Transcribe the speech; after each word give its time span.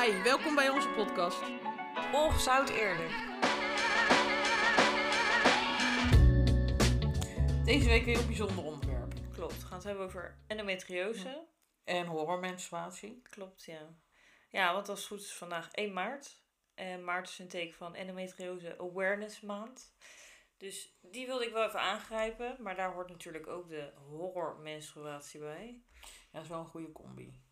Hi, 0.00 0.22
welkom 0.22 0.54
bij 0.54 0.68
onze 0.68 0.88
podcast. 0.88 1.42
Och, 2.12 2.40
zou 2.40 2.60
het 2.60 2.70
eerlijk. 2.70 3.10
Deze 7.64 7.88
week 7.88 8.06
een 8.06 8.14
heel 8.14 8.26
bijzonder 8.26 8.64
onderwerp. 8.64 9.12
Klopt, 9.32 9.60
we 9.60 9.66
gaan 9.66 9.76
het 9.76 9.84
hebben 9.84 10.04
over 10.04 10.38
endometriose. 10.46 11.46
En 11.84 12.06
horrormenstruatie. 12.06 13.22
Klopt, 13.22 13.64
ja. 13.64 13.96
Ja, 14.50 14.72
want 14.72 14.88
als 14.88 14.98
het 14.98 15.08
goed 15.08 15.20
is 15.20 15.34
vandaag 15.34 15.72
1 15.72 15.92
maart. 15.92 16.42
En 16.74 17.04
maart 17.04 17.28
is 17.28 17.38
een 17.38 17.48
teken 17.48 17.76
van 17.76 17.94
endometriose 17.94 18.78
awareness 18.78 19.40
maand. 19.40 19.94
Dus 20.56 20.98
die 21.00 21.26
wilde 21.26 21.46
ik 21.46 21.52
wel 21.52 21.66
even 21.66 21.80
aangrijpen. 21.80 22.56
Maar 22.60 22.76
daar 22.76 22.92
hoort 22.92 23.08
natuurlijk 23.08 23.46
ook 23.46 23.68
de 23.68 23.92
horrormenstruatie 23.96 25.40
bij. 25.40 25.82
Ja, 26.00 26.08
dat 26.32 26.42
is 26.42 26.48
wel 26.48 26.58
een 26.58 26.66
goede 26.66 26.92
combi, 26.92 27.42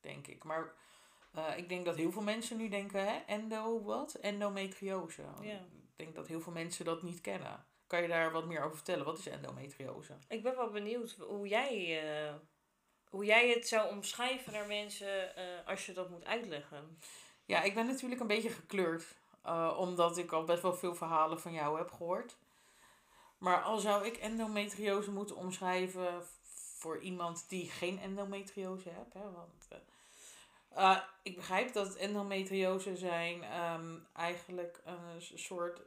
denk 0.00 0.26
ik. 0.26 0.44
Maar 0.44 0.86
eh, 1.32 1.56
ik 1.56 1.68
denk 1.68 1.84
dat 1.84 1.96
heel 1.96 2.12
veel 2.12 2.22
mensen 2.22 2.56
nu 2.56 2.68
denken, 2.68 3.04
hè, 3.04 3.16
endo 3.26 3.82
wat? 3.82 4.14
Endometriose. 4.14 5.22
Ja. 5.40 5.58
Ik 5.58 5.96
denk 5.96 6.14
dat 6.14 6.26
heel 6.26 6.40
veel 6.40 6.52
mensen 6.52 6.84
dat 6.84 7.02
niet 7.02 7.20
kennen. 7.20 7.66
Kan 7.86 8.02
je 8.02 8.08
daar 8.08 8.32
wat 8.32 8.46
meer 8.46 8.62
over 8.62 8.76
vertellen? 8.76 9.04
Wat 9.04 9.18
is 9.18 9.26
endometriose? 9.26 10.12
Ik 10.28 10.42
ben 10.42 10.56
wel 10.56 10.70
benieuwd 10.70 11.16
hoe 11.18 11.48
jij, 11.48 12.02
eh, 12.02 12.34
hoe 13.10 13.24
jij 13.24 13.48
het 13.48 13.68
zou 13.68 13.90
omschrijven 13.90 14.52
naar 14.52 14.66
mensen 14.66 15.36
eh, 15.36 15.66
als 15.66 15.86
je 15.86 15.92
dat 15.92 16.10
moet 16.10 16.24
uitleggen. 16.24 16.98
Ja, 17.44 17.62
ik 17.62 17.74
ben 17.74 17.86
natuurlijk 17.86 18.20
een 18.20 18.26
beetje 18.26 18.50
gekleurd. 18.50 19.16
omdat 19.76 20.18
ik 20.18 20.32
al 20.32 20.44
best 20.44 20.62
wel 20.62 20.74
veel 20.74 20.94
verhalen 20.94 21.40
van 21.40 21.52
jou 21.52 21.78
heb 21.78 21.90
gehoord. 21.90 22.36
Maar 23.38 23.62
al 23.62 23.78
zou 23.78 24.06
ik 24.06 24.16
endometriose 24.16 25.10
moeten 25.10 25.36
omschrijven 25.36 26.22
voor 26.78 26.98
iemand 26.98 27.48
die 27.48 27.70
geen 27.70 27.98
endometriose 27.98 28.88
heeft. 28.88 29.12
Hè, 29.12 29.30
want, 29.32 29.68
eh, 30.68 30.98
ik 31.22 31.36
begrijp 31.36 31.72
dat 31.72 31.94
endometriose 31.94 32.96
zijn 32.96 33.42
ehm, 33.42 33.98
eigenlijk 34.12 34.80
een 34.84 35.20
soort... 35.38 35.80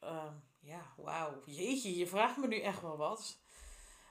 ehm, 0.00 0.34
ja, 0.60 0.92
wauw. 0.96 1.42
Jeetje, 1.44 1.96
je 1.96 2.06
vraagt 2.06 2.36
me 2.36 2.46
nu 2.46 2.60
echt 2.60 2.82
wel 2.82 2.96
wat. 2.96 3.38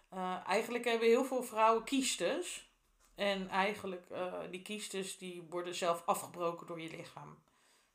Eh, 0.09 0.47
eigenlijk 0.47 0.85
hebben 0.85 1.07
heel 1.07 1.25
veel 1.25 1.43
vrouwen 1.43 1.83
kiestes. 1.83 2.71
En 3.15 3.49
eigenlijk, 3.49 4.09
eh, 4.09 4.33
die 4.51 4.61
kiestes 4.61 5.17
die 5.17 5.47
worden 5.49 5.75
zelf 5.75 6.03
afgebroken 6.05 6.67
door 6.67 6.81
je 6.81 6.89
lichaam. 6.89 7.37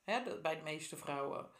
Hè, 0.04 0.40
bij 0.40 0.56
de 0.56 0.62
meeste 0.62 0.96
vrouwen. 0.96 1.50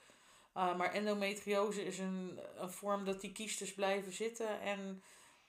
Uh, 0.57 0.77
maar 0.77 0.93
endometriose 0.93 1.85
is 1.85 1.99
een, 1.99 2.41
een 2.57 2.71
vorm 2.71 3.05
dat 3.05 3.21
die 3.21 3.33
kiestes 3.33 3.75
blijven 3.75 4.13
zitten. 4.13 4.61
En 4.61 5.03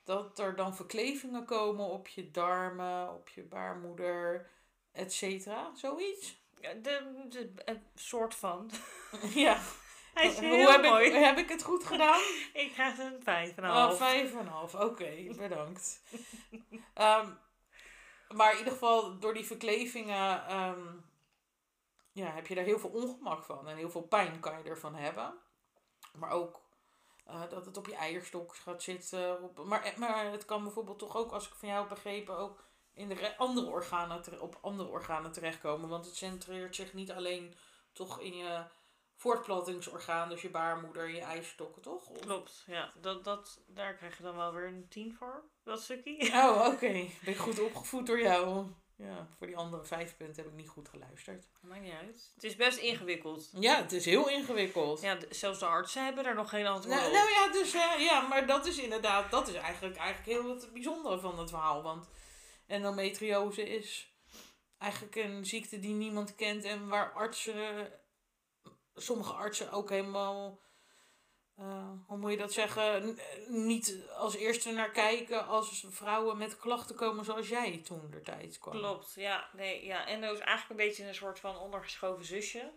dat 0.03 0.39
er 0.39 0.55
dan 0.55 0.75
verklevingen 0.75 1.45
komen 1.45 1.85
op 1.85 2.07
je 2.07 2.31
darmen, 2.31 3.13
op 3.13 3.29
je 3.29 3.43
baarmoeder, 3.43 4.49
et 4.93 5.13
cetera. 5.13 5.71
Zoiets. 5.75 6.41
Ja, 6.59 6.73
De, 6.73 7.25
de, 7.29 7.51
een 7.65 7.83
soort 7.95 8.35
van. 8.35 8.71
ja. 9.45 9.57
Hij 10.13 10.27
is 10.27 10.39
Hoe 10.39 10.71
heb 10.71 10.81
mooi. 10.81 11.05
ik, 11.05 11.13
heb 11.23 11.37
ik 11.37 11.49
het 11.49 11.63
goed 11.63 11.83
gedaan? 11.83 12.21
Ik 12.53 12.71
krijg 12.73 12.97
een 12.97 13.19
vijf 13.23 13.57
en 13.57 13.63
een 13.63 13.69
Oh, 13.69 13.75
half. 13.75 13.97
vijf 13.97 14.31
en 14.31 14.37
een 14.39 14.47
half. 14.47 14.75
Oké, 14.75 15.33
bedankt. 15.37 16.01
Ehm, 16.93 17.29
maar 18.29 18.51
in 18.51 18.57
ieder 18.57 18.73
geval, 18.73 19.19
door 19.19 19.33
die 19.33 19.45
verklevingen 19.45 20.47
ehm, 20.47 20.81
ja, 22.11 22.25
heb 22.31 22.47
je 22.47 22.55
daar 22.55 22.63
heel 22.63 22.79
veel 22.79 22.89
ongemak 22.89 23.43
van. 23.43 23.67
En 23.67 23.75
heel 23.77 23.89
veel 23.89 24.01
pijn 24.01 24.39
kan 24.39 24.57
je 24.63 24.69
ervan 24.69 24.95
hebben. 24.95 25.33
Maar 26.17 26.29
ook 26.31 26.61
eh, 27.25 27.41
dat 27.49 27.65
het 27.65 27.77
op 27.77 27.87
je 27.87 27.95
eierstok 27.95 28.55
gaat 28.55 28.83
zitten. 28.83 29.41
Op, 29.43 29.65
maar, 29.65 29.93
maar 29.97 30.25
het 30.31 30.45
kan 30.45 30.63
bijvoorbeeld 30.63 30.99
toch 30.99 31.15
ook, 31.15 31.31
als 31.31 31.47
ik 31.47 31.53
van 31.55 31.67
jou 31.69 31.79
heb 31.79 31.89
begrepen, 31.89 32.37
ook 32.37 32.63
in 32.93 33.07
de 33.09 33.13
re- 33.15 33.35
andere 33.37 33.67
organen, 33.67 34.41
op 34.41 34.57
andere 34.61 34.89
organen 34.89 35.31
terechtkomen. 35.31 35.89
Want 35.89 36.05
het 36.05 36.15
centreert 36.15 36.75
zich 36.75 36.93
niet 36.93 37.11
alleen 37.11 37.55
toch 37.93 38.19
in 38.19 38.35
je 38.37 38.63
voortplantingsorgaan, 39.15 40.29
dus 40.29 40.41
je 40.41 40.49
baarmoeder 40.49 41.09
je 41.09 41.21
eierstokken, 41.21 41.81
toch? 41.81 42.07
Of- 42.09 42.19
Klopt, 42.19 42.63
ja. 42.67 42.91
Dat, 43.01 43.23
dat, 43.23 43.61
daar 43.67 43.93
krijg 43.93 44.17
je 44.17 44.23
dan 44.23 44.35
wel 44.35 44.53
weer 44.53 44.67
een 44.67 44.87
tien 44.89 45.15
voor, 45.15 45.43
dat 45.63 45.81
stukje. 45.81 46.31
Oh, 46.33 46.65
oké. 46.73 46.91
Ben 46.91 47.09
ik 47.33 47.37
goed 47.37 47.59
opgevoed 47.61 48.05
door 48.07 48.19
jou? 48.19 48.65
Ja, 48.95 49.27
voor 49.37 49.47
die 49.47 49.57
andere 49.57 49.83
vijf 49.83 50.17
punten 50.17 50.43
heb 50.43 50.51
ik 50.51 50.57
niet 50.57 50.69
goed 50.69 50.89
geluisterd. 50.89 51.47
Maakt 51.61 51.81
niet 51.81 51.93
uit. 51.93 52.31
Het 52.35 52.43
is 52.43 52.55
best 52.55 52.77
ingewikkeld. 52.77 53.49
Ja, 53.59 53.75
het 53.75 53.91
is 53.91 54.05
heel 54.05 54.29
ingewikkeld. 54.29 55.01
Ja, 55.01 55.17
zelfs 55.29 55.59
de 55.59 55.65
artsen 55.65 56.03
hebben 56.05 56.23
daar 56.23 56.35
nog 56.35 56.49
geen 56.49 56.65
antwoord 56.67 56.95
Nou, 56.95 57.07
op. 57.07 57.13
nou 57.13 57.29
ja, 57.29 57.51
dus, 57.51 57.73
eh, 57.73 57.99
ja, 57.99 58.27
maar 58.27 58.47
dat 58.47 58.65
is 58.65 58.77
inderdaad, 58.77 59.31
dat 59.31 59.47
is 59.47 59.53
eigenlijk, 59.53 59.95
eigenlijk 59.97 60.39
heel 60.39 60.49
het 60.55 60.73
bijzondere 60.73 61.19
van 61.19 61.39
het 61.39 61.49
verhaal. 61.49 61.81
Want 61.83 62.07
endometriose 62.67 63.69
is 63.69 64.13
eigenlijk 64.77 65.15
een 65.15 65.45
ziekte 65.45 65.79
die 65.79 65.93
niemand 65.93 66.35
kent 66.35 66.63
en 66.63 66.87
waar 66.87 67.13
artsen, 67.13 67.91
sommige 68.95 69.33
artsen 69.33 69.71
ook 69.71 69.89
helemaal, 69.89 70.59
eh, 71.55 71.91
hoe 72.07 72.17
moet 72.17 72.31
je 72.31 72.37
dat 72.37 72.53
zeggen, 72.53 73.19
niet 73.47 74.07
als 74.17 74.35
eerste 74.35 74.71
naar 74.71 74.91
kijken 74.91 75.47
als 75.47 75.85
vrouwen 75.89 76.37
met 76.37 76.57
klachten 76.57 76.95
komen 76.95 77.25
zoals 77.25 77.49
jij 77.49 77.77
toen 77.77 78.09
de 78.11 78.21
tijd 78.21 78.59
kwam. 78.59 78.73
Klopt, 78.73 79.13
ja. 79.15 79.49
Nee, 79.53 79.85
ja. 79.85 80.07
Endo 80.07 80.33
is 80.33 80.39
eigenlijk 80.39 80.69
een 80.69 80.87
beetje 80.87 81.07
een 81.07 81.15
soort 81.15 81.39
van 81.39 81.57
ondergeschoven 81.57 82.25
zusje 82.25 82.71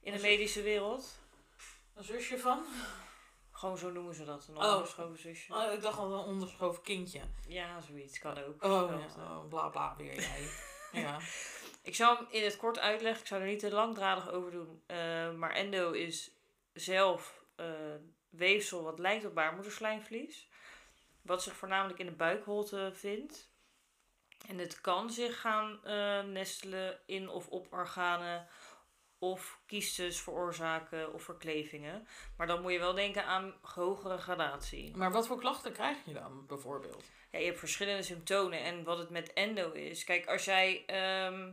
in 0.00 0.12
de 0.12 0.20
medische 0.20 0.62
wereld. 0.62 1.18
Een 1.94 2.04
zusje 2.04 2.38
van? 2.38 2.64
Gewoon 3.64 3.78
zo 3.78 3.90
noemen 3.90 4.14
ze 4.14 4.24
dat, 4.24 4.46
een 4.48 4.56
Oh. 4.56 4.62
ondergeschoven 4.62 5.18
zusje. 5.18 5.54
Oh, 5.54 5.72
ik 5.72 5.82
dacht 5.82 5.98
al 5.98 6.12
een 6.12 6.24
onderschoven 6.24 6.82
kindje. 6.82 7.20
Ja, 7.48 7.80
zoiets 7.80 8.18
kan 8.18 8.38
ook. 8.38 8.64
Oh, 8.64 8.90
Dat, 8.90 9.14
ja, 9.16 9.22
eh. 9.22 9.30
oh 9.30 9.48
bla 9.48 9.68
bla 9.68 9.94
weer 9.96 10.14
jij. 10.14 10.48
ja. 11.02 11.18
Ik 11.82 11.94
zal 11.94 12.16
hem 12.16 12.26
in 12.30 12.44
het 12.44 12.56
kort 12.56 12.78
uitleggen. 12.78 13.20
Ik 13.20 13.26
zou 13.26 13.40
er 13.40 13.46
niet 13.46 13.58
te 13.58 13.70
langdradig 13.70 14.30
over 14.30 14.50
doen. 14.50 14.82
Eh, 14.86 15.32
maar 15.32 15.50
endo 15.50 15.90
is 15.90 16.30
zelf 16.72 17.44
eh, 17.56 17.66
weefsel 18.28 18.82
wat 18.82 18.98
lijkt 18.98 19.24
op 19.24 19.34
baarmoederslijmvlies. 19.34 20.48
Wat 21.22 21.42
zich 21.42 21.54
voornamelijk 21.56 21.98
in 21.98 22.06
de 22.06 22.12
buikholte 22.12 22.90
vindt. 22.94 23.50
En 24.48 24.58
het 24.58 24.80
kan 24.80 25.10
zich 25.10 25.40
gaan 25.40 25.80
nestelen 26.32 27.00
in 27.06 27.28
of 27.28 27.48
op 27.48 27.72
organen 27.72 28.46
of 29.30 29.60
kiestes 29.66 30.20
veroorzaken 30.20 31.14
of 31.14 31.22
verklevingen. 31.22 32.06
Maar 32.36 32.46
dan 32.46 32.62
moet 32.62 32.72
je 32.72 32.78
wel 32.78 32.94
denken 32.94 33.24
aan 33.24 33.54
hogere 33.60 34.18
gradatie. 34.18 34.96
Maar 34.96 35.12
wat 35.12 35.26
voor 35.26 35.38
klachten 35.38 35.72
krijg 35.72 35.96
je 36.04 36.12
dan 36.12 36.46
bijvoorbeeld? 36.46 37.04
Ja, 37.30 37.38
je 37.38 37.44
hebt 37.44 37.58
verschillende 37.58 38.02
symptomen. 38.02 38.58
En 38.58 38.84
wat 38.84 38.98
het 38.98 39.10
met 39.10 39.32
endo 39.32 39.72
is. 39.72 40.04
Kijk, 40.04 40.26
als 40.26 40.44
jij 40.44 40.84
ehm, 40.86 41.52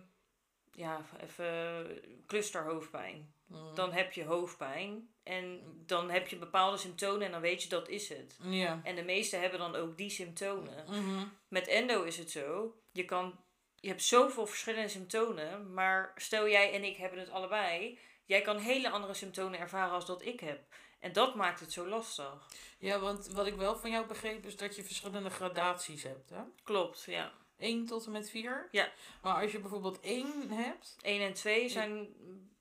ja, 0.72 1.02
even 1.22 1.88
clusterhoofdpijn. 2.28 3.34
Mm. 3.46 3.76
Dan 3.76 3.92
heb 3.92 4.12
je 4.12 4.24
hoofdpijn. 4.24 5.10
En 5.24 5.62
dan 5.86 6.10
heb 6.10 6.28
je 6.28 6.38
bepaalde 6.38 6.78
symptomen 6.78 7.26
en 7.26 7.32
dan 7.32 7.42
weet 7.42 7.64
je 7.64 7.70
dat 7.70 7.90
is 7.90 8.10
het. 8.10 8.38
Ja. 8.42 8.82
En 8.84 8.96
de 8.96 9.04
meesten 9.04 9.42
hebben 9.42 9.60
dan 9.60 9.76
ook 9.76 9.98
die 9.98 10.10
symptomen. 10.10 10.86
Mhm. 10.88 11.26
Met 11.48 11.68
endo 11.68 12.04
is 12.04 12.18
het 12.18 12.32
zo. 12.32 12.76
Je, 12.92 13.06
kan, 13.06 13.40
je 13.82 13.88
hebt 13.88 14.04
zoveel 14.04 14.46
verschillende 14.46 14.90
symptomen. 14.90 15.74
Maar 15.74 16.12
stel 16.16 16.50
jij 16.50 16.74
en 16.74 16.84
ik 16.84 16.98
hebben 16.98 17.20
het 17.20 17.30
allebei. 17.30 18.00
Jij 18.26 18.42
kan 18.42 18.58
hele 18.58 18.90
andere 18.90 19.14
symptomen 19.14 19.60
ervaren 19.60 19.94
als 19.94 20.06
dat 20.06 20.26
ik 20.26 20.40
heb. 20.40 20.60
En 21.00 21.14
dat 21.14 21.36
maakt 21.36 21.60
het 21.60 21.72
zo 21.72 21.88
lastig. 21.88 22.48
Ja, 22.78 23.00
want 23.00 23.28
wat 23.28 23.46
ik 23.46 23.56
wel 23.56 23.76
van 23.76 23.92
jou 23.92 24.08
begreep 24.08 24.46
is 24.46 24.58
dat 24.58 24.76
je 24.76 24.84
verschillende 24.84 25.30
gradaties 25.30 26.04
hebt. 26.04 26.30
Hè? 26.30 26.42
Klopt, 26.64 27.04
ja. 27.04 27.32
1 27.58 27.86
tot 27.86 28.06
en 28.06 28.12
met 28.12 28.30
4. 28.30 28.68
Ja. 28.72 28.92
Maar 29.22 29.42
als 29.42 29.52
je 29.52 29.60
bijvoorbeeld 29.60 30.00
1 30.00 30.50
hebt, 30.50 30.98
1 31.02 31.22
en 31.22 31.34
2 31.34 31.70
zijn, 31.70 32.08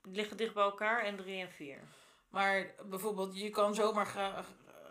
liggen 0.02 0.36
dicht 0.36 0.54
bij 0.54 0.62
elkaar 0.62 1.04
en 1.04 1.16
3 1.16 1.40
en 1.40 1.52
4. 1.52 1.80
maar 2.28 2.74
bijvoorbeeld 2.84 3.38
je 3.38 3.50
kan 3.50 3.74
zomaar 3.74 4.44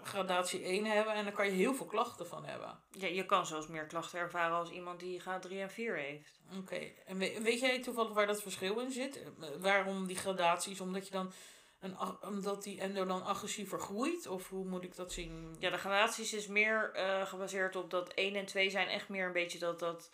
gradatie 0.03 0.63
1 0.63 0.85
hebben 0.85 1.13
en 1.13 1.23
dan 1.23 1.33
kan 1.33 1.45
je 1.45 1.51
heel 1.51 1.73
veel 1.73 1.85
klachten 1.85 2.27
van 2.27 2.45
hebben. 2.45 2.79
Ja, 2.91 3.07
je 3.07 3.25
kan 3.25 3.45
zelfs 3.45 3.67
meer 3.67 3.85
klachten 3.85 4.19
ervaren 4.19 4.57
als 4.57 4.69
iemand 4.71 4.99
die 4.99 5.19
graad 5.19 5.41
3 5.41 5.61
en 5.61 5.69
4 5.71 5.95
heeft. 5.95 6.39
Oké, 6.57 6.91
en 7.05 7.17
we- 7.17 7.39
weet 7.41 7.59
jij 7.59 7.81
toevallig 7.81 8.13
waar 8.13 8.27
dat 8.27 8.41
verschil 8.41 8.79
in 8.79 8.91
zit? 8.91 9.23
Waarom 9.59 10.07
die 10.07 10.17
gradaties? 10.17 10.81
Omdat 10.81 11.05
je 11.05 11.11
dan 11.11 11.31
een, 11.79 11.95
omdat 12.21 12.63
die 12.63 12.79
endo 12.81 13.05
dan 13.05 13.23
agressiever 13.23 13.79
groeit? 13.79 14.27
Of 14.27 14.49
hoe 14.49 14.65
moet 14.65 14.83
ik 14.83 14.95
dat 14.95 15.11
zien? 15.11 15.55
Ja, 15.59 15.69
de 15.69 15.77
gradaties 15.77 16.33
is 16.33 16.47
meer 16.47 16.91
eh, 16.93 17.25
gebaseerd 17.25 17.75
op 17.75 17.89
dat 17.89 18.13
1 18.13 18.35
en 18.35 18.45
2 18.45 18.69
zijn 18.69 18.87
echt 18.87 19.09
meer 19.09 19.25
een 19.25 19.31
beetje 19.33 19.59
dat, 19.59 19.79
dat, 19.79 20.09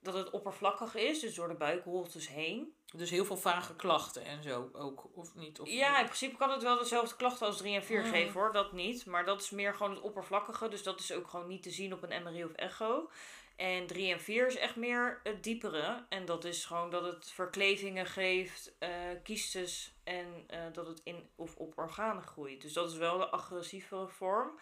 dat 0.00 0.14
het 0.14 0.30
oppervlakkig 0.30 0.94
is, 0.94 1.20
dus 1.20 1.34
door 1.34 1.48
de 1.48 1.54
buikholtes 1.54 2.28
heen. 2.28 2.74
Dus 2.96 3.10
heel 3.10 3.24
veel 3.24 3.36
vage 3.36 3.76
klachten 3.76 4.24
en 4.24 4.42
zo 4.42 4.70
ook, 4.72 5.04
of 5.14 5.34
niet? 5.34 5.60
Of 5.60 5.68
Ja, 5.68 5.98
in 5.98 6.04
principe 6.04 6.36
kan 6.36 6.50
het 6.50 6.62
wel 6.62 6.78
dezelfde 6.78 7.16
klachten 7.16 7.46
als 7.46 7.56
3 7.56 7.74
en 7.74 7.84
4 7.84 8.00
Mhm. 8.00 8.10
geven 8.10 8.32
hoor, 8.40 8.52
dat 8.52 8.72
niet. 8.72 9.06
Maar 9.06 9.24
dat 9.24 9.42
is 9.42 9.50
meer 9.50 9.74
gewoon 9.74 9.94
het 9.94 10.00
oppervlakkige, 10.00 10.68
dus 10.68 10.82
dat 10.82 11.00
is 11.00 11.12
ook 11.12 11.28
gewoon 11.28 11.46
niet 11.46 11.62
te 11.62 11.70
zien 11.70 11.92
op 11.92 12.02
een 12.02 12.22
MRI 12.22 12.44
of 12.44 12.52
echo. 12.52 13.10
En 13.56 13.86
3 13.86 14.12
en 14.12 14.20
4 14.20 14.46
is 14.46 14.56
echt 14.56 14.76
meer 14.76 15.20
het 15.22 15.42
diepere. 15.44 16.06
En 16.08 16.24
dat 16.24 16.44
is 16.44 16.64
gewoon 16.64 16.90
dat 16.90 17.02
het 17.04 17.30
verklevingen 17.30 18.06
geeft, 18.06 18.74
eh 18.78 18.90
kiestes 19.22 19.94
en 20.04 20.44
eh, 20.46 20.58
dat 20.72 20.86
het 20.86 21.00
in 21.04 21.30
of 21.36 21.56
op 21.56 21.78
organen 21.78 22.22
groeit. 22.22 22.62
Dus 22.62 22.72
dat 22.72 22.90
is 22.90 22.96
wel 22.96 23.18
de 23.18 23.28
agressievere 23.28 24.08
vorm 24.08 24.58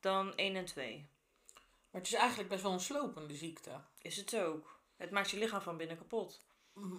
dan 0.00 0.32
1 0.36 0.56
en 0.56 0.64
2. 0.64 1.06
Maar 1.90 2.00
het 2.00 2.10
is 2.10 2.18
eigenlijk 2.18 2.48
best 2.48 2.62
wel 2.62 2.72
een 2.72 2.80
slopende 2.80 3.34
ziekte. 3.34 3.70
Is 4.02 4.16
het 4.16 4.36
ook. 4.36 4.78
Het 4.96 5.10
maakt 5.10 5.30
je 5.30 5.38
lichaam 5.38 5.60
van 5.60 5.76
binnen 5.76 5.96
kapot. 5.98 6.48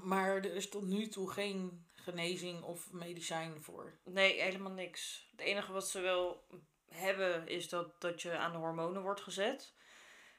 Maar 0.04 0.36
er 0.36 0.56
is 0.56 0.69
tot 0.69 0.83
nu 0.83 1.07
toe 1.07 1.31
geen 1.31 1.86
genezing 1.95 2.63
of 2.63 2.92
medicijn 2.92 3.63
voor. 3.63 4.00
Nee, 4.04 4.42
helemaal 4.42 4.72
niks. 4.72 5.28
Het 5.31 5.39
enige 5.39 5.72
wat 5.72 5.89
ze 5.89 6.00
wel 6.00 6.48
hebben 6.86 7.48
is 7.48 7.69
dat, 7.69 8.01
dat 8.01 8.22
je 8.22 8.38
aan 8.38 8.51
de 8.51 8.57
hormonen 8.57 9.01
wordt 9.01 9.22
gezet. 9.22 9.74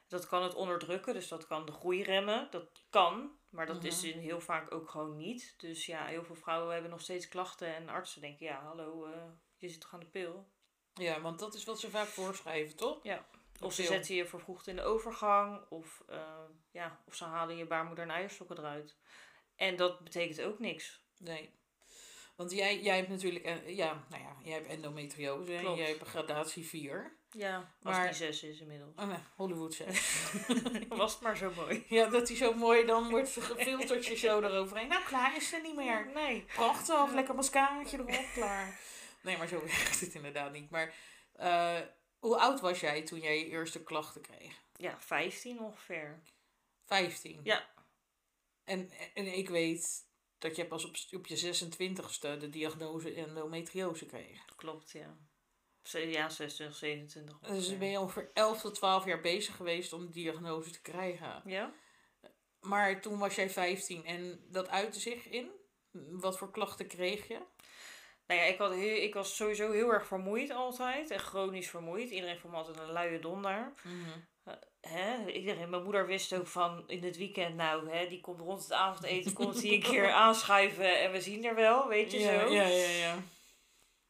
Dat 0.08 0.26
kan 0.26 0.42
het 0.42 0.54
onderdrukken, 0.54 1.14
dus 1.14 1.28
dat 1.28 1.46
kan 1.46 1.66
de 1.66 1.72
groei 1.72 2.02
remmen. 2.02 2.48
Dat 2.50 2.84
kan, 2.90 3.30
maar 3.50 3.66
dat 3.66 3.84
is 3.84 4.02
Mhm. 4.02 4.10
in 4.12 4.18
heel 4.18 4.40
vaak 4.40 4.72
ook 4.74 4.90
gewoon 4.90 5.16
niet. 5.16 5.54
Dus 5.56 5.86
ja, 5.86 6.06
heel 6.06 6.24
veel 6.24 6.34
vrouwen 6.34 6.72
hebben 6.72 6.90
nog 6.90 7.00
steeds 7.00 7.28
klachten 7.28 7.74
en 7.74 7.88
artsen 7.88 8.20
denken, 8.20 8.46
ja, 8.46 8.62
hallo, 8.62 9.04
eh, 9.04 9.22
je 9.56 9.68
zit 9.68 9.80
toch 9.80 9.92
aan 9.94 10.00
de 10.00 10.06
pil? 10.06 10.48
Ja, 10.94 11.20
want 11.20 11.38
dat 11.38 11.54
is 11.54 11.64
wat 11.64 11.80
ze 11.80 11.90
vaak 11.90 12.06
voorschrijven, 12.06 12.76
toch? 12.76 12.98
Ja. 13.02 13.26
Of 13.60 13.72
ze 13.72 13.82
zetten 13.82 14.14
je 14.14 14.26
vervroegd 14.26 14.66
in 14.66 14.76
de 14.76 14.82
overgang, 14.82 15.66
of, 15.68 16.02
eh, 16.08 16.44
ja, 16.70 17.00
of 17.06 17.14
ze 17.14 17.24
halen 17.24 17.56
je 17.56 17.66
baarmoeder 17.66 18.04
en 18.04 18.10
eierstokken 18.10 18.58
eruit. 18.58 18.96
En 19.62 19.76
dat 19.76 20.04
betekent 20.04 20.40
ook 20.40 20.58
niks. 20.58 21.00
Nee. 21.18 21.50
Want 22.36 22.52
jij, 22.52 22.80
jij 22.80 22.96
hebt 22.96 23.08
natuurlijk, 23.08 23.44
eh, 23.44 23.76
ja, 23.76 24.04
nou 24.08 24.22
ja, 24.22 24.36
jij 24.44 24.52
hebt 24.54 24.66
endometriose. 24.66 25.54
en 25.54 25.60
Klopt. 25.60 25.78
Jij 25.78 25.88
hebt 25.88 26.00
een 26.00 26.06
gradatie 26.06 26.66
4. 26.66 27.16
Ja, 27.30 27.56
als 27.82 27.96
Maar- 27.96 28.06
die 28.06 28.14
zes 28.16 28.42
is 28.42 28.60
inmiddels. 28.60 28.96
Oh 28.96 29.06
nee, 29.06 29.18
Hollywood 29.36 29.74
6. 29.74 30.22
Was 30.88 31.12
het 31.12 31.22
maar 31.22 31.36
zo 31.36 31.52
mooi. 31.56 31.84
ja, 31.88 32.06
dat 32.08 32.26
die 32.26 32.36
zo 32.36 32.54
mooi 32.54 32.84
dan 32.86 33.10
wordt 33.10 33.30
gefilterd 33.40 34.06
je 34.06 34.16
zo 34.16 34.40
eroverheen. 34.40 34.88
Nou, 34.88 35.04
klaar 35.04 35.36
is 35.36 35.48
ze 35.48 35.56
niet 35.62 35.76
meer. 35.76 36.10
Nee. 36.14 36.44
Prachtig, 36.54 37.12
lekker 37.12 37.34
mascaraatje 37.34 37.96
erop, 37.98 38.26
klaar. 38.34 38.80
Nee, 39.22 39.36
maar 39.36 39.48
zo 39.48 39.60
werkt 39.66 40.00
het 40.00 40.14
inderdaad 40.14 40.52
niet. 40.52 40.70
Maar 40.70 40.94
eh, 41.32 41.80
hoe 42.18 42.38
oud 42.38 42.60
was 42.60 42.80
jij 42.80 43.02
toen 43.02 43.20
jij 43.20 43.38
je 43.38 43.46
eerste 43.46 43.82
klachten 43.82 44.20
kreeg? 44.22 44.54
Ja, 44.76 44.96
15 45.00 45.60
ongeveer. 45.60 46.22
15. 46.86 47.40
Ja. 47.44 47.70
En, 48.72 48.90
en 49.14 49.26
ik 49.36 49.48
weet 49.48 50.06
dat 50.38 50.56
jij 50.56 50.66
pas 50.66 50.84
op, 50.84 50.96
op 51.12 51.26
je 51.26 51.54
26ste 51.54 52.38
de 52.38 52.48
diagnose 52.50 53.14
endometriose 53.14 54.06
kreeg. 54.06 54.44
Klopt, 54.56 54.90
ja. 54.90 55.16
Ja, 55.82 56.28
26, 56.28 56.76
27. 56.76 57.38
Dus 57.38 57.78
ben 57.78 57.88
je 57.88 58.00
ongeveer 58.00 58.30
11 58.32 58.60
tot 58.60 58.74
12 58.74 59.04
jaar 59.04 59.20
bezig 59.20 59.56
geweest 59.56 59.92
om 59.92 60.06
de 60.06 60.12
diagnose 60.12 60.70
te 60.70 60.80
krijgen. 60.80 61.42
Ja? 61.44 61.74
Maar 62.60 63.00
toen 63.00 63.18
was 63.18 63.34
jij 63.34 63.50
15 63.50 64.04
en 64.04 64.44
dat 64.48 64.68
uitte 64.68 65.00
zich 65.00 65.28
in? 65.28 65.50
Wat 66.10 66.38
voor 66.38 66.50
klachten 66.50 66.86
kreeg 66.86 67.28
je? 67.28 67.40
Nou 68.26 68.40
ja, 68.40 68.46
ik, 68.46 68.58
had 68.58 68.74
heel, 68.74 69.02
ik 69.02 69.14
was 69.14 69.36
sowieso 69.36 69.70
heel 69.70 69.92
erg 69.92 70.06
vermoeid 70.06 70.50
altijd. 70.50 71.10
En 71.10 71.20
chronisch 71.20 71.70
vermoeid. 71.70 72.10
Iedereen 72.10 72.38
vond 72.38 72.52
me 72.52 72.58
altijd 72.58 72.78
een 72.78 72.92
luie 72.92 73.18
donder. 73.18 73.72
Hè? 74.80 75.30
Iedereen, 75.30 75.70
mijn 75.70 75.82
moeder 75.82 76.06
wist 76.06 76.34
ook 76.34 76.46
van 76.46 76.84
in 76.86 77.04
het 77.04 77.16
weekend, 77.16 77.54
nou, 77.54 77.90
hè, 77.90 78.08
die 78.08 78.20
komt 78.20 78.40
rond 78.40 78.62
het 78.62 78.72
avondeten, 78.72 79.32
komt 79.32 79.62
hij 79.62 79.72
een 79.72 79.82
keer 79.82 80.10
aanschuiven 80.24 81.00
en 81.00 81.12
we 81.12 81.20
zien 81.20 81.44
er 81.44 81.54
wel, 81.54 81.88
weet 81.88 82.12
je 82.12 82.18
ja, 82.18 82.40
zo. 82.40 82.52
Ja, 82.52 82.66
ja, 82.66 82.88
ja. 82.88 83.16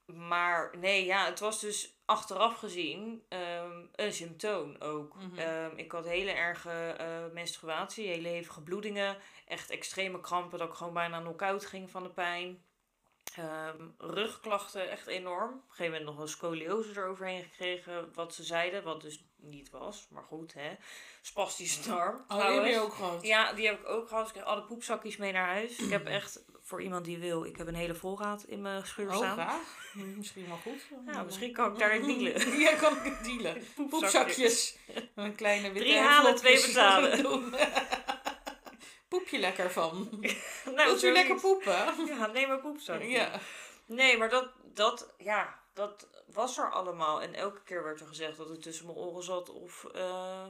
Maar 0.05 0.75
nee, 0.79 1.05
ja, 1.05 1.27
het 1.27 1.41
was 1.41 1.61
dus 1.61 1.97
achteraf 2.05 2.59
gezien 2.59 3.25
ehm, 3.29 3.81
een 3.95 4.13
symptoom 4.13 4.77
ook. 4.79 5.17
Mhm. 5.17 5.39
Ehm, 5.39 5.77
ik 5.77 5.93
had 5.93 6.07
hele 6.07 6.31
erge 6.31 6.71
eh, 6.71 7.33
menstruatie, 7.33 8.07
hele 8.07 8.29
hevige 8.29 8.63
bloedingen, 8.63 9.17
echt 9.47 9.71
extreme 9.71 10.21
krampen 10.21 10.59
dat 10.59 10.69
ik 10.69 10.75
gewoon 10.75 10.93
bijna 10.93 11.21
knock-out 11.21 11.67
ging 11.67 11.91
van 11.91 12.03
de 12.03 12.11
pijn. 12.11 12.65
Ehm, 13.37 13.89
rugklachten 13.99 14.91
echt 14.91 15.07
enorm. 15.07 15.49
Op 15.49 15.55
een 15.55 15.69
gegeven 15.69 15.93
moment 15.93 16.05
nog 16.05 16.19
een 16.19 16.29
scoliose 16.29 16.91
eroverheen 16.91 17.43
gekregen, 17.43 18.15
wat 18.15 18.35
ze 18.35 18.45
zeiden, 18.45 18.83
wat 18.83 19.01
dus 19.01 19.25
niet 19.43 19.71
was. 19.71 20.07
Maar 20.11 20.23
goed, 20.23 20.55
hè. 20.55 20.71
Spastische 21.21 21.89
darm. 21.89 22.25
Oh, 22.29 22.47
die 22.47 22.61
heb 22.61 22.67
je 22.67 22.81
ook 22.81 22.95
gehad? 22.95 23.23
Ja, 23.23 23.53
die 23.53 23.67
heb 23.67 23.81
ik 23.81 23.89
ook 23.89 24.09
gehad. 24.09 24.27
Ik 24.27 24.33
kreeg 24.33 24.45
alle 24.45 24.63
poepzakjes 24.63 25.17
mee 25.17 25.33
naar 25.33 25.47
huis. 25.47 25.79
Ik 25.79 25.91
heb 25.91 26.07
echt, 26.07 26.45
voor 26.63 26.83
iemand 26.83 27.05
die 27.05 27.19
wil, 27.19 27.45
ik 27.45 27.57
heb 27.57 27.67
een 27.67 27.75
hele 27.75 27.95
voorraad 27.95 28.45
in 28.45 28.63
mijn 28.63 28.87
schuur 28.87 29.09
Oh, 29.11 29.17
staan. 29.17 29.33
graag. 29.33 29.77
Misschien 29.95 30.47
wel 30.49 30.57
goed. 30.57 30.81
Ja, 31.15 31.23
misschien 31.23 31.53
kan 31.53 31.73
ik 31.73 31.79
daar 31.79 32.01
dealen. 32.01 32.59
Ja, 32.61 32.75
kan 32.75 32.97
ik 32.97 33.03
het 33.03 33.25
dealen. 33.25 33.63
Poepzakjes. 33.91 34.77
Een 35.15 35.35
kleine 35.35 35.73
witte 35.73 35.89
Drie 35.89 35.99
halen, 36.01 36.35
twee 36.37 36.67
betalen. 36.67 37.51
Poep 39.09 39.29
je 39.29 39.39
lekker 39.39 39.71
van? 39.71 40.09
Nou, 40.65 40.77
Wilt 40.77 41.03
u 41.03 41.13
lekker 41.13 41.41
poepen? 41.41 42.07
Ja, 42.07 42.27
neem 42.27 42.49
maar 42.49 42.61
poepzakje. 42.61 43.09
Ja. 43.09 43.41
Nee, 43.87 44.17
maar 44.19 44.29
dat, 44.29 44.49
dat, 44.65 45.15
ja, 45.19 45.59
dat 45.75 46.09
was 46.27 46.59
er 46.59 46.71
allemaal. 46.71 47.23
En 47.23 47.35
elke 47.35 47.63
keer 47.63 47.85
werd 47.85 48.01
er 48.01 48.07
gezegd 48.07 48.37
dat 48.37 48.49
het 48.49 48.63
tussen 48.63 48.87
mijn 48.87 48.99
oren 48.99 49.23
zat 49.23 49.51
of 49.51 49.85
eh, 49.95 50.47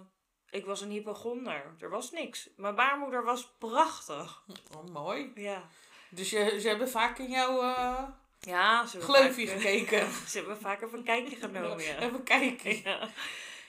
ik 0.51 0.65
was 0.67 0.81
een 0.81 0.91
hypochonder. 0.91 1.75
Er 1.79 1.91
was 1.91 2.11
niks. 2.11 2.49
Mijn 2.57 2.75
baarmoeder 2.75 3.25
was 3.25 3.55
prachtig. 3.59 4.43
Oh, 4.77 4.85
mooi. 4.93 5.33
Ja. 5.35 5.69
Dus 6.11 6.31
je, 6.31 6.61
ze 6.61 6.69
hebben 6.69 6.89
vaak 6.89 7.19
in 7.19 7.31
jouw 7.31 7.63
eh 7.63 8.03
Ja, 8.41 8.85
gleufje 8.87 9.49
vaak, 9.49 9.57
gekeken. 9.61 10.13
Ze 10.29 10.39
hebben 10.39 10.59
vaak 10.59 10.83
even 10.83 10.99
een 10.99 11.05
kijkje 11.05 11.37
genomen, 11.37 11.85
ja. 11.85 11.99
Even 12.07 12.23
kijken. 12.23 12.83
Ja. 12.83 13.09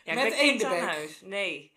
Ja, 0.03 0.13
Met 0.13 0.23
ik 0.23 0.29
ben 0.29 0.39
kind 0.39 0.63
aan 0.63 0.71
eendebek. 0.71 0.95
huis. 0.95 1.21
Nee. 1.21 1.71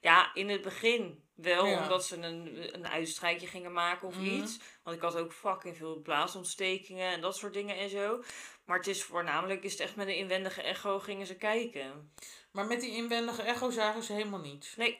Ja, 0.00 0.34
in 0.34 0.48
het 0.48 0.62
begin 0.62 1.23
wel, 1.34 1.66
Ja. 1.66 1.82
omdat 1.82 2.04
ze 2.06 2.16
een, 2.16 2.68
een 2.74 2.88
uitstrijkje 2.88 3.46
gingen 3.46 3.72
maken 3.72 4.08
of 4.08 4.14
Mhm. 4.14 4.24
iets. 4.24 4.58
Want 4.82 4.96
ik 4.96 5.02
had 5.02 5.16
ook 5.16 5.32
fucking 5.32 5.76
veel 5.76 5.96
blaasontstekingen 6.00 7.12
en 7.12 7.20
dat 7.20 7.36
soort 7.36 7.52
dingen 7.52 7.76
en 7.78 7.88
zo. 7.90 8.22
Maar 8.64 8.76
het 8.76 8.86
is 8.86 9.02
voornamelijk, 9.02 9.62
is 9.64 9.72
het 9.72 9.80
echt 9.80 9.96
met 9.96 10.06
een 10.06 10.16
inwendige 10.16 10.62
echo 10.62 10.98
gingen 10.98 11.26
ze 11.26 11.34
kijken. 11.36 12.12
Maar 12.50 12.66
met 12.66 12.80
die 12.80 12.90
inwendige 12.96 13.42
echo 13.42 13.70
zagen 13.70 14.02
ze 14.02 14.12
helemaal 14.12 14.40
niets. 14.40 14.76
Nee, 14.76 14.98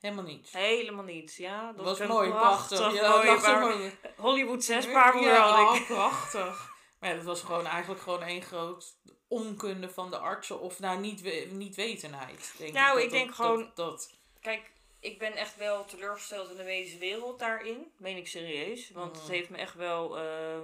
Helemaal 0.00 0.24
niets. 0.24 0.52
helemaal 0.52 1.04
niet. 1.04 1.34
Ja, 1.34 1.72
dat 1.72 1.84
was 1.84 2.00
ik 2.00 2.08
mooi, 2.08 2.30
prachtig. 2.30 2.78
prachtig 2.78 3.00
Ja, 3.46 3.58
mooi. 3.58 3.92
Hollywood 4.16 4.64
6 4.64 4.92
baarmoeder 4.92 5.32
ja, 5.32 5.48
had 5.64 5.76
ik. 5.76 5.80
oh, 5.82 5.86
prachtig. 5.88 6.72
Maar 7.00 7.10
ja, 7.10 7.16
dat 7.16 7.24
was 7.24 7.42
gewoon 7.42 7.66
eigenlijk 7.66 8.02
gewoon 8.02 8.22
één 8.22 8.42
groot 8.42 8.96
onkunde 9.28 9.90
van 9.90 10.10
de 10.10 10.18
artsen. 10.18 10.60
Of 10.60 10.78
nou, 10.78 11.00
niet, 11.00 11.50
niet 11.52 11.74
wetenheid. 11.74 12.54
Denk 12.58 12.72
Nou, 12.72 12.94
dat 12.94 13.04
ik 13.04 13.10
denk 13.10 13.26
dat- 13.26 13.36
gewoon- 13.36 13.62
Dat, 13.62 13.76
dat, 13.76 14.12
Kijk, 14.40 14.70
ik 15.04 15.18
ben 15.18 15.32
echt 15.32 15.56
wel 15.56 15.84
teleurgesteld 15.84 16.50
in 16.50 16.56
de 16.56 16.62
medische 16.62 16.98
wereld 16.98 17.38
daarin. 17.38 17.92
Meen 17.98 18.16
ik 18.16 18.26
serieus. 18.28 18.90
Want 18.90 19.14
het 19.16 19.24
Mhm. 19.24 19.32
heeft 19.32 19.50
me 19.50 19.56
echt 19.56 19.74
wel 19.74 20.18
eh, 20.18 20.62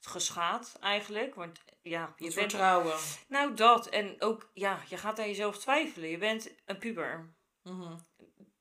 geschaad 0.00 0.76
eigenlijk. 0.80 1.34
Want 1.34 1.62
ja, 1.82 2.14
je 2.16 2.24
het 2.24 2.34
bent... 2.34 2.50
vertrouwen. 2.50 2.96
Nou, 3.28 3.54
dat. 3.54 3.88
En 3.88 4.16
ook, 4.18 4.50
ja, 4.54 4.82
je 4.88 4.96
gaat 4.96 5.18
aan 5.18 5.26
jezelf 5.26 5.58
twijfelen. 5.58 6.08
Je 6.08 6.18
bent 6.18 6.54
een 6.66 6.78
puber. 6.78 7.34
Mhm. 7.62 7.96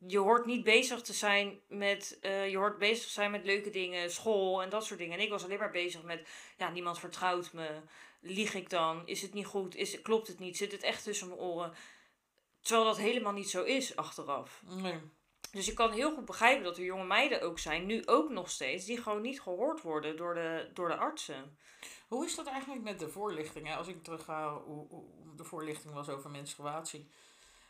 Je 0.08 0.18
hoort 0.18 0.46
niet 0.46 0.64
bezig 0.64 1.02
te 1.02 1.14
zijn 1.14 1.60
met... 1.68 2.18
eh, 2.22 2.50
je 2.50 2.58
hoort 2.58 2.78
bezig 2.78 3.06
te 3.06 3.12
zijn 3.12 3.32
met 3.32 3.46
leuke 3.46 3.70
dingen, 3.70 4.12
school 4.12 4.62
en 4.62 4.70
dat 4.70 4.86
soort 4.86 5.00
dingen. 5.00 5.18
En 5.18 5.24
ik 5.24 5.30
was 5.30 5.44
alleen 5.44 5.60
maar 5.60 5.72
bezig 5.72 6.04
met... 6.04 6.28
Ja, 6.58 6.70
niemand 6.70 7.00
vertrouwt 7.00 7.54
me. 7.54 7.82
Lieg 8.22 8.54
ik 8.54 8.70
dan? 8.70 9.08
Is 9.08 9.22
het 9.22 9.34
niet 9.34 9.46
goed? 9.46 9.76
Is, 9.76 10.02
klopt 10.02 10.28
het 10.28 10.40
niet? 10.40 10.58
Zit 10.58 10.72
het 10.72 10.84
echt 10.84 11.04
tussen 11.04 11.28
mijn 11.28 11.40
oren? 11.40 11.74
Terwijl 12.62 12.86
dat 12.88 12.98
helemaal 12.98 13.32
niet 13.32 13.50
zo 13.50 13.64
is 13.64 13.96
achteraf. 13.96 14.62
Nee. 14.66 15.00
Dus 15.52 15.70
ik 15.70 15.76
kan 15.76 15.92
heel 15.92 16.14
goed 16.14 16.26
begrijpen 16.26 16.64
dat 16.64 16.78
er 16.78 16.84
jonge 16.84 17.06
meiden 17.06 17.42
ook 17.42 17.60
zijn, 17.60 17.86
nu 17.86 18.06
ook 18.06 18.30
nog 18.30 18.50
steeds, 18.50 18.86
die 18.86 19.02
gewoon 19.02 19.22
niet 19.22 19.42
gehoord 19.42 19.82
worden 19.82 20.18
door 20.18 20.34
de, 20.34 20.70
door 20.74 20.88
de 20.88 20.96
artsen. 20.96 21.58
Hoe 22.08 22.26
is 22.26 22.36
dat 22.36 22.48
eigenlijk 22.48 22.84
met 22.84 23.00
de 23.00 23.10
voorlichting? 23.10 23.68
hè? 23.68 23.76
Als 23.76 23.88
ik 23.88 24.04
terug 24.04 24.24
ga 24.24 24.54
hoe, 24.54 24.88
hoe 24.90 25.36
de 25.36 25.44
voorlichting 25.44 25.94
was 25.94 26.10
over 26.10 26.30
menstruatie. 26.30 27.10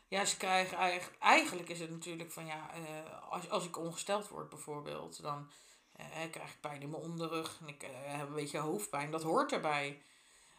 Ja, 0.08 0.24
ze 0.24 0.36
krijgen 0.36 0.76
eigenlijk... 0.76 1.22
Eigenlijk 1.22 1.68
is 1.68 1.80
het 1.80 1.90
natuurlijk 1.90 2.32
van 2.32 2.46
ja, 2.46 2.70
eh, 2.74 3.30
als, 3.30 3.50
als 3.50 3.64
ik 3.64 3.78
ongesteld 3.78 4.28
word 4.28 4.48
bijvoorbeeld, 4.48 5.22
dan 5.22 5.50
eh, 5.92 6.30
krijg 6.30 6.50
ik 6.50 6.60
pijn 6.60 6.82
in 6.82 6.90
mijn 6.90 7.02
onderrug 7.02 7.58
en 7.60 7.68
ik 7.68 7.82
eh, 7.82 7.90
heb 7.92 8.28
een 8.28 8.34
beetje 8.34 8.58
hoofdpijn. 8.58 9.10
Dat 9.10 9.22
hoort 9.22 9.52
erbij. 9.52 10.02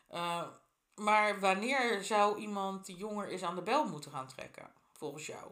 Eh, 0.07 0.47
maar 0.95 1.39
wanneer 1.39 2.03
zou 2.03 2.39
iemand 2.39 2.85
die 2.85 2.95
jonger 2.95 3.29
is 3.29 3.43
aan 3.43 3.55
de 3.55 3.61
bel 3.61 3.85
moeten 3.85 4.11
gaan 4.11 4.27
trekken, 4.27 4.71
volgens 4.91 5.25
jou? 5.25 5.51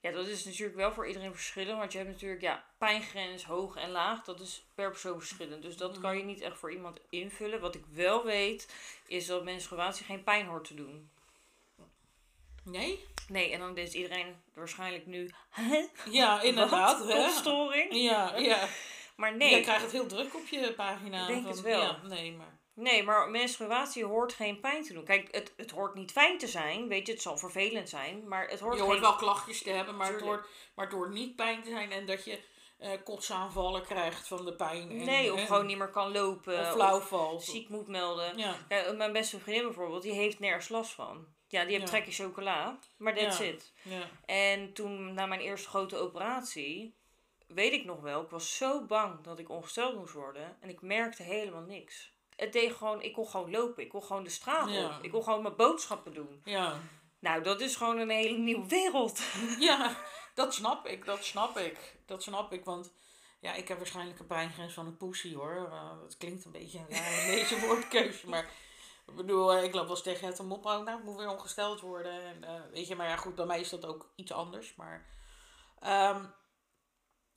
Ja, 0.00 0.10
dat 0.10 0.26
is 0.26 0.44
natuurlijk 0.44 0.76
wel 0.76 0.92
voor 0.92 1.06
iedereen 1.06 1.34
verschillend, 1.34 1.78
want 1.78 1.92
je 1.92 1.98
hebt 1.98 2.10
natuurlijk 2.10 2.42
ja, 2.42 2.64
pijngrens 2.78 3.44
hoog 3.44 3.76
en 3.76 3.90
laag, 3.90 4.24
dat 4.24 4.40
is 4.40 4.66
per 4.74 4.90
persoon 4.90 5.18
verschillend. 5.18 5.62
Dus 5.62 5.76
dat 5.76 6.00
kan 6.00 6.16
je 6.16 6.24
niet 6.24 6.40
echt 6.40 6.58
voor 6.58 6.72
iemand 6.72 7.00
invullen. 7.08 7.60
Wat 7.60 7.74
ik 7.74 7.84
wel 7.92 8.24
weet, 8.24 8.74
is 9.06 9.26
dat 9.26 9.44
menstruatie 9.44 10.04
geen 10.04 10.24
pijn 10.24 10.46
hoort 10.46 10.64
te 10.64 10.74
doen. 10.74 11.10
Nee? 12.62 13.06
Nee, 13.28 13.52
en 13.52 13.58
dan 13.58 13.76
is 13.76 13.92
iedereen 13.92 14.36
waarschijnlijk 14.54 15.06
nu, 15.06 15.30
Ja, 16.10 16.40
inderdaad. 16.40 17.06
Wat? 17.06 17.42
Ja, 17.90 18.36
ja. 18.36 18.68
Maar 19.16 19.36
Nee. 19.36 19.54
Je 19.54 19.62
krijgt 19.62 19.82
het 19.82 19.92
heel 19.92 20.06
druk 20.06 20.34
op 20.34 20.46
je 20.46 20.72
pagina. 20.72 21.20
Ik 21.20 21.26
denk 21.26 21.42
van, 21.42 21.50
het 21.50 21.60
wel. 21.60 21.82
Ja, 21.82 22.00
nee, 22.02 22.32
maar... 22.32 22.57
Nee, 22.78 23.02
maar 23.02 23.30
menstruatie 23.30 24.04
hoort 24.04 24.32
geen 24.32 24.60
pijn 24.60 24.82
te 24.82 24.92
doen. 24.92 25.04
Kijk, 25.04 25.28
het, 25.34 25.52
het 25.56 25.70
hoort 25.70 25.94
niet 25.94 26.12
fijn 26.12 26.38
te 26.38 26.46
zijn. 26.46 26.88
Weet 26.88 27.06
je, 27.06 27.12
het 27.12 27.22
zal 27.22 27.36
vervelend 27.38 27.88
zijn. 27.88 28.28
Maar 28.28 28.48
het 28.48 28.60
hoort 28.60 28.72
je 28.74 28.78
geen... 28.80 28.88
hoort 28.88 29.00
wel 29.00 29.14
klachtjes 29.16 29.62
te 29.62 29.70
hebben, 29.70 29.96
maar 29.96 30.12
het, 30.12 30.20
hoort, 30.20 30.46
maar 30.74 30.84
het 30.84 30.94
hoort 30.94 31.10
niet 31.10 31.36
pijn 31.36 31.62
te 31.62 31.70
zijn 31.70 31.92
en 31.92 32.06
dat 32.06 32.24
je 32.24 32.40
eh 32.78 32.90
kotsaanvallen 33.04 33.82
krijgt 33.82 34.28
van 34.28 34.44
de 34.44 34.52
pijn. 34.54 34.90
En, 34.90 35.04
Nee, 35.04 35.32
of 35.32 35.38
en- 35.40 35.46
gewoon 35.46 35.66
niet 35.66 35.78
meer 35.78 35.90
kan 35.90 36.12
lopen. 36.12 36.60
of 36.60 36.66
Of, 36.66 36.72
flauw 36.72 37.00
valt. 37.00 37.44
ziek 37.44 37.68
moet 37.68 37.88
melden. 37.88 38.36
Ja. 38.38 38.56
Mijn 38.96 39.12
beste 39.12 39.38
vriendin 39.40 39.64
bijvoorbeeld, 39.64 40.02
die 40.02 40.12
heeft 40.12 40.38
nergens 40.38 40.68
last 40.68 40.90
van. 40.92 41.26
Ja, 41.48 41.62
die 41.62 41.70
heeft 41.70 41.82
Ja. 41.82 41.88
trekje 41.90 42.12
chocola. 42.24 42.78
Maar 42.96 43.14
that's 43.14 43.38
Ja. 43.38 43.44
it. 43.44 43.72
Ja. 43.82 44.08
En 44.26 44.72
toen, 44.72 45.14
na 45.14 45.26
mijn 45.26 45.40
eerste 45.40 45.68
grote 45.68 45.96
operatie... 45.96 46.94
weet 47.46 47.72
ik 47.72 47.84
nog 47.84 48.00
wel, 48.00 48.22
ik 48.22 48.28
was 48.30 48.56
zo 48.56 48.84
bang 48.86 49.22
dat 49.24 49.38
ik 49.38 49.48
ongesteld 49.50 49.96
moest 49.96 50.12
worden. 50.14 50.56
En 50.60 50.68
ik 50.68 50.80
merkte 50.82 51.22
helemaal 51.22 51.62
niks. 51.62 52.12
Het 52.38 52.52
deed 52.52 52.72
gewoon, 52.72 53.02
ik 53.02 53.12
kon 53.12 53.28
gewoon 53.28 53.50
lopen. 53.50 53.82
Ik 53.82 53.88
kon 53.88 54.02
gewoon 54.02 54.24
de 54.24 54.30
straat 54.30 54.70
Ja. 54.70 54.84
op. 54.86 55.02
Ik 55.04 55.10
kon 55.10 55.22
gewoon 55.22 55.42
mijn 55.42 55.56
boodschappen 55.56 56.14
doen. 56.14 56.40
Ja. 56.44 56.80
Nou, 57.18 57.42
dat 57.42 57.60
is 57.60 57.76
gewoon 57.76 57.98
een 57.98 58.10
hele 58.10 58.38
nieuwe 58.38 58.68
wereld. 58.68 59.20
Ja, 59.58 59.96
dat 60.34 60.54
snap 60.54 60.86
ik, 60.86 61.04
dat 61.04 61.24
snap 61.24 61.56
ik. 61.58 61.96
Dat 62.06 62.22
snap 62.22 62.52
ik, 62.52 62.64
want 62.64 62.92
ja, 63.40 63.54
ik 63.54 63.68
heb 63.68 63.76
waarschijnlijk 63.78 64.18
een 64.18 64.26
pijngrens 64.26 64.72
van 64.72 64.86
een 64.86 64.96
poesie 64.96 65.36
hoor. 65.36 65.68
Uh, 65.70 65.90
het 66.02 66.16
klinkt 66.16 66.44
een 66.44 66.52
beetje 66.52 66.78
een 66.78 66.90
rare 66.96 67.26
deze 67.34 67.60
woordkeuze, 67.66 68.28
maar 68.28 68.50
ik 69.06 69.14
bedoel, 69.14 69.52
eh, 69.52 69.64
ik 69.64 69.74
loop 69.74 69.82
wel 69.86 69.90
eens 69.94 70.02
tegen 70.02 70.26
het 70.26 70.42
mop 70.42 70.66
ook, 70.66 70.84
nou, 70.84 70.98
ik 70.98 71.04
moet 71.04 71.16
weer 71.16 71.30
ongesteld 71.30 71.80
worden. 71.80 72.22
En, 72.22 72.44
eh, 72.44 72.60
weet 72.72 72.88
je, 72.88 72.96
maar 72.96 73.08
ja, 73.08 73.16
goed, 73.16 73.34
bij 73.34 73.46
mij 73.46 73.60
is 73.60 73.68
dat 73.68 73.86
ook 73.86 74.10
iets 74.16 74.32
anders, 74.32 74.74
maar 74.74 75.06
ehm, 75.80 76.24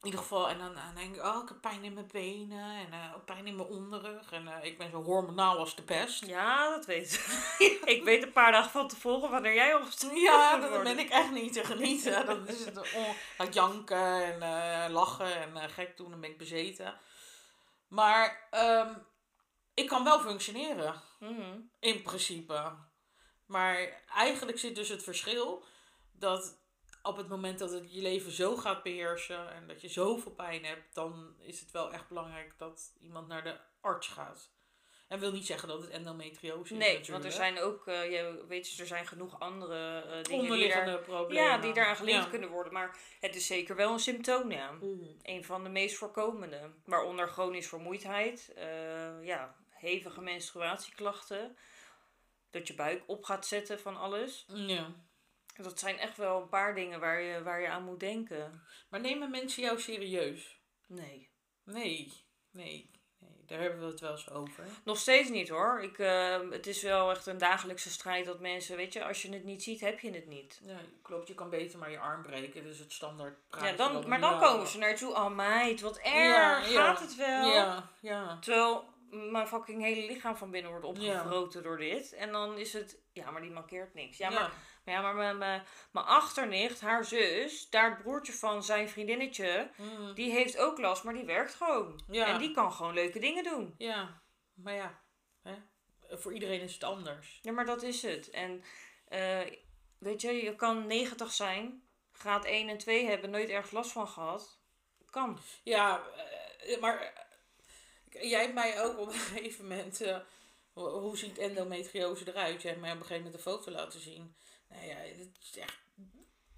in 0.02 0.08
ieder 0.08 0.20
geval, 0.20 0.50
en 0.50 0.58
dan, 0.60 0.74
dan 0.76 0.96
denk 0.96 1.16
ik, 1.16 1.24
oh, 1.24 1.42
ik 1.44 1.48
heb 1.50 1.62
pijn 1.62 1.84
in 1.84 1.94
mijn 1.94 2.08
benen 2.12 2.76
en 2.76 2.94
eh, 2.94 3.14
pijn 3.26 3.48
in 3.48 3.56
mijn 3.56 3.68
onderrug 3.68 4.32
en 4.32 4.48
eh, 4.48 4.66
ik 4.66 4.78
ben 4.78 4.92
zo 4.92 5.04
hormonaal 5.04 5.58
als 5.58 5.76
de 5.76 5.82
pest. 5.84 6.26
Ja, 6.26 6.70
dat 6.70 6.86
weet 6.86 7.14
ik. 7.58 7.82
ik 7.96 8.04
weet 8.04 8.24
een 8.24 8.32
paar 8.32 8.52
dagen 8.52 8.72
van 8.72 8.88
tevoren 8.88 9.30
wanneer 9.32 9.54
jij 9.54 9.76
ongesteld 9.76 10.20
Ja, 10.20 10.60
worden. 10.60 10.84
ben 10.84 11.00
ik 11.00 11.10
echt 11.10 11.32
niet 11.32 11.54
te 11.54 11.64
genieten. 11.64 12.26
Dat 12.26 12.48
is 12.48 12.66
het 12.66 12.78
on- 12.78 13.16
het 13.38 13.54
janken 13.54 14.24
en 14.24 14.42
eh, 14.42 14.90
lachen 14.94 15.56
en 15.56 15.70
gek 15.70 15.98
doen, 15.98 16.10
dan 16.10 16.20
ben 16.22 16.30
ik 16.30 16.38
bezeten. 16.38 17.00
Maar 17.88 18.48
ehm, 18.52 18.94
ik 19.74 19.88
kan 19.88 20.04
wel 20.04 20.20
functioneren, 20.20 21.02
Mhm. 21.20 21.60
in 21.80 22.02
principe. 22.02 22.72
Maar 23.46 24.02
eigenlijk 24.14 24.60
zit 24.60 24.76
dus 24.76 24.90
het 24.90 25.04
verschil 25.04 25.64
dat 26.12 26.58
op 27.04 27.18
het 27.18 27.28
moment 27.28 27.60
dat 27.60 27.72
het 27.72 27.94
je 27.94 28.02
leven 28.02 28.32
zo 28.32 28.56
gaat 28.56 28.84
beheersen 28.84 29.52
en 29.54 29.68
dat 29.68 29.82
je 29.82 29.88
zoveel 29.90 30.32
pijn 30.32 30.66
hebt, 30.66 30.94
dan 30.96 31.36
is 31.40 31.60
het 31.60 31.72
wel 31.72 31.92
echt 31.92 32.08
belangrijk 32.08 32.54
dat 32.58 32.94
iemand 33.02 33.28
naar 33.28 33.44
de 33.44 33.58
arts 33.82 34.08
gaat. 34.08 34.52
En 35.08 35.20
wil 35.20 35.32
niet 35.32 35.46
zeggen 35.46 35.68
dat 35.68 35.82
het 35.82 35.90
endometriose 35.90 36.74
is. 36.74 36.80
Nee, 36.80 37.02
want 37.12 37.24
er 37.24 37.32
zijn 37.32 37.60
ook, 37.60 37.88
eh, 37.88 38.12
je 38.12 38.46
weet 38.48 38.72
je, 38.72 38.82
er 38.82 38.88
zijn 38.88 39.08
genoeg 39.08 39.40
andere 39.40 40.00
eh, 40.00 40.10
dingen 40.10 40.24
die 40.24 40.40
onderliggende 40.40 40.92
daar, 40.92 41.02
problemen. 41.02 41.44
ja, 41.44 41.58
die 41.58 41.74
daaraan 41.74 41.96
gelinkt 41.96 42.24
Ja. 42.24 42.30
kunnen 42.30 42.50
worden. 42.50 42.74
Maar 42.74 42.98
het 43.20 43.36
is 43.36 43.46
zeker 43.48 43.76
wel 43.76 43.92
een 43.94 44.00
symptoom, 44.00 44.52
ja. 44.52 44.72
Mhm. 44.72 45.04
Een 45.22 45.44
van 45.46 45.64
de 45.64 45.70
meest 45.70 45.96
voorkomende. 45.96 46.72
Waaronder 46.86 47.28
chronisch 47.28 47.68
vermoeidheid, 47.68 48.54
eh, 48.56 49.24
ja, 49.26 49.56
hevige 49.70 50.22
menstruatieklachten. 50.22 51.58
Dat 52.50 52.68
je 52.68 52.76
buik 52.76 53.04
op 53.08 53.24
gaat 53.24 53.46
zetten 53.46 53.80
van 53.80 53.98
alles. 53.98 54.46
Ja. 54.48 54.92
Dat 55.58 55.80
zijn 55.80 55.98
echt 55.98 56.18
wel 56.18 56.42
een 56.42 56.50
paar 56.50 56.76
dingen 56.76 57.00
waar 57.00 57.22
je, 57.22 57.44
waar 57.44 57.62
je 57.62 57.68
aan 57.68 57.84
moet 57.84 58.00
denken. 58.00 58.64
Maar 58.90 59.00
nemen 59.00 59.32
mensen 59.32 59.64
jou 59.64 59.80
serieus? 59.80 60.60
Nee. 60.88 61.30
Nee, 61.64 62.14
nee, 62.52 62.90
nee. 63.20 63.44
Daar 63.46 63.60
hebben 63.60 63.80
we 63.80 63.86
het 63.86 64.00
wel 64.00 64.12
eens 64.12 64.30
over. 64.30 64.64
Nog 64.84 64.98
steeds 64.98 65.30
niet 65.30 65.50
hoor. 65.50 65.82
Ik, 65.82 65.98
eh, 66.00 66.40
het 66.50 66.68
is 66.68 66.82
wel 66.82 67.12
echt 67.12 67.26
een 67.26 67.38
dagelijkse 67.38 67.90
strijd 67.90 68.26
dat 68.26 68.40
mensen, 68.40 68.76
weet 68.78 68.94
je, 68.94 69.04
als 69.04 69.22
je 69.22 69.34
het 69.34 69.44
niet 69.44 69.64
ziet, 69.64 69.80
heb 69.82 70.00
je 70.00 70.12
het 70.12 70.28
niet. 70.28 70.62
Ja, 70.64 70.78
klopt. 71.02 71.28
Je 71.28 71.34
kan 71.34 71.50
beter 71.50 71.80
maar 71.80 71.92
je 71.92 72.00
arm 72.00 72.22
breken. 72.22 72.64
Dus 72.64 72.80
het 72.80 72.92
standaard 72.94 73.38
Ja, 73.52 73.58
praatje. 73.58 73.76
dan, 73.76 74.08
maar 74.08 74.20
dan 74.20 74.40
komen 74.40 74.68
ze 74.68 74.78
naartoe. 74.78 75.14
Oh 75.14 75.36
meid, 75.36 75.82
wat 75.82 75.98
erg. 75.98 76.14
Ja, 76.14 76.58
ja. 76.68 76.86
Gaat 76.86 77.00
het 77.00 77.16
wel? 77.16 77.54
Ja, 77.54 77.90
ja. 78.02 78.38
Terwijl 78.40 78.90
mijn 79.10 79.48
fucking 79.48 79.82
hele 79.82 80.08
lichaam 80.08 80.36
van 80.38 80.52
binnen 80.52 80.72
wordt 80.72 80.86
opgevroten 80.86 81.64
door 81.64 81.78
dit. 81.78 82.14
En 82.14 82.32
dan 82.32 82.58
is 82.58 82.74
het, 82.74 82.98
ja, 83.14 83.32
maar 83.32 83.42
die 83.42 83.52
mankeert 83.52 83.94
niks. 83.94 84.18
Ja, 84.18 84.30
maar, 84.30 84.52
maar, 84.84 84.94
ja, 84.94 85.02
maar 85.02 85.16
mijn, 85.16 85.38
mijn, 85.38 85.64
mijn 85.92 86.06
achternicht, 86.06 86.82
haar 86.82 87.06
zus, 87.06 87.70
daar 87.70 87.90
het 87.90 88.02
broertje 88.02 88.34
van 88.34 88.64
zijn 88.64 88.90
vriendinnetje, 88.90 89.72
Mm, 89.78 90.14
die 90.14 90.32
heeft 90.32 90.58
ook 90.58 90.78
last, 90.78 91.04
maar 91.04 91.14
die 91.14 91.26
werkt 91.26 91.54
gewoon. 91.54 92.04
Ja. 92.08 92.26
En 92.28 92.40
die 92.40 92.52
kan 92.52 92.72
gewoon 92.74 92.94
leuke 92.94 93.20
dingen 93.20 93.44
doen. 93.44 93.76
ja, 93.78 94.22
maar 94.54 94.74
ja. 94.74 95.00
Hè? 95.42 95.56
Voor 96.10 96.34
iedereen 96.34 96.62
is 96.62 96.74
het 96.74 96.84
anders. 96.84 97.40
Ja, 97.42 97.52
maar 97.52 97.66
dat 97.66 97.84
is 97.84 98.02
het. 98.02 98.30
En 98.30 98.64
eh, 99.08 99.40
weet 99.98 100.22
je, 100.22 100.32
je 100.44 100.56
kan 100.56 100.88
90 100.88 101.32
zijn, 101.34 101.84
graad 102.12 102.46
1 102.46 102.70
en 102.70 102.78
2 102.78 103.06
hebben, 103.06 103.30
nooit 103.30 103.50
ergens 103.50 103.72
last 103.72 103.92
van 103.92 104.08
gehad. 104.08 104.60
Kan. 105.10 105.40
Ja, 105.64 106.04
eh, 106.66 106.80
maar 106.80 107.14
eh, 108.10 108.30
jij 108.30 108.42
hebt 108.42 108.54
mij 108.54 108.82
ook 108.84 108.98
op 108.98 109.08
een 109.08 109.14
gegeven 109.30 109.68
moment... 109.68 110.00
hoe- 110.74 110.90
hoe 110.90 111.18
ziet 111.18 111.38
endometriose 111.38 112.28
eruit? 112.28 112.62
Jij 112.62 112.72
hebt 112.72 112.82
mij 112.84 112.92
op 112.92 113.00
een 113.00 113.06
gegeven 113.06 113.24
moment 113.24 113.46
een 113.46 113.52
foto 113.52 113.72
laten 113.72 114.00
zien. 114.00 114.36
Nou 114.72 114.86
ja, 114.86 114.96
het 114.96 115.38
is 115.42 115.58
echt, 115.58 115.80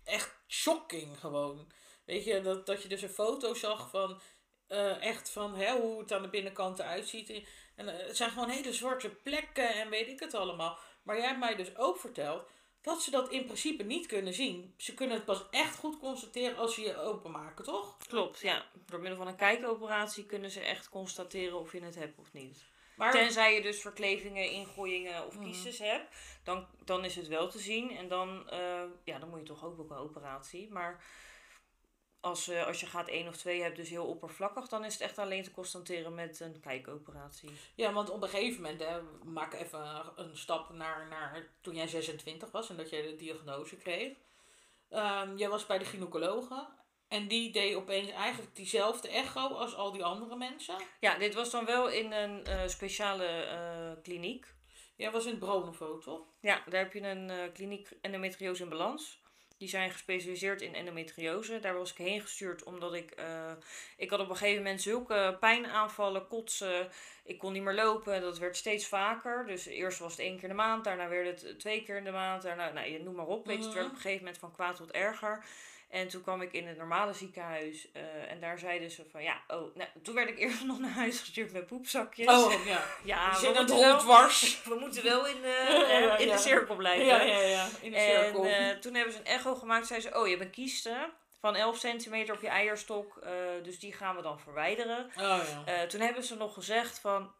echt 0.04 0.36
shocking 0.48 1.20
gewoon. 1.20 1.72
Weet 2.06 2.24
je, 2.24 2.42
dat, 2.42 2.66
dat 2.66 2.82
je 2.82 2.88
dus 2.90 3.02
een 3.02 3.10
foto 3.10 3.54
zag 3.54 3.90
van... 3.90 4.22
eh, 4.68 5.02
echt 5.04 5.30
van 5.30 5.56
hè, 5.56 5.72
hoe 5.80 6.00
het 6.00 6.12
aan 6.12 6.22
de 6.22 6.30
binnenkant 6.30 6.80
eruit 6.80 7.08
ziet. 7.08 7.48
En 7.76 7.88
eh, 7.88 8.08
het 8.08 8.18
zijn 8.18 8.30
gewoon 8.32 8.50
hele 8.50 8.74
zwarte 8.74 9.10
plekken 9.10 9.74
en 9.74 9.90
weet 9.90 10.08
ik 10.08 10.20
het 10.20 10.34
allemaal. 10.34 10.78
Maar 11.04 11.18
jij 11.18 11.28
hebt 11.28 11.40
mij 11.40 11.56
dus 11.56 11.76
ook 11.78 11.98
verteld 12.00 12.50
dat 12.82 13.02
ze 13.02 13.12
dat 13.12 13.30
in 13.30 13.46
principe 13.46 13.84
niet 13.84 14.06
kunnen 14.06 14.34
zien. 14.34 14.74
Ze 14.78 14.94
kunnen 14.94 15.16
het 15.16 15.26
pas 15.26 15.44
echt 15.52 15.76
goed 15.76 16.00
constateren 16.00 16.58
als 16.58 16.74
ze 16.74 16.82
je 16.82 16.98
openmaken, 16.98 17.66
toch? 17.66 17.98
Klopt, 18.08 18.40
ja. 18.40 18.66
Door 18.86 19.00
middel 19.00 19.18
van 19.18 19.28
een 19.28 19.36
kijkoperatie 19.36 20.26
kunnen 20.26 20.52
ze 20.52 20.60
echt 20.60 20.90
constateren 20.90 21.60
of 21.60 21.72
je 21.72 21.82
het 21.82 21.96
hebt 21.96 22.20
of 22.20 22.34
niet. 22.34 22.64
Maar 22.96 23.12
Tenzij 23.12 23.54
je 23.56 23.62
dus 23.62 23.82
verklevingen, 23.82 24.52
ingooiingen 24.52 25.26
of 25.26 25.36
Mhm. 25.36 25.44
kiestes 25.44 25.80
hebt, 25.80 26.16
dan, 26.44 26.68
dan 26.86 27.06
is 27.06 27.16
het 27.16 27.28
wel 27.28 27.48
te 27.50 27.60
zien. 27.60 27.98
En 27.98 28.08
dan, 28.08 28.50
eh, 28.50 28.84
ja, 29.04 29.20
dan 29.20 29.30
moet 29.30 29.40
je 29.40 29.46
toch 29.46 29.66
ook 29.66 29.80
ook 29.80 29.90
een 29.90 29.98
operatie. 29.98 30.72
Maar 30.72 31.04
als, 32.20 32.48
eh, 32.48 32.66
als 32.66 32.80
je 32.80 32.86
gaat 32.86 33.08
één 33.08 33.28
of 33.28 33.38
twee 33.38 33.62
hebt, 33.62 33.76
dus 33.76 33.90
heel 33.90 34.06
oppervlakkig, 34.06 34.68
dan 34.68 34.86
is 34.86 34.94
het 34.94 35.02
echt 35.02 35.18
alleen 35.18 35.44
te 35.44 35.52
constateren 35.52 36.16
met 36.16 36.40
een 36.40 36.60
kijkoperatie. 36.60 37.50
Ja, 37.76 37.94
want 37.94 38.10
op 38.10 38.22
een 38.24 38.30
gegeven 38.30 38.62
moment, 38.62 38.80
hè, 38.80 39.02
maken 39.24 39.60
even 39.60 40.12
een 40.16 40.38
stap 40.38 40.70
naar, 40.70 41.08
naar 41.08 41.48
toen 41.62 41.76
jij 41.76 41.88
26 41.88 42.52
was 42.52 42.70
en 42.70 42.78
dat 42.78 42.90
jij 42.90 43.02
de 43.02 43.16
diagnose 43.16 43.76
kreeg. 43.76 44.14
Ehm, 44.90 45.36
jij 45.38 45.50
was 45.50 45.66
bij 45.66 45.78
de 45.78 45.86
gynaecologe 45.86 46.68
en 47.14 47.28
die 47.28 47.52
deed 47.52 47.76
opeens 47.76 48.10
eigenlijk 48.10 48.56
diezelfde 48.56 49.10
echo 49.10 49.48
als 49.48 49.76
al 49.76 49.92
die 49.92 50.04
andere 50.04 50.36
mensen. 50.36 50.76
Ja, 51.00 51.18
dit 51.18 51.34
was 51.34 51.52
dan 51.52 51.66
wel 51.66 51.90
in 51.90 52.12
een 52.12 52.46
eh, 52.46 52.68
speciale 52.68 53.26
eh, 53.26 54.04
kliniek. 54.04 54.54
Jij 54.96 55.12
was 55.12 55.24
in 55.24 55.30
het 55.30 55.40
Bronovo, 55.40 55.98
toch? 55.98 56.22
Ja, 56.42 56.64
daar 56.70 56.84
heb 56.84 56.94
je 56.94 57.02
een 57.02 57.30
eh, 57.30 57.38
kliniek 57.54 57.90
endometriose 58.02 58.64
in 58.64 58.70
balans. 58.70 59.22
Die 59.58 59.70
zijn 59.70 59.92
gespecialiseerd 59.92 60.62
in 60.62 60.76
endometriose. 60.76 61.60
Daar 61.60 61.78
was 61.78 61.92
ik 61.92 61.98
heen 61.98 62.22
gestuurd 62.22 62.64
omdat 62.64 62.94
ik... 62.94 63.16
ik 63.98 64.10
had 64.10 64.20
op 64.20 64.30
een 64.30 64.36
gegeven 64.36 64.64
moment 64.64 64.82
zulke 64.82 65.38
pijnaanvallen, 65.40 66.28
kotsen. 66.28 66.90
Ik 67.24 67.38
kon 67.38 67.54
niet 67.54 67.64
meer 67.64 67.74
lopen. 67.74 68.22
Dat 68.22 68.38
werd 68.38 68.58
steeds 68.58 68.88
vaker. 68.88 69.46
Dus 69.46 69.66
eerst 69.66 70.00
was 70.00 70.12
het 70.12 70.20
één 70.20 70.34
keer 70.34 70.44
in 70.44 70.50
de 70.50 70.56
maand. 70.56 70.84
Daarna 70.84 71.10
werd 71.10 71.42
het 71.42 71.60
twee 71.60 71.84
keer 71.84 71.98
in 71.98 72.04
de 72.04 72.12
maand. 72.12 72.42
Daarna, 72.42 72.72
nou, 72.72 72.90
je 72.90 73.00
noem 73.00 73.16
maar 73.16 73.28
op. 73.28 73.46
Weet 73.46 73.58
je, 73.58 73.64
het 73.64 73.74
werd 73.74 73.86
op 73.86 73.92
een 73.92 73.98
gegeven 73.98 74.24
moment 74.24 74.38
van 74.38 74.52
kwaad 74.52 74.76
tot 74.76 74.92
erger. 74.92 75.46
En 75.94 76.08
toen 76.08 76.22
kwam 76.22 76.42
ik 76.42 76.54
in 76.54 76.68
het 76.68 76.78
normale 76.78 77.14
ziekenhuis. 77.14 77.92
eh, 77.92 78.32
en 78.32 78.40
daar 78.40 78.60
zeiden 78.60 78.92
ze 78.92 79.06
van 79.12 79.24
ja, 79.24 79.42
oh, 79.48 79.76
nou, 79.76 79.90
toen 80.04 80.16
werd 80.16 80.30
ik 80.30 80.40
eerst 80.40 80.64
nog 80.72 80.80
naar 80.80 80.92
huis 80.92 81.20
gestuurd 81.20 81.52
met 81.52 81.66
poepzakjes. 81.66 82.28
Oh, 82.28 82.66
ja. 82.66 82.84
ja, 83.04 83.40
we 83.42 83.54
moeten, 83.58 83.80
wel, 83.80 84.00
dwars. 84.00 84.58
we 84.70 84.76
moeten 84.76 85.04
wel 85.04 85.28
in 85.28 85.42
de, 85.42 85.66
Ja, 85.70 85.90
eh, 85.90 86.02
ja, 86.02 86.18
in 86.18 86.28
de 86.28 86.38
cirkel 86.38 86.76
blijven. 86.76 87.06
Ja, 87.06 87.22
ja, 87.22 87.40
ja. 87.40 87.68
In 87.82 87.92
de 87.92 88.00
cirkel. 88.00 88.46
En 88.46 88.70
eh, 88.70 88.78
toen 88.78 88.94
hebben 88.94 89.14
ze 89.14 89.20
een 89.20 89.26
echo 89.26 89.56
gemaakt. 89.56 89.88
Zeiden 89.88 90.12
ze, 90.12 90.18
oh, 90.18 90.24
je 90.26 90.32
hebt 90.32 90.46
een 90.46 90.52
kieste 90.52 91.10
van 91.40 91.56
11 91.56 91.78
centimeter 91.78 92.36
op 92.36 92.42
je 92.42 92.48
eierstok. 92.48 93.24
dus 93.64 93.80
die 93.80 93.94
gaan 93.94 94.16
we 94.16 94.22
dan 94.22 94.40
verwijderen. 94.40 95.12
oh 95.18 95.40
ja. 95.66 95.86
Toen 95.86 96.02
hebben 96.02 96.24
ze 96.24 96.36
nog 96.36 96.54
gezegd 96.54 97.00
van... 97.00 97.32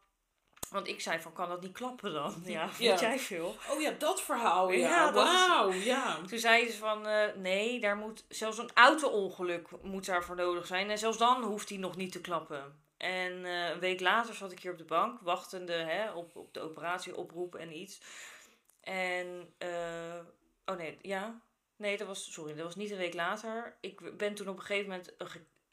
Want 0.70 0.88
ik 0.88 1.00
zei 1.00 1.20
van, 1.20 1.32
kan 1.32 1.48
dat 1.48 1.60
niet 1.60 1.72
klappen 1.72 2.12
dan? 2.12 2.34
Ja, 2.44 2.70
Ja. 2.78 2.90
weet 2.90 3.00
jij 3.00 3.18
veel? 3.18 3.56
Oh 3.70 3.80
ja, 3.80 3.90
dat 3.90 4.22
verhaal, 4.22 4.70
ja. 4.70 4.76
Ja, 4.88 5.08
is- 5.08 5.14
Wauw, 5.14 5.70
ja. 5.72 6.16
Toen 6.28 6.38
zeiden 6.38 6.72
ze 6.72 6.78
van, 6.78 7.06
eh, 7.06 7.34
nee, 7.36 7.80
daar 7.80 7.96
moet 7.96 8.24
zelfs 8.28 8.58
een 8.58 8.70
auto-ongeluk 8.74 9.68
moet 9.82 10.06
daarvoor 10.06 10.36
nodig 10.36 10.66
zijn. 10.66 10.90
En 10.90 10.98
zelfs 10.98 11.18
dan 11.18 11.42
hoeft 11.42 11.68
hij 11.68 11.78
nog 11.78 11.96
niet 11.96 12.12
te 12.12 12.20
klappen. 12.20 12.82
En 12.96 13.44
eh, 13.44 13.68
een 13.68 13.78
week 13.78 14.00
later 14.00 14.34
zat 14.34 14.52
ik 14.52 14.60
hier 14.60 14.72
op 14.72 14.78
de 14.78 14.84
bank, 14.84 15.20
wachtende 15.20 15.72
hè, 15.72 16.12
op, 16.12 16.36
op 16.36 16.54
de 16.54 16.60
operatie, 16.60 17.16
oproep 17.16 17.54
en 17.54 17.76
iets. 17.76 18.00
En, 18.80 19.54
eh, 19.58 20.18
oh 20.64 20.76
nee, 20.76 20.98
ja. 21.02 21.40
Nee, 21.76 21.96
dat 21.96 22.06
was, 22.06 22.32
sorry, 22.32 22.54
dat 22.54 22.64
was 22.64 22.74
niet 22.76 22.90
een 22.90 22.96
week 22.96 23.14
later. 23.14 23.76
Ik 23.80 24.16
ben 24.16 24.34
toen 24.34 24.48
op 24.48 24.56
een 24.56 24.62
gegeven 24.64 24.90
moment 24.90 25.12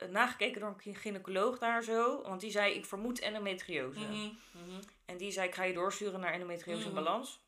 nagekeken 0.09 0.61
door 0.61 0.75
een 0.83 0.95
gynaecoloog 0.95 1.57
daar 1.57 1.83
zo. 1.83 2.21
Want 2.21 2.41
die 2.41 2.51
zei, 2.51 2.73
ik 2.73 2.85
vermoed 2.85 3.19
endometriose. 3.19 3.99
Mhm, 3.99 4.11
mhm. 4.51 4.81
En 5.05 5.17
die 5.17 5.31
zei, 5.31 5.47
ik 5.47 5.55
ga 5.55 5.63
je 5.63 5.73
doorsturen 5.73 6.19
naar 6.19 6.33
endometriose 6.33 6.81
in 6.85 6.91
Mhm. 6.93 7.03
balans. 7.03 7.39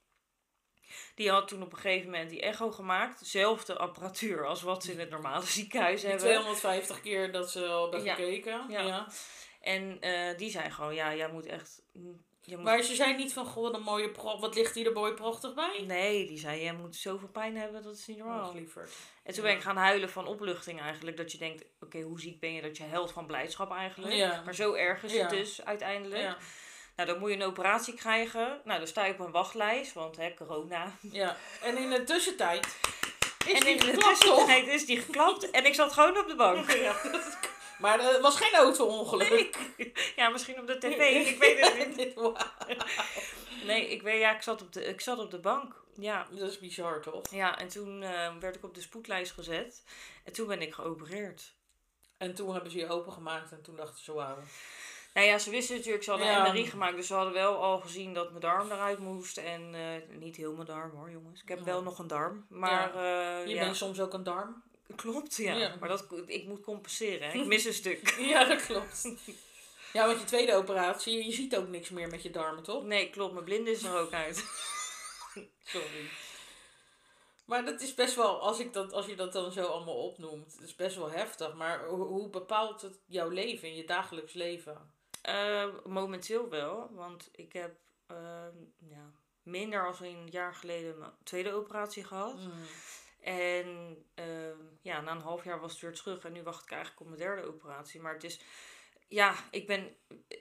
Die 1.16 1.30
had 1.30 1.48
toen 1.48 1.62
op 1.62 1.72
een 1.74 1.78
gegeven 1.80 2.10
moment 2.12 2.30
die 2.30 2.42
echo 2.42 2.72
gemaakt. 2.72 3.20
Dezelfde 3.20 3.78
apparatuur 3.78 4.46
als 4.48 4.62
wat 4.62 4.84
ze 4.84 4.92
in 4.92 5.00
het 5.00 5.10
normale 5.10 5.46
ziekenhuis 5.46 6.02
Die 6.02 6.10
hebben. 6.10 6.28
250 6.28 7.02
keer 7.02 7.32
dat 7.32 7.52
ze 7.52 7.66
al 7.68 7.82
hebben 7.82 8.04
Ja. 8.04 8.16
gekeken. 8.16 8.66
Ja. 8.70 8.82
Ja. 8.82 9.08
En 9.62 10.02
eh, 10.02 10.38
die 10.38 10.50
zei 10.50 10.70
gewoon, 10.72 10.94
ja, 10.96 11.16
jij 11.16 11.32
moet 11.32 11.46
echt 11.46 11.82
mm, 11.94 12.24
moet... 12.46 12.64
Maar 12.64 12.82
ze 12.82 12.96
zei 12.96 13.16
niet 13.16 13.34
van, 13.34 13.46
goh, 13.46 13.74
een 13.74 13.82
mooie 13.82 14.10
pro 14.10 14.40
wat 14.40 14.56
ligt 14.56 14.76
hier 14.76 14.86
er 14.86 14.94
mooi 14.94 15.14
prachtig 15.14 15.54
bij? 15.54 15.84
Nee, 15.88 16.26
die 16.28 16.38
zei, 16.40 16.62
jij 16.64 16.74
moet 16.74 16.96
zoveel 16.96 17.28
pijn 17.28 17.58
hebben, 17.58 17.84
dat 17.84 17.96
is 17.96 18.08
niet 18.08 18.18
normaal. 18.18 18.48
Och, 18.48 18.54
lieverd. 18.54 18.92
En 19.24 19.34
toen 19.34 19.44
ben 19.44 19.54
ik 19.56 19.62
gaan 19.62 19.78
huilen 19.78 20.10
van 20.10 20.28
opluchting 20.28 20.82
eigenlijk. 20.82 21.18
Dat 21.18 21.32
je 21.32 21.38
denkt, 21.38 21.64
oké, 21.80 22.02
hoe 22.02 22.20
ziek 22.20 22.40
ben 22.40 22.54
je 22.54 22.62
dat 22.62 22.78
je 22.78 22.84
helpt 22.84 23.12
van 23.12 23.26
blijdschap 23.26 23.72
eigenlijk. 23.72 24.14
Ja. 24.14 24.42
Maar 24.46 24.56
zo 24.56 24.74
erg 24.74 25.04
is 25.04 25.14
Ja. 25.14 25.20
het 25.22 25.30
dus 25.30 25.66
uiteindelijk. 25.66 26.22
Ja. 26.22 26.38
Nou, 26.96 27.10
dan 27.10 27.20
moet 27.20 27.30
je 27.30 27.36
een 27.36 27.44
operatie 27.44 27.94
krijgen. 27.94 28.62
Nou, 28.64 28.78
dan 28.80 28.88
sta 28.88 29.06
je 29.06 29.14
op 29.14 29.20
een 29.20 29.32
wachtlijst, 29.32 29.94
want 29.94 30.18
hè, 30.18 30.34
corona. 30.34 30.92
ja. 31.12 31.38
En 31.62 31.78
in 31.78 31.90
de 31.90 32.04
tussentijd 32.04 32.66
is 33.48 33.54
en 33.54 33.60
die 33.66 33.70
in 33.70 33.78
de 33.78 33.86
geklapt, 33.86 34.22
toch? 34.22 34.38
tussentijd 34.38 34.68
is 34.68 34.86
die 34.86 35.00
geklapt 35.00 35.52
en 35.52 35.66
ik 35.66 35.74
zat 35.76 35.94
gewoon 35.94 36.18
op 36.18 36.28
de 36.28 36.36
bank. 36.36 36.72
Ja, 36.82 36.96
dat- 37.12 37.38
maar 37.84 38.00
er 38.00 38.22
was 38.22 38.36
geen 38.36 38.54
auto-ongeluk. 38.54 39.58
Ja, 40.16 40.30
misschien 40.30 40.60
op 40.60 40.68
de 40.68 40.78
tv, 40.78 41.28
ik 41.28 41.38
weet 41.40 41.60
het 41.78 41.96
niet. 41.98 42.14
Wauw. 42.14 42.36
Nee, 43.66 43.88
ik, 43.90 44.02
weet, 44.02 44.20
ja, 44.20 44.36
ik, 44.36 44.42
zat 44.42 44.62
op 44.62 44.74
de, 44.74 44.86
ik 44.86 45.02
zat 45.02 45.20
op 45.20 45.32
de 45.32 45.40
bank. 45.40 45.82
Ja, 45.96 46.28
Dat 46.32 46.50
is 46.50 46.60
bizar, 46.60 47.02
toch? 47.02 47.32
ja 47.32 47.58
en 47.60 47.68
toen 47.68 48.04
eh, 48.04 48.36
werd 48.40 48.56
ik 48.56 48.64
op 48.64 48.76
de 48.76 48.82
spoedlijst 48.82 49.32
gezet. 49.32 49.84
En 50.24 50.34
toen 50.34 50.48
ben 50.48 50.62
ik 50.62 50.74
geopereerd. 50.74 51.54
En 52.18 52.34
toen 52.36 52.54
hebben 52.54 52.72
ze 52.72 52.78
je 52.78 52.88
opengemaakt 52.90 53.52
en 53.52 53.62
toen 53.62 53.76
dachten 53.76 54.04
ze, 54.04 54.14
wauw. 54.14 54.38
Nou 55.14 55.28
ja, 55.28 55.38
ze 55.38 55.50
wisten 55.50 55.76
natuurlijk, 55.76 56.04
ze 56.04 56.10
hadden 56.10 56.28
Ja. 56.28 56.46
een 56.46 56.52
MRI 56.54 56.66
gemaakt. 56.66 56.96
Dus 56.96 57.08
ze 57.08 57.14
hadden 57.14 57.34
wel 57.34 57.56
al 57.64 57.80
gezien 57.80 58.14
dat 58.14 58.30
mijn 58.30 58.42
darm 58.42 58.72
eruit 58.72 59.00
moest. 59.00 59.38
En 59.38 59.74
eh, 59.76 60.18
niet 60.20 60.36
heel 60.36 60.54
mijn 60.54 60.66
darm 60.68 60.92
hoor, 60.96 61.12
jongens. 61.12 61.42
Ik 61.42 61.48
heb 61.50 61.58
Ja. 61.60 61.64
wel 61.66 61.84
nog 61.84 62.00
een 62.00 62.08
darm. 62.08 62.46
Maar 62.50 62.96
eh, 62.96 63.48
Je 63.48 63.54
ja, 63.54 63.64
bent 63.64 63.76
soms 63.76 64.00
ook 64.00 64.14
een 64.14 64.24
darm. 64.24 64.64
Klopt, 64.96 65.36
ja. 65.36 65.56
Ja. 65.56 65.76
Maar 65.80 65.90
dat, 65.90 66.06
ik 66.26 66.46
moet 66.46 66.62
compenseren. 66.62 67.30
Hè. 67.30 67.40
Ik 67.40 67.46
mis 67.46 67.66
een 67.66 67.74
stuk. 67.74 68.16
Ja, 68.34 68.46
dat 68.46 68.66
klopt. 68.66 69.14
Ja, 69.94 70.06
want 70.06 70.20
je 70.20 70.26
tweede 70.26 70.56
operatie, 70.56 71.26
je 71.26 71.32
ziet 71.32 71.56
ook 71.56 71.68
niks 71.68 71.90
meer 71.90 72.08
met 72.08 72.24
je 72.24 72.30
darmen, 72.30 72.64
toch? 72.64 72.84
Nee, 72.84 73.10
klopt. 73.10 73.34
Mijn 73.34 73.46
blinde 73.46 73.72
is 73.72 73.84
er 73.84 73.98
ook 73.98 74.14
uit. 74.14 74.36
Sorry. 75.64 76.10
Maar 77.46 77.66
dat 77.66 77.82
is 77.82 77.94
best 77.94 78.16
wel, 78.16 78.40
als, 78.40 78.60
ik 78.60 78.74
dat, 78.74 78.94
als 78.94 79.06
je 79.06 79.16
dat 79.16 79.34
dan 79.34 79.52
zo 79.52 79.66
allemaal 79.66 80.06
opnoemt, 80.06 80.54
het 80.54 80.64
is 80.64 80.76
best 80.76 80.96
wel 80.96 81.12
heftig. 81.12 81.54
Maar 81.54 81.86
hoe, 81.88 82.06
hoe 82.06 82.30
bepaalt 82.30 82.82
het 82.82 83.00
jouw 83.06 83.30
leven, 83.30 83.68
in 83.68 83.76
je 83.76 83.86
dagelijks 83.86 84.34
leven? 84.34 84.92
Eh, 85.22 85.66
momenteel 85.86 86.50
wel, 86.50 86.90
want 86.92 87.30
ik 87.32 87.54
heb 87.54 87.76
eh, 88.08 88.48
ja, 88.90 89.12
minder 89.44 89.84
dan 89.84 90.08
een 90.08 90.28
jaar 90.30 90.56
geleden 90.56 90.98
mijn 90.98 91.12
tweede 91.24 91.54
operatie 91.54 92.04
gehad. 92.04 92.40
En 93.24 93.98
eh, 94.16 94.26
ja, 94.82 95.02
na 95.02 95.12
een 95.12 95.22
half 95.22 95.44
jaar 95.44 95.60
was 95.60 95.72
het 95.72 95.82
weer 95.82 95.94
terug 95.94 96.26
en 96.26 96.32
nu 96.34 96.44
wacht 96.44 96.64
ik 96.64 96.72
eigenlijk 96.72 97.02
op 97.02 97.08
mijn 97.08 97.20
derde 97.20 97.48
operatie. 97.48 98.00
Maar 98.02 98.14
het 98.14 98.24
is, 98.24 98.40
ja, 99.08 99.36
ik 99.52 99.68
ben, 99.68 99.96
eh, 100.28 100.38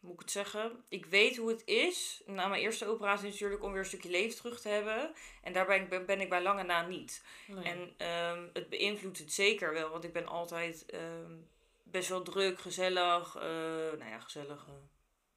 moet 0.00 0.12
ik 0.14 0.20
het 0.20 0.30
zeggen, 0.30 0.84
ik 0.88 1.06
weet 1.06 1.36
hoe 1.36 1.48
het 1.50 1.62
is 1.64 2.22
na 2.26 2.46
mijn 2.46 2.62
eerste 2.62 2.86
operatie 2.86 3.28
natuurlijk 3.30 3.62
om 3.62 3.70
weer 3.70 3.80
een 3.80 3.86
stukje 3.86 4.10
leven 4.10 4.36
terug 4.36 4.60
te 4.60 4.68
hebben. 4.68 5.14
En 5.42 5.52
daar 5.52 5.66
ben 5.66 5.90
ik, 5.92 6.06
ben 6.06 6.20
ik 6.20 6.28
bij 6.28 6.42
lange 6.42 6.62
na 6.62 6.86
niet. 6.86 7.24
Nee. 7.46 7.64
En 7.64 7.94
ehm, 7.96 8.48
het 8.52 8.68
beïnvloedt 8.68 9.18
het 9.18 9.32
zeker 9.32 9.72
wel, 9.72 9.90
want 9.90 10.04
ik 10.04 10.12
ben 10.12 10.26
altijd 10.26 10.86
ehm, 10.86 11.32
best 11.82 12.08
wel 12.08 12.22
druk, 12.22 12.60
gezellig. 12.60 13.34
eh, 13.36 13.42
nou 13.98 14.08
ja, 14.08 14.20
gezellig. 14.20 14.66
eh. 14.68 14.74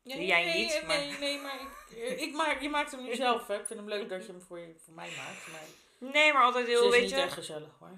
Nee, 0.03 0.25
jij 0.25 0.45
nee, 0.45 0.57
niet, 0.61 0.69
nee, 0.71 0.85
maar- 0.85 0.97
Nee, 0.97 1.17
nee, 1.19 1.39
maar 1.41 1.59
ik, 1.89 2.19
ik 2.19 2.33
maak, 2.33 2.61
je 2.61 2.69
maakt 2.69 2.91
hem 2.91 3.03
nu 3.03 3.15
zelf, 3.15 3.47
hè. 3.47 3.59
Ik 3.59 3.65
vind 3.65 3.79
hem 3.79 3.89
leuk 3.89 4.09
dat 4.09 4.25
je 4.25 4.31
hem 4.31 4.41
voor, 4.41 4.59
je, 4.59 4.75
voor 4.85 4.93
mij 4.93 5.09
maakt. 5.17 5.47
Maar 5.51 5.65
Nee, 5.99 6.33
maar 6.33 6.43
altijd 6.43 6.67
het 6.67 6.75
heel, 6.75 6.85
is 6.85 6.91
weet 6.91 7.01
niet 7.01 7.09
je, 7.09 7.15
echt 7.15 7.33
gezellig, 7.33 7.75
hoor. 7.79 7.97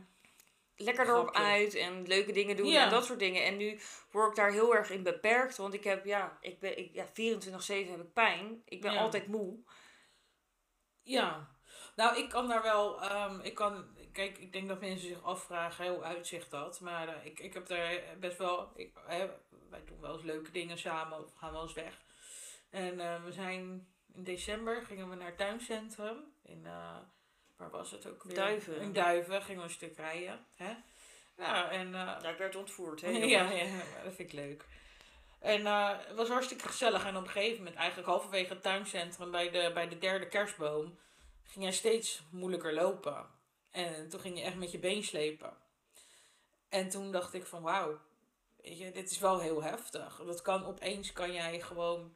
lekker 0.76 1.08
erop 1.10 1.28
Grapje. 1.28 1.44
uit 1.44 1.76
en 1.76 2.08
leuke 2.08 2.32
dingen 2.32 2.56
doen 2.58 2.68
Ja. 2.68 2.84
en 2.84 2.90
dat 2.90 3.06
soort 3.06 3.20
dingen. 3.20 3.44
En 3.46 3.58
nu 3.58 3.80
word 4.12 4.30
ik 4.30 4.36
daar 4.36 4.52
heel 4.52 4.76
erg 4.76 4.90
in 4.90 5.04
beperkt, 5.04 5.58
want 5.58 5.74
ik 5.74 5.84
heb, 5.84 6.06
ja, 6.06 6.38
ik 6.42 6.60
ben, 6.60 6.78
ik, 6.78 6.94
ja 6.94 7.06
24-7 7.08 7.90
heb 7.92 8.00
ik 8.02 8.14
pijn. 8.14 8.62
Ik 8.66 8.82
ben 8.82 8.94
Ja. 8.94 9.00
altijd 9.00 9.28
moe. 9.28 9.60
Ja. 11.04 11.50
Nou, 11.96 12.18
ik 12.18 12.30
kan 12.30 12.48
daar 12.48 12.62
wel, 12.62 13.02
ehm, 13.02 13.40
ik 13.40 13.56
kan, 13.56 13.86
kijk, 14.14 14.38
ik 14.38 14.54
denk 14.54 14.68
dat 14.68 14.80
mensen 14.80 15.08
zich 15.08 15.24
afvragen, 15.24 15.88
hoe 15.94 16.04
uitzicht 16.04 16.52
dat? 16.52 16.80
Maar 16.80 17.08
eh, 17.08 17.26
ik, 17.26 17.40
ik 17.40 17.54
heb 17.54 17.68
daar 17.68 18.02
best 18.20 18.38
wel, 18.38 18.72
ik, 18.76 18.92
hè, 19.06 19.30
wij 19.70 19.84
doen 19.86 20.00
wel 20.02 20.14
eens 20.14 20.24
leuke 20.24 20.52
dingen 20.52 20.78
samen 20.78 21.18
of 21.20 21.34
gaan 21.36 21.52
wel 21.52 21.62
eens 21.62 21.74
weg. 21.74 22.02
En 22.70 23.00
eh, 23.00 23.24
we 23.24 23.32
zijn, 23.32 23.88
in 24.14 24.24
december 24.24 24.86
gingen 24.86 25.10
we 25.10 25.16
naar 25.16 25.28
het 25.28 25.38
tuincentrum 25.38 26.34
in, 26.44 26.66
eh, 26.66 26.98
waar 27.62 27.70
was 27.70 27.92
het 27.92 28.06
ook 28.08 28.24
weer? 28.24 28.36
Duiven. 28.36 28.76
In 28.82 28.94
Duiven, 28.94 29.42
gingen 29.42 29.62
we 29.62 29.68
een 29.68 29.74
stuk 29.74 29.98
rijden. 29.98 30.46
Hè? 30.56 30.74
Ja, 31.38 31.70
en... 31.70 31.86
eh, 31.88 32.18
Ja, 32.22 32.30
ik 32.30 32.38
werd 32.38 32.56
ontvoerd, 32.56 33.02
hè? 33.02 33.10
ja, 33.36 33.50
ja, 33.52 33.66
dat 34.04 34.14
vind 34.14 34.20
ik 34.20 34.32
leuk. 34.34 34.66
En 35.40 35.66
eh, 35.66 35.98
het 35.98 36.16
was 36.16 36.28
hartstikke 36.30 36.68
gezellig. 36.68 37.06
En 37.06 37.18
op 37.18 37.24
een 37.24 37.30
gegeven 37.30 37.58
moment, 37.58 37.76
eigenlijk 37.76 38.08
halverwege 38.08 38.54
het 38.54 38.62
tuincentrum 38.62 39.32
bij 39.32 39.50
de, 39.50 39.72
bij 39.74 39.88
de 39.88 39.98
derde 39.98 40.28
kerstboom, 40.28 40.98
ging 41.44 41.66
hij 41.66 41.74
steeds 41.74 42.24
moeilijker 42.32 42.74
lopen. 42.74 43.26
En 43.72 44.10
toen 44.10 44.20
ging 44.20 44.38
je 44.38 44.44
echt 44.44 44.56
met 44.56 44.72
je 44.72 44.80
been 44.80 45.04
slepen. 45.04 45.54
En 46.70 46.90
toen 46.90 47.12
dacht 47.12 47.34
ik 47.34 47.46
van 47.46 47.62
wauw, 47.62 48.00
weet 48.62 48.78
je, 48.78 48.92
dit 48.92 49.12
is 49.12 49.20
wel 49.20 49.40
heel 49.40 49.64
heftig. 49.64 50.22
Dat 50.26 50.42
kan 50.42 50.66
opeens 50.66 51.14
kan 51.14 51.34
jij 51.34 51.62
gewoon. 51.62 52.16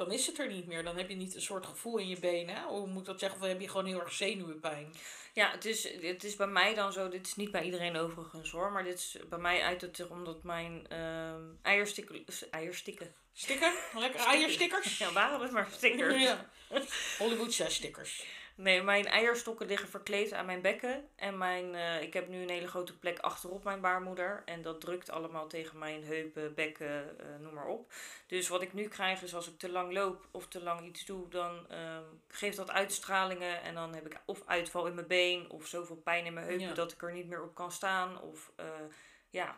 Dan 0.00 0.12
is 0.12 0.26
het 0.26 0.38
er 0.38 0.48
niet 0.48 0.66
meer. 0.66 0.82
Dan 0.82 0.96
heb 0.96 1.08
je 1.08 1.16
niet 1.16 1.34
een 1.34 1.42
soort 1.42 1.66
gevoel 1.66 1.98
in 1.98 2.08
je 2.08 2.18
benen. 2.18 2.62
Hoe 2.62 2.86
moet 2.86 3.00
ik 3.00 3.06
dat 3.06 3.20
zeggen? 3.20 3.40
Of 3.40 3.46
heb 3.46 3.60
je 3.60 3.68
gewoon 3.68 3.86
heel 3.86 4.00
erg 4.00 4.12
zenuwenpijn? 4.12 4.94
Ja, 5.32 5.50
het 5.50 5.64
is, 5.64 5.88
het 6.02 6.24
is 6.24 6.36
bij 6.36 6.46
mij 6.46 6.74
dan 6.74 6.92
zo, 6.92 7.08
dit 7.08 7.26
is 7.26 7.36
niet 7.36 7.50
bij 7.50 7.62
iedereen 7.62 7.96
overigens 7.96 8.50
hoor, 8.50 8.72
maar 8.72 8.84
dit 8.84 8.98
is 8.98 9.16
bij 9.28 9.38
mij 9.38 9.62
uit 9.62 9.80
het 9.80 10.08
omdat 10.08 10.42
mijn 10.42 10.86
ehm 10.88 11.42
eierstikken, 11.62 12.24
eierstikken, 12.50 13.14
Sticker? 13.32 13.72
Lekker 13.94 14.20
eierstickers? 14.20 14.98
ja, 15.02 15.12
waren 15.12 15.40
het 15.40 15.50
maar 15.50 15.68
stickers. 15.70 16.22
Ja. 16.22 16.50
Hollywood 17.18 17.52
6 17.52 17.74
stickers. 17.74 18.24
Nee, 18.54 18.82
mijn 18.82 19.06
eierstokken 19.06 19.66
liggen 19.66 19.88
verkleed 19.88 20.32
aan 20.32 20.46
mijn 20.46 20.60
bekken. 20.60 21.08
En 21.16 21.38
mijn, 21.38 21.74
eh, 21.74 22.02
ik 22.02 22.12
heb 22.12 22.28
nu 22.28 22.42
een 22.42 22.50
hele 22.50 22.68
grote 22.68 22.98
plek 22.98 23.18
achterop 23.18 23.64
mijn 23.64 23.80
baarmoeder. 23.80 24.42
En 24.44 24.62
dat 24.62 24.80
drukt 24.80 25.10
allemaal 25.10 25.46
tegen 25.48 25.78
mijn 25.78 26.04
heupen, 26.04 26.54
bekken, 26.54 27.18
eh, 27.20 27.26
noem 27.40 27.54
maar 27.54 27.66
op. 27.66 27.92
Dus 28.26 28.48
wat 28.48 28.62
ik 28.62 28.72
nu 28.72 28.88
krijg 28.88 29.22
is 29.22 29.34
als 29.34 29.48
ik 29.48 29.58
te 29.58 29.70
lang 29.70 29.92
loop 29.92 30.26
of 30.30 30.48
te 30.48 30.62
lang 30.62 30.86
iets 30.86 31.04
doe, 31.04 31.28
dan 31.28 31.68
ehm, 31.70 32.02
geeft 32.28 32.56
dat 32.56 32.70
uitstralingen. 32.70 33.62
En 33.62 33.74
dan 33.74 33.94
heb 33.94 34.06
ik 34.06 34.20
of 34.24 34.42
uitval 34.46 34.86
in 34.86 34.94
mijn 34.94 35.06
been 35.06 35.50
of 35.50 35.66
zoveel 35.66 35.96
pijn 35.96 36.24
in 36.26 36.34
mijn 36.34 36.46
heupen 36.46 36.66
Ja. 36.66 36.74
dat 36.74 36.92
ik 36.92 37.02
er 37.02 37.12
niet 37.12 37.26
meer 37.28 37.42
op 37.42 37.54
kan 37.54 37.72
staan. 37.72 38.20
Of 38.22 38.52
eh, 38.56 38.64
ja, 39.30 39.56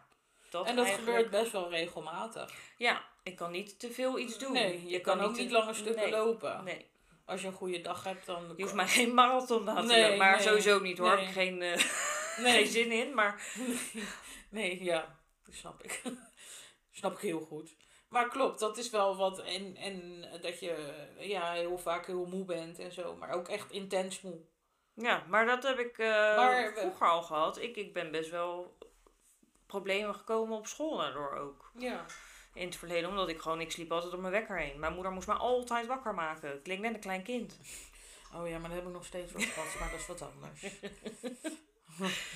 dat 0.51 0.67
En 0.67 0.77
dat 0.77 0.85
eigenlijk. 0.87 1.17
gebeurt 1.17 1.43
best 1.43 1.53
wel 1.53 1.71
regelmatig. 1.71 2.55
Ja, 2.77 3.05
ik 3.23 3.37
kan 3.37 3.51
niet 3.51 3.79
te 3.79 3.91
veel 3.93 4.19
iets 4.19 4.39
doen. 4.39 4.53
Nee, 4.53 4.87
je 4.89 5.01
kan, 5.01 5.21
ook 5.21 5.37
niet 5.37 5.49
te- 5.49 5.55
lange 5.55 5.75
stukken 5.75 6.03
nee, 6.03 6.11
lopen. 6.13 6.65
Nee, 6.65 6.91
Als 7.25 7.41
je 7.41 7.47
een 7.47 7.53
goede 7.53 7.81
dag 7.81 8.05
hebt, 8.05 8.27
dan... 8.27 8.55
je 8.57 8.63
hoeft 8.63 8.75
mij 8.75 8.89
geen 8.89 9.15
marathon 9.15 9.65
na 9.65 9.75
te 9.75 9.87
Nee. 9.87 10.17
Maar 10.17 10.37
nee. 10.37 10.47
sowieso 10.47 10.81
niet 10.81 10.99
hoor. 10.99 11.09
Nee. 11.09 11.19
Heb 11.19 11.29
ik 11.29 11.35
geen... 11.35 11.63
eh, 11.63 11.79
geen 12.37 12.67
zin 12.67 12.93
in, 12.93 13.15
maar 13.15 13.43
nee, 14.51 14.85
ja. 14.85 15.19
Dat 15.45 15.55
snap 15.55 15.83
ik. 15.83 16.03
snap 17.01 17.13
ik 17.13 17.19
heel 17.19 17.41
goed. 17.41 17.77
Maar 18.09 18.29
klopt, 18.29 18.59
dat 18.59 18.79
is 18.79 18.91
wel 18.91 19.17
wat. 19.17 19.39
En, 19.39 19.77
en 19.77 20.25
dat 20.41 20.61
je 20.61 20.95
ja, 21.19 21.53
heel 21.53 21.79
vaak 21.79 22.07
heel 22.07 22.27
moe 22.27 22.45
bent 22.45 22.79
en 22.79 22.93
zo. 22.93 23.17
Maar 23.17 23.31
ook 23.31 23.49
echt 23.49 23.71
intens 23.71 24.21
moe. 24.21 24.41
ja, 24.95 25.25
maar 25.29 25.47
dat 25.47 25.63
heb 25.63 25.79
ik 25.79 25.99
eh, 25.99 26.37
Maar 26.37 26.73
vroeger 26.77 27.09
al 27.09 27.23
gehad. 27.23 27.59
Ik, 27.59 27.77
ik 27.77 27.93
ben 27.93 28.11
best 28.11 28.31
wel 28.31 28.77
problemen 29.67 30.15
gekomen 30.15 30.59
op 30.59 30.67
school 30.67 30.97
daardoor 30.97 31.37
ook. 31.37 31.71
Ja. 31.75 32.05
In 32.55 32.67
het 32.67 32.77
verleden, 32.77 33.09
omdat 33.09 33.29
ik 33.29 33.41
gewoon, 33.41 33.61
ik 33.61 33.71
sliep 33.71 33.93
altijd 33.93 34.13
op 34.13 34.21
mijn 34.21 34.33
wekker 34.33 34.59
heen. 34.59 34.79
Mijn 34.79 34.95
moeder 34.95 35.13
moest 35.13 35.27
me 35.27 35.35
altijd 35.35 35.87
wakker 35.87 36.15
maken. 36.15 36.63
Klinkt 36.63 36.83
net 36.83 36.95
een 36.95 37.01
klein 37.01 37.23
kind. 37.23 37.59
Oh 38.35 38.49
ja, 38.49 38.59
maar 38.59 38.69
dat 38.69 38.79
heb 38.79 38.87
ik 38.87 38.93
nog 38.93 39.05
steeds 39.05 39.33
wel 39.33 39.43
gehad. 39.43 39.79
Maar 39.81 39.91
dat 39.91 40.01
is 40.01 40.07
wat 40.07 40.23
anders. 40.23 40.63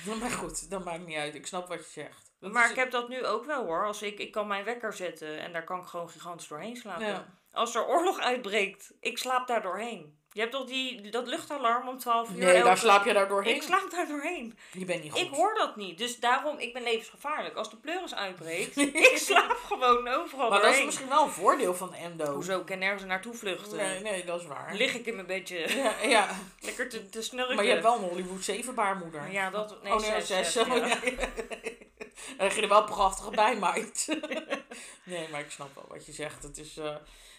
maar 0.19 0.31
goed, 0.31 0.69
dat 0.69 0.83
maakt 0.83 1.05
niet 1.05 1.17
uit. 1.17 1.35
Ik 1.35 1.47
snap 1.47 1.67
wat 1.67 1.79
je 1.79 1.91
zegt. 1.91 2.26
Dat 2.39 2.51
maar 2.51 2.63
is- 2.63 2.69
ik 2.69 2.75
heb 2.75 2.91
dat 2.91 3.09
nu 3.09 3.25
ook 3.25 3.45
wel 3.45 3.65
hoor. 3.65 3.85
Als 3.85 4.01
ik, 4.01 4.19
ik 4.19 4.31
kan 4.31 4.47
mijn 4.47 4.63
wekker 4.63 4.93
zetten 4.93 5.39
en 5.39 5.53
daar 5.53 5.63
kan 5.63 5.79
ik 5.79 5.85
gewoon 5.85 6.09
gigantisch 6.09 6.47
doorheen 6.47 6.75
slapen. 6.75 7.05
Ja. 7.05 7.25
Als 7.51 7.75
er 7.75 7.87
oorlog 7.87 8.19
uitbreekt, 8.19 8.91
ik 8.99 9.17
slaap 9.17 9.47
daar 9.47 9.61
doorheen. 9.61 10.15
Je 10.31 10.39
hebt 10.43 10.51
toch 10.55 10.65
die, 10.65 11.09
dat 11.11 11.27
luchtalarm 11.27 11.87
om 11.87 11.97
12 11.99 12.29
uur? 12.29 12.37
Nee, 12.37 12.63
daar 12.63 12.77
slaap 12.77 13.05
je 13.05 13.13
daar 13.13 13.27
doorheen. 13.27 13.55
Ik 13.55 13.61
slaap 13.61 13.91
daar 13.91 14.07
doorheen. 14.07 14.57
Je 14.71 14.85
bent 14.85 15.03
niet 15.03 15.11
goed. 15.11 15.21
Ik 15.21 15.29
hoor 15.33 15.53
dat 15.55 15.75
niet. 15.75 15.97
Dus 15.97 16.19
daarom, 16.19 16.57
ik 16.59 16.73
ben 16.73 16.83
levensgevaarlijk. 16.83 17.55
Als 17.55 17.69
de 17.69 17.75
pleuris 17.77 18.15
uitbreekt, 18.15 18.77
ik 19.11 19.11
slaap 19.17 19.51
gewoon 19.65 20.07
overal 20.07 20.49
maar 20.49 20.61
dat 20.61 20.73
is 20.75 20.85
misschien 20.85 21.07
wel 21.09 21.23
een 21.23 21.29
voordeel 21.31 21.75
van 21.75 21.93
endo. 21.93 22.33
Hoezo? 22.33 22.59
Ik 22.59 22.65
kan 22.65 22.79
nergens 22.79 23.03
naartoe 23.03 23.33
vluchten. 23.33 23.77
Nee, 23.77 23.99
nee, 24.01 24.25
dat 24.25 24.41
is 24.41 24.47
waar. 24.47 24.73
Lig 24.75 24.95
ik 24.95 25.05
in 25.05 25.15
mijn 25.15 25.27
bedje. 25.27 25.57
Ja, 25.77 25.93
ja. 26.01 26.27
Lekker 26.59 26.89
te, 26.89 27.09
te 27.09 27.21
snurken. 27.21 27.55
maar 27.55 27.63
je 27.65 27.71
hebt 27.71 27.83
wel 27.83 27.95
een 27.95 28.09
Hollywood 28.09 28.43
7 28.43 28.75
baarmoeder. 28.75 29.31
Ja, 29.31 29.49
dat... 29.49 29.83
Nee, 29.83 29.93
oh 29.93 29.99
nee, 29.99 30.09
zes, 30.09 30.27
zes. 30.27 30.51
zes, 30.51 30.67
Oh, 30.67 30.75
ja. 30.75 30.85
ja. 30.87 30.97
Dan 32.37 32.51
ging 32.51 32.63
er 32.63 32.69
wel 32.69 32.83
prachtige 32.83 33.29
bij, 33.29 33.55
meid. 33.59 34.07
nee, 35.05 35.29
maar 35.29 35.39
ik 35.39 35.51
snap 35.51 35.75
wel 35.75 35.85
wat 35.87 36.05
je 36.05 36.11
zegt. 36.11 36.43
Het 36.43 36.57
is, 36.57 36.77
eh, 36.77 36.95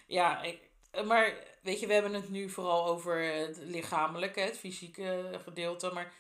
ja, 0.06 0.42
ik, 0.42 0.60
eh, 0.90 1.04
maar 1.04 1.34
weet 1.62 1.80
je, 1.80 1.86
we 1.86 1.92
hebben 1.92 2.14
het 2.14 2.28
nu 2.28 2.50
vooral 2.50 2.86
over 2.86 3.22
het 3.22 3.56
lichamelijke, 3.56 4.40
het 4.40 4.58
fysieke 4.58 5.40
gedeelte. 5.44 5.90
Maar 5.92 6.12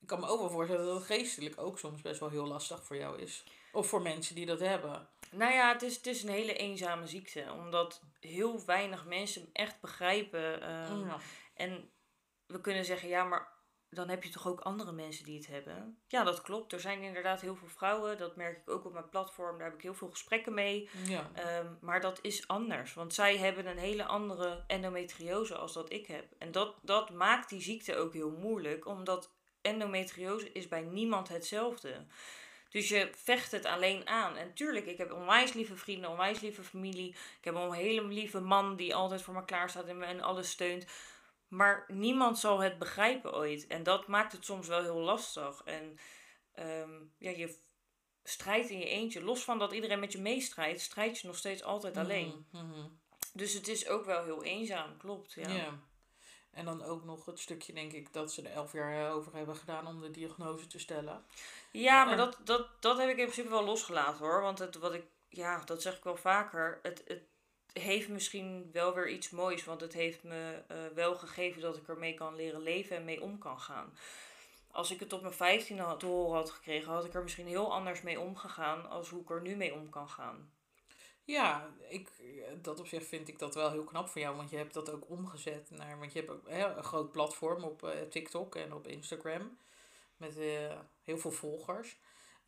ik 0.00 0.06
kan 0.06 0.20
me 0.20 0.26
ook 0.26 0.40
wel 0.40 0.50
voorstellen 0.50 0.86
dat 0.86 0.94
het 0.94 1.04
geestelijk 1.04 1.60
ook 1.60 1.78
soms 1.78 2.02
best 2.02 2.20
wel 2.20 2.30
heel 2.30 2.46
lastig 2.46 2.84
voor 2.84 2.96
jou 2.96 3.20
is. 3.20 3.44
Of 3.72 3.86
voor 3.86 4.02
mensen 4.02 4.34
die 4.34 4.46
dat 4.46 4.60
hebben. 4.60 5.08
Nou 5.30 5.52
ja, 5.52 5.72
het 5.72 5.82
is, 5.82 5.96
het 5.96 6.06
is 6.06 6.22
een 6.22 6.28
hele 6.28 6.54
eenzame 6.54 7.06
ziekte. 7.06 7.44
Omdat 7.58 8.02
heel 8.20 8.64
weinig 8.64 9.04
mensen 9.04 9.48
echt 9.52 9.80
begrijpen. 9.80 10.62
ehm, 10.62 11.06
Ja. 11.06 11.18
En 11.54 11.90
we 12.46 12.60
kunnen 12.60 12.84
zeggen, 12.84 13.08
ja, 13.08 13.24
maar 13.24 13.48
dan 13.90 14.08
heb 14.08 14.24
je 14.24 14.30
toch 14.30 14.48
ook 14.48 14.60
andere 14.60 14.92
mensen 14.92 15.24
die 15.24 15.36
het 15.36 15.46
hebben? 15.46 15.98
Ja, 16.08 16.24
dat 16.24 16.42
klopt. 16.42 16.72
Er 16.72 16.80
zijn 16.80 17.02
inderdaad 17.02 17.40
heel 17.40 17.56
veel 17.56 17.68
vrouwen. 17.68 18.18
Dat 18.18 18.36
merk 18.36 18.56
ik 18.56 18.70
ook 18.70 18.84
op 18.84 18.92
mijn 18.92 19.08
platform. 19.08 19.58
Daar 19.58 19.66
heb 19.66 19.76
ik 19.76 19.82
heel 19.82 19.94
veel 19.94 20.10
gesprekken 20.10 20.54
mee. 20.54 20.88
Ja. 21.04 21.30
Ehm, 21.34 21.66
maar 21.80 22.00
dat 22.00 22.18
is 22.22 22.48
anders. 22.48 22.94
Want 22.94 23.14
zij 23.14 23.36
hebben 23.36 23.66
een 23.66 23.78
hele 23.78 24.04
andere 24.04 24.64
endometriose 24.66 25.54
als 25.54 25.72
dat 25.72 25.92
ik 25.92 26.06
heb. 26.06 26.24
En 26.38 26.52
dat, 26.52 26.74
dat 26.82 27.10
maakt 27.10 27.48
die 27.48 27.60
ziekte 27.60 27.96
ook 27.96 28.12
heel 28.12 28.30
moeilijk. 28.30 28.86
Omdat 28.86 29.30
endometriose 29.60 30.52
is 30.52 30.68
bij 30.68 30.82
niemand 30.82 31.28
hetzelfde. 31.28 32.06
Dus 32.70 32.88
je 32.88 33.10
vecht 33.16 33.52
het 33.52 33.64
alleen 33.64 34.06
aan. 34.06 34.36
En 34.36 34.54
tuurlijk, 34.54 34.86
ik 34.86 34.98
heb 34.98 35.12
onwijs 35.12 35.52
lieve 35.52 35.76
vrienden, 35.76 36.10
onwijs 36.10 36.40
lieve 36.40 36.62
familie. 36.62 37.08
Ik 37.10 37.44
heb 37.44 37.54
een 37.54 37.72
hele 37.72 38.04
lieve 38.04 38.40
man 38.40 38.76
die 38.76 38.94
altijd 38.94 39.22
voor 39.22 39.34
me 39.34 39.44
klaar 39.44 39.70
staat 39.70 39.86
en 39.86 39.98
me 39.98 40.04
en 40.04 40.20
alles 40.20 40.50
steunt. 40.50 40.86
Maar 41.50 41.84
niemand 41.88 42.38
zal 42.38 42.58
het 42.58 42.78
begrijpen 42.78 43.34
ooit. 43.34 43.66
En 43.66 43.82
dat 43.82 44.06
maakt 44.06 44.32
het 44.32 44.44
soms 44.44 44.66
wel 44.66 44.82
heel 44.82 45.00
lastig. 45.00 45.62
En 45.64 45.98
ehm, 46.52 46.90
ja, 47.18 47.30
je 47.30 47.58
strijdt 48.24 48.70
in 48.70 48.78
je 48.78 48.88
eentje. 48.88 49.24
Los 49.24 49.44
van 49.44 49.58
dat 49.58 49.72
iedereen 49.72 50.00
met 50.00 50.12
je 50.12 50.20
meestrijdt, 50.20 50.80
strijd 50.80 51.18
je 51.18 51.26
nog 51.26 51.36
steeds 51.36 51.62
altijd 51.62 51.96
alleen. 51.96 52.46
Mhm, 52.50 52.66
mhm. 52.66 52.88
Dus 53.32 53.52
het 53.52 53.68
is 53.68 53.88
ook 53.88 54.04
wel 54.04 54.24
heel 54.24 54.44
eenzaam, 54.44 54.96
klopt. 54.96 55.32
Ja. 55.32 55.48
Ja. 55.48 55.78
En 56.50 56.64
dan 56.64 56.82
ook 56.82 57.04
nog 57.04 57.26
het 57.26 57.38
stukje, 57.38 57.72
denk 57.72 57.92
ik, 57.92 58.12
dat 58.12 58.32
ze 58.32 58.42
er 58.42 58.52
elf 58.52 58.72
jaar 58.72 59.12
over 59.12 59.34
hebben 59.34 59.56
gedaan 59.56 59.86
om 59.86 60.00
de 60.00 60.10
diagnose 60.10 60.66
te 60.66 60.78
stellen. 60.78 61.24
Ja, 61.72 62.04
maar 62.04 62.16
dat, 62.16 62.38
dat, 62.44 62.68
dat 62.80 62.98
heb 62.98 63.08
ik 63.08 63.16
in 63.16 63.24
principe 63.24 63.48
wel 63.48 63.64
losgelaten 63.64 64.18
hoor. 64.18 64.40
Want 64.40 64.58
het, 64.58 64.76
wat 64.76 64.94
ik, 64.94 65.04
ja, 65.28 65.62
dat 65.64 65.82
zeg 65.82 65.96
ik 65.96 66.04
wel 66.04 66.16
vaker. 66.16 66.78
Het, 66.82 67.02
het 67.06 67.22
heeft 67.72 68.08
misschien 68.08 68.68
wel 68.72 68.94
weer 68.94 69.08
iets 69.08 69.30
moois. 69.30 69.64
Want 69.64 69.80
het 69.80 69.92
heeft 69.92 70.22
me 70.22 70.62
eh, 70.68 70.76
wel 70.94 71.16
gegeven 71.16 71.62
dat 71.62 71.76
ik 71.76 71.88
ermee 71.88 72.14
kan 72.14 72.34
leren 72.34 72.62
leven 72.62 72.96
en 72.96 73.04
mee 73.04 73.22
om 73.22 73.38
kan 73.38 73.60
gaan. 73.60 73.96
Als 74.70 74.90
ik 74.90 75.00
het 75.00 75.12
op 75.12 75.20
mijn 75.22 75.34
vijftiende 75.34 75.82
had- 75.82 76.00
te 76.00 76.06
horen 76.06 76.36
had 76.36 76.50
gekregen, 76.50 76.92
had 76.92 77.04
ik 77.04 77.14
er 77.14 77.22
misschien 77.22 77.46
heel 77.46 77.72
anders 77.72 78.02
mee 78.02 78.20
omgegaan 78.20 78.88
als 78.90 79.08
hoe 79.08 79.22
ik 79.22 79.30
er 79.30 79.42
nu 79.42 79.56
mee 79.56 79.74
om 79.74 79.90
kan 79.90 80.08
gaan. 80.08 80.50
Ja, 81.24 81.74
ik, 81.88 82.08
dat 82.62 82.80
op 82.80 82.86
zich 82.86 83.06
vind 83.06 83.28
ik 83.28 83.38
dat 83.38 83.54
wel 83.54 83.70
heel 83.70 83.84
knap 83.84 84.08
van 84.08 84.20
jou, 84.20 84.36
want 84.36 84.50
je 84.50 84.56
hebt 84.56 84.74
dat 84.74 84.90
ook 84.90 85.08
omgezet 85.10 85.70
naar, 85.70 85.98
want 85.98 86.12
je 86.12 86.18
hebt 86.18 86.30
ook 86.30 86.48
hè, 86.48 86.76
een 86.76 86.84
groot 86.84 87.12
platform 87.12 87.64
op 87.64 87.82
eh, 87.82 88.00
TikTok 88.00 88.54
en 88.54 88.74
op 88.74 88.86
Instagram 88.86 89.58
met 90.16 90.38
eh, 90.38 90.78
heel 91.04 91.18
veel 91.18 91.30
volgers. 91.30 91.98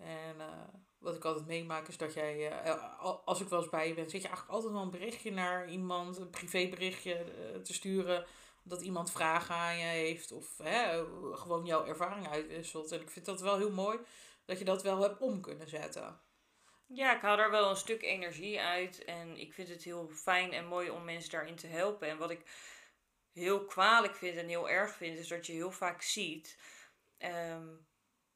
En 0.02 0.40
eh, 0.40 0.68
wat 0.98 1.16
ik 1.16 1.24
altijd 1.24 1.46
meemaak 1.46 1.88
is 1.88 1.96
dat 1.96 2.14
jij, 2.14 2.50
eh, 2.50 2.98
al- 3.00 3.22
als 3.24 3.40
ik 3.40 3.48
wel 3.48 3.60
eens 3.60 3.70
bij 3.70 3.88
je 3.88 3.94
ben, 3.94 4.10
zit 4.10 4.22
je 4.22 4.28
eigenlijk 4.28 4.56
altijd 4.56 4.72
wel 4.72 4.82
een 4.82 4.90
berichtje 4.90 5.32
naar 5.32 5.68
iemand, 5.68 6.16
een 6.16 6.30
privéberichtje 6.30 7.14
eh, 7.14 7.60
te 7.60 7.74
sturen, 7.74 8.26
dat 8.62 8.82
iemand 8.82 9.10
vragen 9.10 9.54
aan 9.54 9.78
je 9.78 9.84
heeft 9.84 10.32
of 10.32 10.58
hè, 10.58 11.04
gewoon 11.36 11.64
jouw 11.64 11.86
ervaring 11.86 12.28
uitwisselt. 12.28 12.92
En 12.92 13.00
ik 13.00 13.10
vind 13.10 13.26
dat 13.26 13.40
wel 13.40 13.56
heel 13.56 13.72
mooi 13.72 13.98
dat 14.44 14.58
je 14.58 14.64
dat 14.64 14.82
wel 14.82 15.00
hebt 15.00 15.20
om 15.20 15.40
kunnen 15.40 15.68
zetten. 15.68 16.20
Ja, 16.86 17.16
ik 17.16 17.22
haal 17.22 17.38
er 17.38 17.50
wel 17.50 17.70
een 17.70 17.76
stuk 17.76 18.02
energie 18.02 18.60
uit. 18.60 19.04
En 19.04 19.36
ik 19.36 19.52
vind 19.52 19.68
het 19.68 19.82
heel 19.82 20.08
fijn 20.08 20.52
en 20.52 20.66
mooi 20.66 20.90
om 20.90 21.04
mensen 21.04 21.30
daarin 21.30 21.56
te 21.56 21.66
helpen. 21.66 22.08
En 22.08 22.18
wat 22.18 22.30
ik 22.30 22.42
heel 23.32 23.64
kwalijk 23.64 24.14
vind 24.14 24.36
en 24.38 24.48
heel 24.48 24.68
erg 24.68 24.94
vind, 24.94 25.18
is 25.18 25.28
dat 25.28 25.46
je 25.46 25.52
heel 25.52 25.70
vaak 25.70 26.02
ziet 26.02 26.58
ehm, 27.18 27.68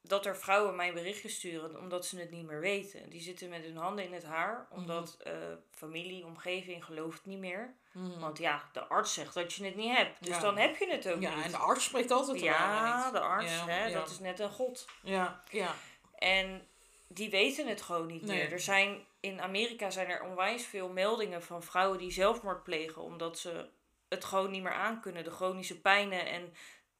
dat 0.07 0.25
er 0.25 0.37
vrouwen 0.37 0.75
mij 0.75 0.93
berichtjes 0.93 1.35
sturen 1.35 1.79
omdat 1.79 2.05
ze 2.05 2.19
het 2.19 2.31
niet 2.31 2.45
meer 2.45 2.59
weten. 2.59 3.09
Die 3.09 3.21
zitten 3.21 3.49
met 3.49 3.63
hun 3.63 3.77
handen 3.77 4.05
in 4.05 4.13
het 4.13 4.23
haar, 4.23 4.67
omdat 4.69 5.17
eh, 5.23 5.33
familie, 5.71 6.25
omgeving 6.25 6.85
gelooft 6.85 7.25
niet 7.25 7.39
meer. 7.39 7.75
Mhm. 7.91 8.19
Want 8.19 8.37
ja, 8.37 8.69
de 8.73 8.83
arts 8.87 9.13
zegt 9.13 9.33
dat 9.33 9.53
je 9.53 9.65
het 9.65 9.75
niet 9.75 9.95
hebt. 9.95 10.17
Dus 10.19 10.35
Ja. 10.35 10.39
dan 10.41 10.57
heb 10.57 10.75
je 10.77 10.87
het 10.91 11.09
ook 11.09 11.21
Ja, 11.21 11.35
niet. 11.35 11.45
en 11.45 11.51
de 11.51 11.57
arts 11.57 11.83
spreekt 11.83 12.11
altijd 12.11 12.39
de 12.39 12.43
ja, 12.45 13.11
de 13.11 13.19
arts, 13.19 13.51
Ja, 13.55 13.65
hè, 13.67 13.85
ja. 13.85 13.99
dat 13.99 14.09
is 14.09 14.19
net 14.19 14.39
een 14.39 14.51
god. 14.51 14.85
Ja, 15.03 15.43
ja. 15.51 15.75
En 16.17 16.67
die 17.07 17.29
weten 17.29 17.67
het 17.67 17.81
gewoon 17.81 18.07
niet 18.07 18.21
Nee. 18.21 18.37
meer. 18.37 18.51
Er 18.51 18.59
zijn, 18.59 19.05
in 19.19 19.41
Amerika 19.41 19.89
zijn 19.89 20.07
er 20.09 20.23
onwijs 20.23 20.65
veel 20.65 20.89
meldingen 20.89 21.43
van 21.43 21.63
vrouwen 21.63 21.97
die 21.97 22.11
zelfmoord 22.11 22.63
plegen. 22.63 23.01
Omdat 23.01 23.39
ze 23.39 23.69
het 24.09 24.25
gewoon 24.25 24.51
niet 24.51 24.63
meer 24.63 24.73
aankunnen. 24.73 25.23
De 25.23 25.31
chronische 25.31 25.81
pijnen 25.81 26.25
en 26.25 26.53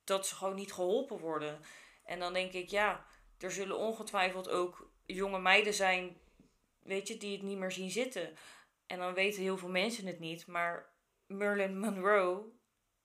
dat 0.04 0.28
ze 0.28 0.36
gewoon 0.36 0.56
niet 0.56 0.74
geholpen 0.74 1.18
worden. 1.18 1.62
En 2.08 2.20
dan 2.20 2.34
denk 2.34 2.52
ik, 2.54 2.70
ja, 2.70 3.06
er 3.40 3.52
zullen 3.52 3.78
ongetwijfeld 3.78 4.50
ook 4.50 4.90
jonge 5.06 5.40
meiden 5.40 5.74
zijn, 5.74 6.18
weet 6.80 7.08
je, 7.08 7.18
die 7.18 7.32
het 7.38 7.46
niet 7.46 7.58
meer 7.58 7.72
zien 7.72 7.92
zitten. 7.92 8.36
En 8.86 9.00
dan 9.00 9.14
weten 9.14 9.42
heel 9.42 9.58
veel 9.58 9.70
mensen 9.70 10.06
het 10.08 10.20
niet. 10.20 10.48
Maar 10.48 10.94
Marilyn 11.26 11.80
Monroe 11.80 12.46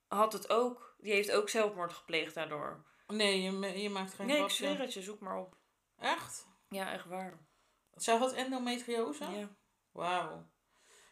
had 0.07 0.33
het 0.33 0.49
ook. 0.49 0.95
Die 0.97 1.13
heeft 1.13 1.31
ook 1.31 1.49
zelfmoord 1.49 1.93
gepleegd 1.93 2.33
daardoor. 2.33 2.85
Nee, 3.07 3.41
je, 3.41 3.81
je 3.81 3.89
maakt 3.89 4.13
geen 4.13 4.25
Nee, 4.25 4.35
ik 4.35 4.41
grapje. 4.41 4.55
zweer 4.65 4.79
het 4.79 4.93
je, 4.93 5.01
zoek 5.01 5.19
maar 5.19 5.37
op. 5.37 5.57
Echt? 5.97 6.47
Ja, 6.69 6.91
echt 6.91 7.05
waar. 7.05 7.47
Zij 7.93 8.17
had 8.17 8.33
endometriose? 8.33 9.25
Ja. 9.25 9.49
Wauw. 9.91 10.51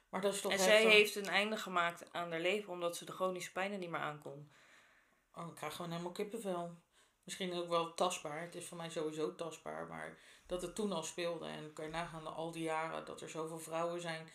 Maar 0.10 0.22
dat 0.22 0.34
is 0.34 0.42
toch 0.42 0.52
En 0.52 0.58
heftig? 0.58 0.78
zij 0.82 0.92
heeft 0.92 1.16
een 1.16 1.28
einde 1.28 1.58
gemaakt 1.58 2.14
aan 2.14 2.32
haar 2.32 2.40
leven 2.40 2.74
omdat 2.74 2.98
ze 2.98 3.06
de 3.06 3.12
chronische 3.12 3.52
pijnen 3.52 3.80
niet 3.80 3.90
meer 3.90 4.00
aankon. 4.00 4.52
Oh, 5.34 5.48
ik 5.48 5.56
krijg 5.56 5.76
gewoon 5.76 5.92
helemaal 5.92 6.12
kippenvel. 6.12 6.78
Misschien 7.24 7.54
ook 7.54 7.70
wel 7.70 7.94
tastbaar. 7.94 8.42
Het 8.42 8.56
is 8.56 8.66
voor 8.68 8.78
mij 8.78 8.90
sowieso 8.90 9.36
tastbaar. 9.36 9.88
Maar 9.88 10.18
dat 10.48 10.62
het 10.62 10.76
toen 10.76 10.92
al 10.92 11.04
speelde. 11.04 11.46
En 11.46 11.74
kan 11.74 11.86
je 11.86 11.92
nagaan 11.92 12.36
al 12.36 12.52
die 12.52 12.64
jaren 12.64 13.06
dat 13.06 13.22
er 13.22 13.30
zoveel 13.30 13.60
vrouwen 13.60 14.02
zijn 14.02 14.30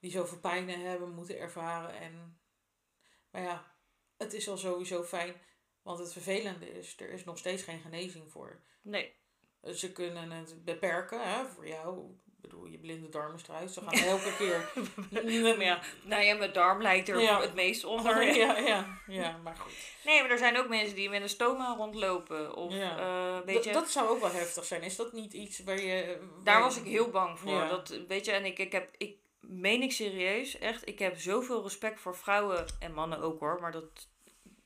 die 0.00 0.10
zoveel 0.10 0.38
pijnen 0.38 0.80
hebben 0.80 1.10
moeten 1.10 1.38
ervaren. 1.38 2.00
En, 2.00 2.38
maar 3.30 3.42
ja, 3.42 3.74
het 4.16 4.32
is 4.32 4.48
al 4.48 4.56
sowieso 4.56 5.02
fijn. 5.04 5.34
Want 5.82 5.98
het 5.98 6.12
vervelende 6.12 6.70
is, 6.70 7.00
er 7.00 7.10
is 7.10 7.24
nog 7.24 7.38
steeds 7.38 7.62
geen 7.62 7.80
genezing 7.80 8.30
voor. 8.30 8.62
Nee. 8.82 9.16
Ze 9.74 9.92
kunnen 9.92 10.30
het 10.30 10.64
beperken, 10.64 11.32
hè, 11.32 11.46
voor 11.46 11.68
jou. 11.68 12.18
Ik 12.42 12.50
bedoel, 12.50 12.66
je 12.66 12.78
blinde 12.78 13.08
darm 13.08 13.34
is 13.34 13.42
eruit. 13.48 13.70
Ze 13.70 13.80
gaan 13.80 13.92
elke 14.08 14.36
keer... 14.36 14.70
Maar 15.42 15.60
ja, 15.64 15.80
nou 16.02 16.22
ja, 16.22 16.34
mijn 16.34 16.52
darm 16.52 16.82
lijkt 16.82 17.08
er 17.08 17.20
Ja. 17.20 17.40
het 17.40 17.54
meest 17.54 17.84
onder. 17.94 18.36
ja, 18.36 18.58
ja, 18.58 18.98
ja, 19.06 19.36
maar 19.44 19.56
goed. 19.56 19.72
Nee, 20.04 20.20
maar 20.20 20.30
er 20.30 20.38
zijn 20.38 20.58
ook 20.58 20.68
mensen 20.68 20.96
die 20.96 21.08
met 21.10 21.22
een 21.22 21.28
stoma 21.28 21.74
rondlopen. 21.76 22.54
Of, 22.54 22.74
Ja. 22.74 22.98
eh, 22.98 23.44
weet 23.44 23.54
Dat, 23.54 23.64
je, 23.64 23.72
dat 23.72 23.90
zou 23.90 24.08
ook 24.08 24.20
wel 24.20 24.30
heftig 24.32 24.64
zijn. 24.64 24.82
Is 24.82 24.96
dat 24.96 25.12
niet 25.12 25.32
iets 25.32 25.58
waar 25.64 25.80
je... 25.80 26.18
waar 26.34 26.44
daar 26.44 26.60
was 26.60 26.76
ik 26.76 26.84
heel 26.84 27.08
bang 27.10 27.38
voor. 27.38 27.66
Dat, 27.68 28.00
weet 28.08 28.24
je, 28.24 28.32
en 28.32 28.44
ik, 28.44 28.58
ik 28.58 28.72
heb, 28.72 28.88
ik 28.96 29.16
meen 29.40 29.82
ik 29.82 29.92
serieus, 29.92 30.58
echt, 30.58 30.88
ik 30.88 30.98
heb 30.98 31.18
zoveel 31.20 31.62
respect 31.62 32.00
voor 32.00 32.16
vrouwen 32.16 32.64
en 32.80 32.92
mannen 32.94 33.20
ook 33.20 33.40
hoor, 33.40 33.58
maar 33.60 33.72
dat, 33.72 34.08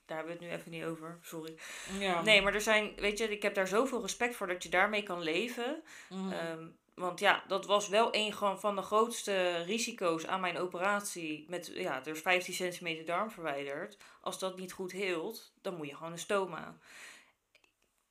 daar 0.06 0.16
hebben 0.16 0.38
we 0.38 0.44
het 0.44 0.50
nu 0.52 0.58
even 0.58 0.70
niet 0.70 0.84
over, 0.84 1.18
sorry. 1.22 1.54
Ja. 1.98 2.22
Nee, 2.22 2.42
maar 2.42 2.54
er 2.54 2.60
zijn, 2.60 2.92
weet 2.96 3.18
je, 3.18 3.28
ik 3.30 3.42
heb 3.42 3.54
daar 3.54 3.68
zoveel 3.68 4.00
respect 4.00 4.36
voor 4.36 4.46
dat 4.46 4.62
je 4.62 4.68
daarmee 4.68 5.02
kan 5.02 5.22
leven. 5.22 5.82
Mhm. 6.08 6.32
Ehm, 6.32 6.66
want 6.94 7.20
ja, 7.20 7.44
dat 7.46 7.66
was 7.66 7.88
wel 7.88 8.08
een 8.14 8.32
van 8.58 8.76
de 8.76 8.82
grootste 8.82 9.62
risico's 9.62 10.26
aan 10.26 10.40
mijn 10.40 10.58
operatie. 10.58 11.44
Met, 11.48 11.70
ja, 11.74 12.00
er 12.04 12.12
is 12.12 12.20
15 12.20 12.54
centimeter 12.54 13.04
darm 13.04 13.30
verwijderd. 13.30 13.96
Als 14.20 14.38
dat 14.38 14.56
niet 14.56 14.72
goed 14.72 14.92
heelt, 14.92 15.52
dan 15.60 15.76
moet 15.76 15.88
je 15.88 15.96
gewoon 15.96 16.12
een 16.12 16.18
stoma. 16.18 16.76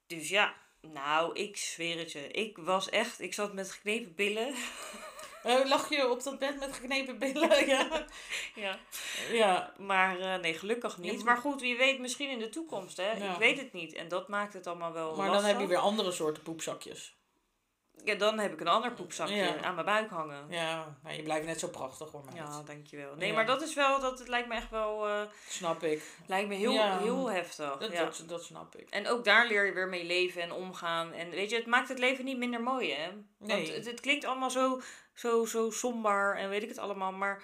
Dus 0.07 0.29
ja, 0.29 0.55
nou, 0.81 1.35
ik 1.35 1.57
zweer 1.57 1.97
het 1.97 2.11
je. 2.11 2.27
Ik 2.27 2.57
was 2.57 2.89
echt, 2.89 3.21
ik 3.21 3.33
zat 3.33 3.53
met 3.53 3.71
geknepen 3.71 4.15
billen. 4.15 4.53
Eh, 5.43 5.65
lag 5.65 5.89
je 5.89 6.09
op 6.09 6.23
dat 6.23 6.39
bed 6.39 6.59
met 6.59 6.73
geknepen 6.73 7.19
billen? 7.19 7.65
ja. 7.67 8.05
Ja. 8.55 8.79
ja. 9.31 9.73
Maar 9.77 10.19
eh, 10.19 10.39
nee, 10.39 10.53
gelukkig 10.53 10.97
niet. 10.97 11.23
Maar 11.23 11.37
goed, 11.37 11.61
wie 11.61 11.77
weet 11.77 11.99
misschien 11.99 12.29
in 12.29 12.39
de 12.39 12.49
toekomst, 12.49 12.97
hè. 12.97 13.11
Ja. 13.11 13.31
Ik 13.31 13.37
weet 13.37 13.57
het 13.57 13.73
niet. 13.73 13.93
En 13.93 14.07
dat 14.07 14.27
maakt 14.27 14.53
het 14.53 14.67
allemaal 14.67 14.93
wel 14.93 15.15
Maar 15.15 15.31
dan 15.31 15.43
heb 15.43 15.59
je 15.59 15.67
weer 15.67 15.77
andere 15.77 16.11
soorten 16.11 16.43
poepzakjes. 16.43 17.15
Ja, 18.05 18.15
dan 18.15 18.39
heb 18.39 18.53
ik 18.53 18.59
een 18.59 18.67
ander 18.67 18.91
poepzakje 18.93 19.35
Ja. 19.35 19.61
aan 19.61 19.73
mijn 19.73 19.85
buik 19.85 20.09
hangen. 20.09 20.45
Ja, 20.49 20.97
maar 21.03 21.15
je 21.15 21.23
blijft 21.23 21.45
net 21.45 21.59
zo 21.59 21.67
prachtig 21.67 22.11
hoor, 22.11 22.23
meid. 22.25 22.37
Ja, 22.37 22.61
dankjewel. 22.65 23.15
Nee, 23.15 23.27
Ja. 23.29 23.33
maar 23.33 23.45
dat 23.45 23.61
is 23.61 23.73
wel, 23.73 23.99
dat 23.99 24.19
het 24.19 24.27
lijkt 24.27 24.47
me 24.47 24.55
echt 24.55 24.69
wel, 24.69 25.07
eh, 25.07 25.21
Snap 25.47 25.83
ik. 25.83 26.03
lijkt 26.27 26.47
me 26.49 26.55
heel, 26.55 26.71
Ja. 26.71 26.97
heel 26.99 27.31
heftig. 27.31 27.77
Dat, 27.77 27.91
ja. 27.91 28.03
dat, 28.03 28.23
dat 28.27 28.43
snap 28.43 28.75
ik. 28.75 28.89
En 28.89 29.07
ook 29.07 29.23
daar 29.23 29.47
leer 29.47 29.65
je 29.65 29.73
weer 29.73 29.87
mee 29.89 30.03
leven 30.03 30.41
en 30.41 30.51
omgaan. 30.51 31.13
En 31.13 31.29
weet 31.29 31.49
je, 31.49 31.55
het 31.55 31.65
maakt 31.65 31.89
het 31.89 31.99
leven 31.99 32.25
niet 32.25 32.37
minder 32.37 32.61
mooi, 32.61 32.93
hè? 32.93 33.09
Want 33.37 33.51
Nee. 33.51 33.71
het, 33.73 33.85
het 33.85 33.99
klinkt 33.99 34.25
allemaal 34.25 34.51
zo, 34.51 34.81
zo, 35.13 35.45
zo 35.45 35.69
somber 35.69 36.37
en 36.37 36.49
weet 36.49 36.63
ik 36.63 36.69
het 36.69 36.77
allemaal, 36.79 37.11
maar 37.11 37.43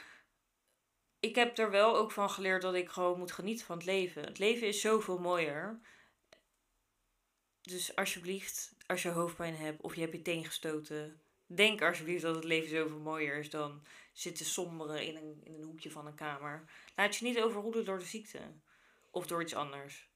ik 1.20 1.36
heb 1.36 1.58
er 1.58 1.70
wel 1.72 1.96
ook 1.98 2.12
van 2.12 2.30
geleerd 2.30 2.62
dat 2.62 2.74
ik 2.74 2.90
gewoon 2.90 3.18
moet 3.20 3.32
genieten 3.32 3.66
van 3.66 3.76
het 3.78 3.86
leven. 3.86 4.24
Het 4.24 4.40
leven 4.40 4.68
is 4.68 4.82
zoveel 4.82 5.18
mooier. 5.18 5.80
Dus 7.68 7.96
alsjeblieft, 7.96 8.74
als 8.86 9.02
je 9.02 9.10
hoofdpijn 9.10 9.56
hebt 9.56 9.82
of 9.82 9.96
je 9.96 10.02
hebt 10.02 10.14
je 10.14 10.22
teen 10.22 10.46
gestoten, 10.46 11.22
denk 11.46 11.82
alsjeblieft 11.82 12.22
dat 12.22 12.36
het 12.36 12.44
leven 12.44 12.70
zoveel 12.70 13.00
mooier 13.00 13.38
is 13.38 13.50
dan 13.50 13.84
zitten 14.14 14.46
somberen 14.46 15.06
in 15.06 15.16
een, 15.16 15.42
in 15.44 15.54
een 15.54 15.64
hoekje 15.64 15.92
van 15.92 16.08
een 16.08 16.16
kamer. 16.16 16.70
Laat 16.96 17.16
je 17.16 17.26
niet 17.26 17.40
overroelen 17.40 17.86
door 17.86 18.00
de 18.00 18.06
ziekte 18.06 18.40
of 19.12 19.28
door 19.28 19.42
iets 19.42 19.56
anders. 19.56 20.10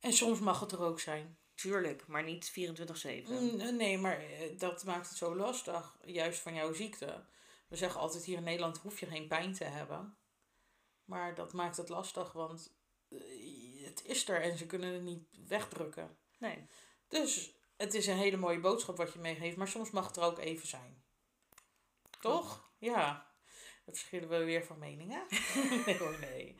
En 0.00 0.12
soms 0.12 0.40
mag 0.40 0.60
het 0.60 0.72
er 0.72 0.80
ook 0.80 1.00
zijn. 1.00 1.38
tuurlijk, 1.54 2.06
maar 2.06 2.22
niet 2.24 2.50
24-7. 2.50 3.28
Mm, 3.28 3.76
Nee, 3.76 3.98
maar 3.98 4.18
eh, 4.18 4.58
dat 4.58 4.84
maakt 4.84 5.08
het 5.08 5.18
zo 5.18 5.36
lastig. 5.36 5.96
Juist 6.04 6.40
van 6.40 6.54
jouw 6.54 6.72
ziekte. 6.72 7.24
We 7.68 7.76
zeggen 7.76 8.00
altijd 8.00 8.24
hier 8.24 8.36
in 8.36 8.44
Nederland 8.44 8.78
hoef 8.78 9.00
je 9.00 9.06
geen 9.06 9.28
pijn 9.28 9.52
te 9.52 9.64
hebben. 9.64 10.16
Maar 11.04 11.34
dat 11.34 11.52
maakt 11.52 11.76
het 11.76 11.88
lastig, 11.88 12.32
want 12.32 12.72
eh, 13.08 13.18
het 13.88 14.04
is 14.04 14.28
er 14.28 14.42
en 14.42 14.58
ze 14.58 14.66
kunnen 14.66 14.92
het 14.92 15.02
niet 15.02 15.28
wegdrukken. 15.48 16.16
Nee. 16.38 16.66
Dus 17.08 17.54
het 17.76 17.94
is 17.94 18.06
een 18.06 18.16
hele 18.16 18.36
mooie 18.36 18.60
boodschap 18.60 18.96
wat 18.96 19.12
je 19.12 19.18
meegeeft, 19.18 19.56
maar 19.56 19.68
soms 19.68 19.90
mag 19.90 20.06
het 20.06 20.16
er 20.16 20.22
ook 20.22 20.38
even 20.38 20.68
zijn. 20.68 21.02
Toch? 22.20 22.70
Ja. 22.78 23.26
Dan 23.84 23.94
verschillen 23.94 24.28
we 24.28 24.44
weer 24.44 24.64
van 24.64 24.78
meningen. 24.78 25.26
nee 25.86 25.98
hoor, 25.98 26.18
nee. 26.30 26.56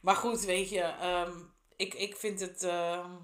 Maar 0.00 0.16
goed, 0.16 0.40
weet 0.40 0.68
je, 0.68 0.80
ehm, 0.80 1.42
ik, 1.76 1.94
ik 1.94 2.16
vind 2.16 2.40
het. 2.40 2.62
ehm, 2.62 3.16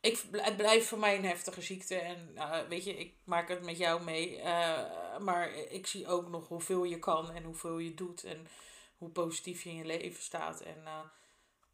ik, 0.00 0.22
het 0.32 0.56
blijft 0.56 0.86
voor 0.86 0.98
mij 0.98 1.16
een 1.16 1.24
heftige 1.24 1.62
ziekte. 1.62 1.94
En 1.94 2.32
eh, 2.36 2.68
weet 2.68 2.84
je, 2.84 2.96
ik 2.96 3.14
maak 3.24 3.48
het 3.48 3.62
met 3.64 3.78
jou 3.78 4.02
mee. 4.04 4.36
eh, 4.40 5.18
maar 5.18 5.52
ik 5.54 5.86
zie 5.86 6.06
ook 6.08 6.28
nog 6.28 6.48
hoeveel 6.48 6.84
je 6.84 6.98
kan 6.98 7.30
en 7.32 7.42
hoeveel 7.44 7.78
je 7.78 7.94
doet. 7.94 8.24
En 8.24 8.46
hoe 8.96 9.10
positief 9.10 9.62
je 9.62 9.70
in 9.70 9.76
je 9.76 9.84
leven 9.84 10.22
staat. 10.22 10.60
En 10.60 10.86
eh, 10.86 11.00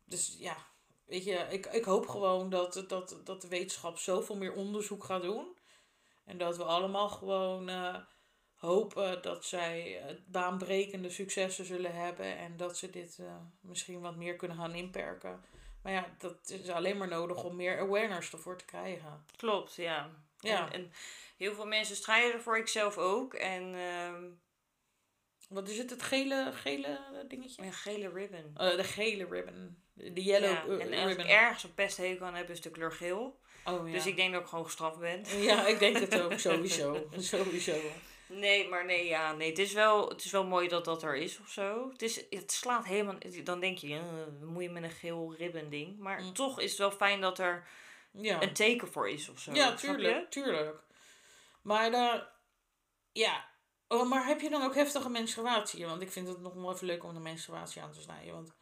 dus 0.07 0.37
ja, 0.39 0.57
weet 1.05 1.25
je, 1.25 1.47
ik, 1.51 1.67
ik 1.67 1.85
hoop 1.85 2.09
gewoon 2.09 2.51
dat, 2.51 2.85
dat, 2.89 3.21
dat 3.25 3.41
de 3.43 3.49
wetenschap 3.49 3.99
zoveel 3.99 4.37
meer 4.37 4.53
onderzoek 4.53 5.05
gaat 5.05 5.23
doen. 5.23 5.57
En 6.25 6.39
dat 6.39 6.57
we 6.57 6.65
allemaal 6.65 7.09
gewoon 7.09 7.69
eh, 7.69 7.97
hopen 8.57 9.23
dat 9.23 9.45
zij 9.45 10.01
eh, 10.01 10.17
baanbrekende 10.27 11.11
successen 11.11 11.65
zullen 11.65 11.95
hebben. 11.95 12.37
En 12.37 12.57
dat 12.57 12.77
ze 12.77 12.91
dit 12.91 13.19
eh, 13.19 13.37
misschien 13.61 14.01
wat 14.01 14.17
meer 14.17 14.37
kunnen 14.37 14.57
gaan 14.57 14.75
inperken. 14.75 15.45
Maar 15.83 15.93
ja, 15.93 16.15
dat 16.19 16.49
is 16.49 16.69
alleen 16.69 16.97
maar 16.97 17.09
nodig 17.09 17.45
om 17.45 17.57
meer 17.57 17.81
awareness 17.81 18.33
ervoor 18.33 18.59
te 18.59 18.65
krijgen. 18.65 19.25
Klopt, 19.37 19.75
ja. 19.75 20.11
Ja. 20.41 20.73
En, 20.73 20.73
en 20.73 20.93
heel 21.37 21.55
veel 21.55 21.67
mensen 21.67 21.97
strijden 21.97 22.33
ervoor, 22.33 22.59
ik 22.59 22.69
zelf 22.69 22.99
ook. 22.99 23.35
En 23.35 23.75
ehm, 23.75 24.25
Wat 25.47 25.69
is 25.69 25.79
het, 25.79 25.91
het 25.91 26.03
gele, 26.03 26.51
gele 26.53 26.99
dingetje? 27.29 27.63
een 27.63 27.73
gele 27.73 28.09
ribbon. 28.09 28.53
Eh, 28.57 28.77
de 28.77 28.85
gele 28.85 29.27
ribbon. 29.31 29.77
De 29.95 30.23
yellow 30.23 30.51
ja, 30.51 30.65
eh, 30.65 30.71
en 30.85 30.93
als 31.03 31.11
ik 31.11 31.17
ribbon. 31.17 31.27
ergens 31.27 31.63
een 31.65 31.75
pesthekel 31.75 32.27
aan 32.27 32.35
heb, 32.35 32.51
is 32.51 32.61
de 32.61 32.71
kleur 32.71 32.93
geel. 32.93 33.41
Oh, 33.65 33.87
ja. 33.87 33.93
Dus 33.93 34.07
ik 34.07 34.17
denk 34.17 34.33
dat 34.33 34.43
ik 34.43 34.49
gewoon 34.49 34.65
gestraft 34.65 34.99
ben. 34.99 35.25
Ja, 35.43 35.67
ik 35.67 35.79
denk 35.79 35.97
het 35.99 36.21
ook, 36.21 36.39
sowieso. 36.49 37.09
sowieso. 37.17 37.75
Nee, 38.29 38.69
maar 38.69 38.85
nee, 38.85 39.07
ja, 39.07 39.33
nee. 39.33 39.49
Het 39.49 39.59
is 39.59 39.73
wel, 39.73 40.09
het 40.09 40.25
is 40.25 40.31
wel 40.31 40.45
mooi 40.47 40.69
dat 40.69 40.85
dat 40.85 41.03
er 41.03 41.17
is 41.17 41.39
of 41.41 41.49
zo. 41.49 41.89
Het, 41.93 42.03
is, 42.03 42.25
het 42.31 42.53
slaat 42.53 42.85
helemaal... 42.85 43.17
Dan 43.45 43.61
denk 43.61 43.79
je, 43.79 43.89
uh, 43.89 44.01
moet 44.43 44.63
je 44.63 44.71
met 44.71 44.83
een 44.83 44.91
geel 44.91 45.35
ribbon 45.39 45.69
ding. 45.69 45.99
Maar 45.99 46.21
Mm. 46.23 46.33
toch 46.33 46.61
is 46.61 46.71
het 46.71 46.79
wel 46.79 46.91
fijn 46.91 47.21
dat 47.21 47.39
er 47.39 47.67
Ja. 48.11 48.43
een 48.43 48.53
teken 48.53 48.93
voor 48.93 49.09
is 49.09 49.29
of 49.29 49.39
zo. 49.41 49.53
Ja, 49.55 49.75
tuurlijk, 49.75 50.31
tuurlijk. 50.31 50.77
Maar 51.63 51.91
daar, 51.91 52.29
ja. 53.13 53.45
Oh, 53.89 54.09
maar 54.09 54.27
heb 54.27 54.41
je 54.41 54.51
dan 54.51 54.63
ook 54.63 54.75
heftige 54.75 55.09
menstruatie? 55.09 55.87
Want 55.87 56.03
ik 56.03 56.13
vind 56.13 56.29
het 56.29 56.41
nog 56.41 56.55
wel 56.55 56.73
even 56.73 56.87
leuk 56.87 57.05
om 57.05 57.15
de 57.15 57.21
menstruatie 57.21 57.83
aan 57.83 57.93
te 57.93 58.01
snijden. 58.01 58.33
Want, 58.35 58.53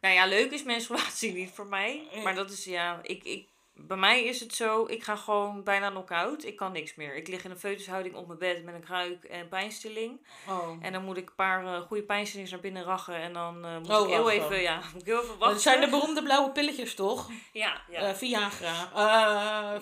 Nou 0.00 0.14
ja, 0.14 0.26
leuk 0.26 0.50
is 0.50 0.62
menstruatie 0.62 1.32
niet 1.32 1.50
voor 1.50 1.66
mij. 1.66 2.08
Maar 2.22 2.34
dat 2.34 2.50
is, 2.50 2.64
ja, 2.64 3.00
ik, 3.02 3.24
ik, 3.24 3.48
bij 3.74 3.96
mij 3.96 4.24
is 4.24 4.40
het 4.40 4.54
zo, 4.54 4.86
ik 4.86 5.02
ga 5.04 5.16
gewoon 5.16 5.64
bijna 5.64 5.90
knock-out. 5.90 6.44
Ik 6.44 6.56
kan 6.56 6.72
niks 6.72 6.94
meer. 6.94 7.16
Ik 7.16 7.28
lig 7.28 7.44
in 7.44 7.50
een 7.50 7.58
foetushouding 7.58 8.14
op 8.14 8.26
mijn 8.26 8.38
bed 8.38 8.64
met 8.64 8.74
een 8.74 8.84
kruik 8.84 9.24
en 9.24 9.48
pijnstilling. 9.48 10.26
oh. 10.48 10.76
En 10.80 10.92
dan 10.92 11.04
moet 11.04 11.16
ik 11.16 11.28
een 11.28 11.34
paar 11.34 11.64
eh, 11.66 11.80
goede 11.80 12.02
pijnstillings 12.02 12.50
naar 12.50 12.60
binnen 12.60 12.84
rachen. 12.84 13.14
En 13.14 13.32
dan 13.32 13.64
eh, 13.64 13.78
moet 13.78 13.90
Oh, 13.90 14.08
ik 14.08 14.14
heel 14.14 14.22
wacht 14.22 14.34
even, 14.34 14.50
dan. 14.50 14.60
ja, 14.62 14.76
moet 14.92 15.00
ik 15.02 15.06
heel 15.06 15.22
even 15.22 15.28
wachten. 15.38 15.48
het 15.52 15.60
zijn 15.62 15.80
de 15.80 15.88
beroemde 15.88 16.22
blauwe 16.22 16.50
pilletjes, 16.50 16.94
toch? 16.94 17.30
Ja, 17.52 17.82
ja. 17.90 18.00
Eh, 18.00 18.14
Viagra. 18.14 18.88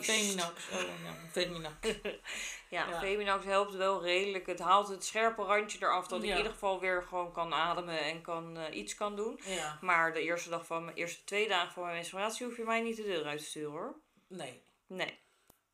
Feminax. 0.01 0.69
Oh, 0.73 0.81
ja, 0.81 1.15
Feminax. 1.33 1.75
ja, 2.71 2.89
ja. 2.89 2.99
Feminax 2.99 3.45
helpt 3.45 3.75
wel 3.75 4.03
redelijk. 4.03 4.47
Het 4.47 4.59
haalt 4.59 4.89
het 4.89 5.05
scherpe 5.05 5.43
randje 5.43 5.79
eraf. 5.81 6.07
Dat 6.07 6.23
ik 6.23 6.31
in 6.31 6.37
ieder 6.37 6.53
geval 6.53 6.81
weer 6.81 7.03
gewoon 7.03 7.33
kan 7.33 7.55
ademen 7.55 8.01
en 8.01 8.23
kan, 8.23 8.57
eh, 8.57 8.77
iets 8.77 8.95
kan 8.95 9.17
doen. 9.17 9.41
Ja. 9.45 9.79
Maar 9.81 10.13
de 10.13 10.21
eerste, 10.23 10.49
dag 10.51 10.67
van 10.67 10.85
mijn, 10.85 10.97
eerste 10.97 11.25
twee 11.25 11.49
dagen 11.49 11.73
van 11.73 11.83
mijn 11.83 11.95
menstruatie 11.95 12.47
hoef 12.47 12.57
je 12.57 12.65
mij 12.65 12.81
niet 12.81 12.97
de 12.97 13.03
deur 13.03 13.25
uit 13.27 13.39
te 13.39 13.45
sturen 13.45 13.71
hoor. 13.71 14.01
Nee. 14.29 14.63
Nee. 14.87 15.19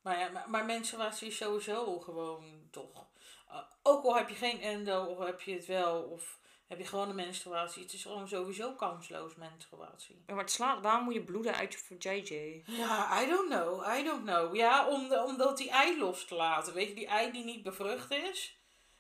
Maar, 0.03 0.19
ja, 0.19 0.29
maar, 0.29 0.51
maar 0.51 0.65
menstruatie 0.65 1.29
is 1.29 1.37
sowieso 1.37 1.99
gewoon 1.99 2.69
toch. 2.71 3.07
eh, 3.49 3.59
ook 3.83 4.05
al 4.05 4.17
heb 4.17 4.29
je 4.29 4.35
geen 4.35 4.61
endo, 4.61 5.05
of 5.05 5.19
heb 5.27 5.41
je 5.41 5.53
het 5.55 5.67
wel, 5.67 6.03
of 6.03 6.39
heb 6.75 6.83
je 6.83 6.89
gewoon 6.89 7.09
een 7.09 7.15
menstruatie. 7.15 7.83
Het 7.83 7.93
is 7.93 8.03
gewoon 8.03 8.29
sowieso 8.29 8.73
kansloos 8.73 9.35
menstruatie. 9.35 10.23
Ja, 10.27 10.35
Maar 10.35 10.43
het 10.45 10.53
slaat, 10.53 10.83
waarom 10.83 11.05
moet 11.05 11.15
je 11.15 11.23
bloeden 11.25 11.55
uit 11.55 11.73
je 11.89 11.97
JJ? 11.99 12.63
Ja, 12.67 13.23
I 13.23 13.27
don't 13.29 13.49
know, 13.49 13.87
I 13.99 14.03
don't 14.05 14.25
know. 14.25 14.55
Ja, 14.57 14.89
om 14.89 15.09
de, 15.09 15.23
omdat 15.25 15.57
die 15.57 15.71
ei 15.71 15.99
los 15.99 16.25
te 16.25 16.35
laten. 16.35 16.75
Weet 16.75 16.89
je, 16.89 16.95
die 16.95 17.07
ei 17.07 17.33
die 17.33 17.45
niet 17.45 17.63
bevrucht 17.63 18.11
is. 18.11 18.57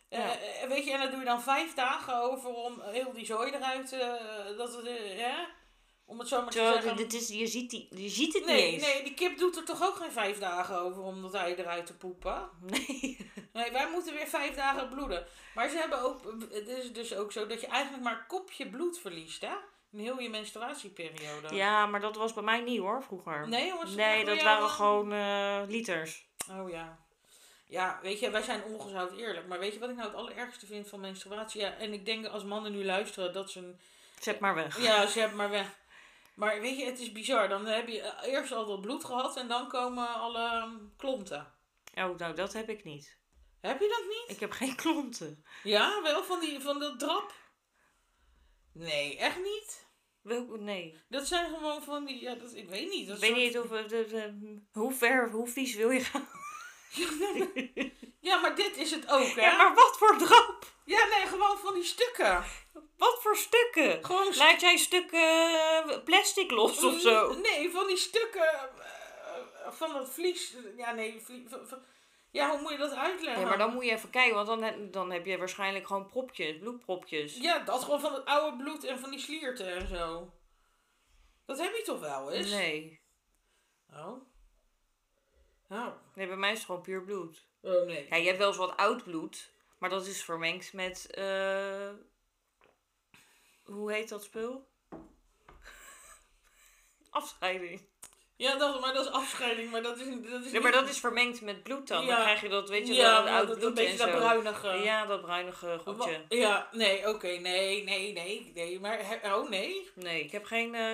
Eh, 0.08 0.18
Ja. 0.18 0.38
eh, 0.38 0.68
weet 0.68 0.84
je, 0.84 0.92
en 0.92 0.98
daar 0.98 1.10
doe 1.10 1.18
je 1.18 1.24
dan 1.24 1.42
vijf 1.42 1.74
dagen 1.74 2.16
over 2.22 2.50
om 2.54 2.80
heel 2.80 3.12
die 3.12 3.24
zooi 3.26 3.52
eruit 3.52 3.88
te... 3.88 4.54
dat 4.56 4.74
het, 4.76 4.86
hè? 5.20 5.34
Om 6.06 6.18
het 6.18 6.28
zo 6.28 6.36
maar 6.42 6.50
te 6.50 6.56
Terwijl, 6.56 6.74
zeggen. 6.82 6.96
dit 6.96 7.12
is, 7.12 7.28
je, 7.28 7.46
ziet 7.46 7.70
die, 7.70 7.88
je 8.02 8.08
ziet 8.08 8.34
het 8.34 8.44
Nee, 8.44 8.72
niet 8.72 8.82
eens. 8.82 8.92
nee, 8.92 9.02
die 9.02 9.14
kip 9.14 9.38
doet 9.38 9.56
er 9.56 9.64
toch 9.64 9.82
ook 9.82 9.96
geen 9.96 10.12
vijf 10.12 10.38
dagen 10.38 10.78
over 10.78 11.02
om 11.02 11.22
dat 11.22 11.34
ei 11.34 11.54
eruit 11.54 11.86
te 11.86 11.96
poepen? 11.96 12.48
Nee. 12.60 13.30
Nee, 13.54 13.72
wij 13.72 13.90
moeten 13.90 14.14
weer 14.14 14.26
vijf 14.26 14.54
dagen 14.54 14.88
bloeden. 14.88 15.26
Maar 15.54 15.68
ze 15.68 15.76
hebben 15.76 16.02
ook, 16.02 16.20
het 16.50 16.68
is 16.68 16.92
dus 16.92 17.14
ook 17.14 17.32
zo 17.32 17.46
dat 17.46 17.60
je 17.60 17.66
eigenlijk 17.66 18.02
maar 18.02 18.12
een 18.12 18.26
kopje 18.26 18.68
bloed 18.68 18.98
verliest, 18.98 19.40
hè? 19.40 19.54
In 19.92 19.98
heel 19.98 20.20
je 20.20 20.28
menstruatieperiode. 20.28 21.54
Ja, 21.54 21.86
maar 21.86 22.00
dat 22.00 22.16
was 22.16 22.32
bij 22.32 22.42
mij 22.42 22.60
niet 22.60 22.78
hoor, 22.78 23.02
vroeger. 23.02 23.48
Nee, 23.48 23.66
jongens? 23.66 23.94
Nee, 23.94 24.24
dat 24.24 24.42
waren 24.42 24.68
gewoon 24.68 25.12
eh, 25.12 25.62
liters. 25.68 26.26
Oh 26.50 26.70
ja. 26.70 26.98
Ja, 27.66 27.98
weet 28.02 28.20
je, 28.20 28.30
wij 28.30 28.42
zijn 28.42 28.64
ongezout 28.64 29.12
eerlijk. 29.12 29.46
Maar 29.46 29.58
weet 29.58 29.72
je 29.72 29.78
wat 29.78 29.90
ik 29.90 29.96
nou 29.96 30.08
het 30.08 30.16
allerergste 30.16 30.66
vind 30.66 30.88
van 30.88 31.00
menstruatie? 31.00 31.60
Ja, 31.60 31.76
en 31.76 31.92
ik 31.92 32.06
denk 32.06 32.26
als 32.26 32.44
mannen 32.44 32.72
nu 32.72 32.84
luisteren 32.84 33.32
dat 33.32 33.50
ze 33.50 33.58
een... 33.58 33.78
Zet 34.18 34.40
maar 34.40 34.54
weg. 34.54 34.82
Ja, 34.82 35.06
ze 35.06 35.18
hebben 35.18 35.38
maar 35.38 35.50
weg. 35.50 35.78
Maar 36.34 36.60
weet 36.60 36.78
je, 36.78 36.84
het 36.84 37.00
is 37.00 37.12
bizar. 37.12 37.48
Dan 37.48 37.66
heb 37.66 37.88
je 37.88 38.12
eerst 38.22 38.52
al 38.52 38.66
dat 38.66 38.80
bloed 38.80 39.04
gehad 39.04 39.36
en 39.36 39.48
dan 39.48 39.68
komen 39.68 40.14
alle 40.14 40.68
klonten. 40.96 41.52
Oh, 41.94 42.18
nou, 42.18 42.34
dat 42.34 42.52
heb 42.52 42.68
ik 42.68 42.84
niet. 42.84 43.16
Heb 43.66 43.80
je 43.80 43.88
dat 43.88 44.04
niet? 44.08 44.36
Ik 44.36 44.40
heb 44.40 44.52
geen 44.52 44.74
klonten. 44.76 45.44
Ja, 45.62 46.02
wel 46.02 46.24
van, 46.24 46.40
die, 46.40 46.60
van 46.60 46.78
de 46.78 46.94
drap? 46.96 47.32
Nee, 48.72 49.16
echt 49.18 49.36
niet? 49.36 49.86
Welke, 50.22 50.58
nee. 50.58 50.98
Dat 51.08 51.26
zijn 51.26 51.54
gewoon 51.54 51.82
van 51.82 52.04
die, 52.04 52.20
ja, 52.20 52.34
dat, 52.34 52.54
ik 52.54 52.68
weet 52.68 52.90
niet. 52.90 53.06
Dat 53.08 53.16
Ik 53.16 53.22
weet 53.22 53.30
soort- 53.30 53.42
niet 53.42 53.58
of, 53.58 53.68
we- 53.68 53.86
de, 53.86 54.06
de- 54.06 54.62
hoe 54.72 54.92
ver, 54.94 55.30
hoe 55.30 55.48
vies 55.48 55.74
wil 55.74 55.90
je 55.90 56.00
gaan. 56.00 56.28
Ja, 58.20 58.36
maar 58.40 58.56
dit 58.56 58.76
is 58.76 58.90
het 58.90 59.10
ook, 59.10 59.26
hè? 59.34 59.40
Ja, 59.40 59.56
maar 59.56 59.74
wat 59.74 59.96
voor 59.98 60.18
drap? 60.18 60.72
Ja, 60.84 61.04
nee, 61.06 61.26
gewoon 61.26 61.58
van 61.58 61.74
die 61.74 61.84
stukken. 61.84 62.44
Wat 62.96 63.18
voor 63.22 63.36
stukken? 63.36 64.04
Gewoon 64.04 64.34
Laat 64.36 64.60
jij 64.60 64.76
stukken 64.76 65.20
eh, 65.20 66.04
plastic 66.04 66.50
los 66.50 66.82
of 66.84 67.00
zo? 67.00 67.32
Nee, 67.38 67.70
van 67.70 67.86
die 67.86 67.96
stukken 67.96 68.52
eh, 68.52 69.72
van 69.72 69.92
dat 69.92 70.10
vlies. 70.10 70.54
Ja, 70.76 70.92
nee, 70.92 71.20
vlie- 71.24 71.46
v- 71.48 71.68
v- 71.68 71.72
ja, 72.34 72.50
hoe 72.50 72.60
moet 72.60 72.70
je 72.70 72.76
dat 72.76 72.94
uitleggen? 72.94 73.42
Ja, 73.42 73.48
maar 73.48 73.58
dan 73.58 73.74
moet 73.74 73.84
je 73.84 73.90
even 73.90 74.10
kijken, 74.10 74.34
want 74.34 74.46
dan, 74.46 74.62
heb- 74.62 74.92
dan 74.92 75.10
heb 75.10 75.26
je 75.26 75.38
waarschijnlijk 75.38 75.86
gewoon 75.86 76.06
propjes, 76.06 76.58
bloedpropjes. 76.58 77.36
Ja, 77.36 77.58
dat 77.58 77.82
gewoon 77.82 78.00
van 78.00 78.14
het 78.14 78.24
oude 78.24 78.62
bloed 78.62 78.84
en 78.84 78.98
van 78.98 79.10
die 79.10 79.18
slierten 79.18 79.66
en 79.74 79.88
zo. 79.88 80.32
Dat 81.46 81.58
heb 81.58 81.74
je 81.74 81.82
toch 81.82 82.00
wel 82.00 82.32
eens? 82.32 82.50
Nee. 82.50 83.00
Oh. 83.92 84.22
Oh. 85.68 85.88
Nee, 86.14 86.26
bij 86.26 86.36
mij 86.36 86.50
is 86.52 86.56
het 86.56 86.66
gewoon 86.66 86.82
puur 86.82 87.02
bloed. 87.02 87.46
Oh, 87.60 87.86
nee. 87.86 88.06
Ja, 88.08 88.16
je 88.16 88.26
hebt 88.26 88.38
wel 88.38 88.48
eens 88.48 88.56
wat 88.56 88.76
oud 88.76 89.04
bloed, 89.04 89.50
maar 89.78 89.90
dat 89.90 90.06
is 90.06 90.24
vermengd 90.24 90.72
met. 90.72 91.06
eh 91.10 91.90
hoe 93.64 93.92
heet 93.92 94.08
dat 94.08 94.22
spul? 94.24 94.68
Afscheiding. 97.10 97.88
Ja, 98.36 98.56
dat, 98.56 98.80
maar 98.80 98.92
dat 98.92 99.04
is 99.06 99.10
afscheiding, 99.12 99.70
maar 99.70 99.82
dat 99.82 99.98
is, 99.98 100.04
dat 100.30 100.44
is 100.44 100.50
Nee, 100.52 100.60
maar 100.60 100.72
dat 100.72 100.88
is 100.88 100.98
vermengd 100.98 101.40
met 101.40 101.62
bloed 101.62 101.88
dan. 101.88 102.04
Ja. 102.04 102.14
Dan 102.14 102.24
krijg 102.24 102.40
je 102.40 102.48
dat, 102.48 102.68
weet 102.68 102.86
je 102.86 102.94
ja, 102.94 103.20
maar 103.22 103.32
oud 103.32 103.48
dat, 103.48 103.58
bloed 103.58 103.68
een 103.68 103.74
beetje 103.74 103.90
en 103.90 103.96
dat 103.98 104.08
zo. 104.08 104.26
bruinige. 104.26 104.68
Ja, 104.68 105.06
dat 105.06 105.20
bruinige 105.22 105.80
goedje. 105.84 106.24
Ja, 106.28 106.68
nee, 106.72 107.08
oké, 107.08 107.26
nee, 107.28 107.84
nee, 107.84 108.12
nee, 108.12 108.52
nee, 108.54 108.80
maar, 108.80 109.20
oh 109.24 109.48
nee. 109.48 109.88
Nee, 109.94 110.22
ik 110.24 110.32
heb 110.32 110.44
geen. 110.44 110.74
eh, 110.74 110.92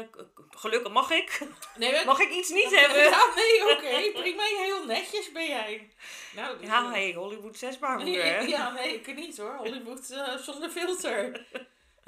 gelukkig 0.50 0.92
mag 0.92 1.10
ik. 1.10 1.40
Nee, 1.76 1.92
maar- 1.92 2.04
Mag 2.04 2.20
ik 2.20 2.30
iets 2.30 2.50
niet 2.50 2.74
hebben? 2.80 3.02
Ja, 3.02 3.24
nee, 3.36 3.62
oké, 3.72 4.20
prima, 4.20 4.42
heel 4.42 4.84
netjes 4.84 5.32
ben 5.32 5.46
jij. 5.46 5.90
Nou, 6.36 6.56
Ja, 6.66 6.90
hey, 6.90 7.12
Hollywood 7.12 7.58
6 7.58 7.78
baarmoeder, 7.78 8.24
hè? 8.34 8.40
Ja, 8.40 8.70
nee, 8.72 8.94
ik 8.94 9.14
niet 9.16 9.38
hoor. 9.38 9.56
Hollywood 9.56 10.10
eh, 10.10 10.36
zonder 10.36 10.70
filter. 10.70 11.46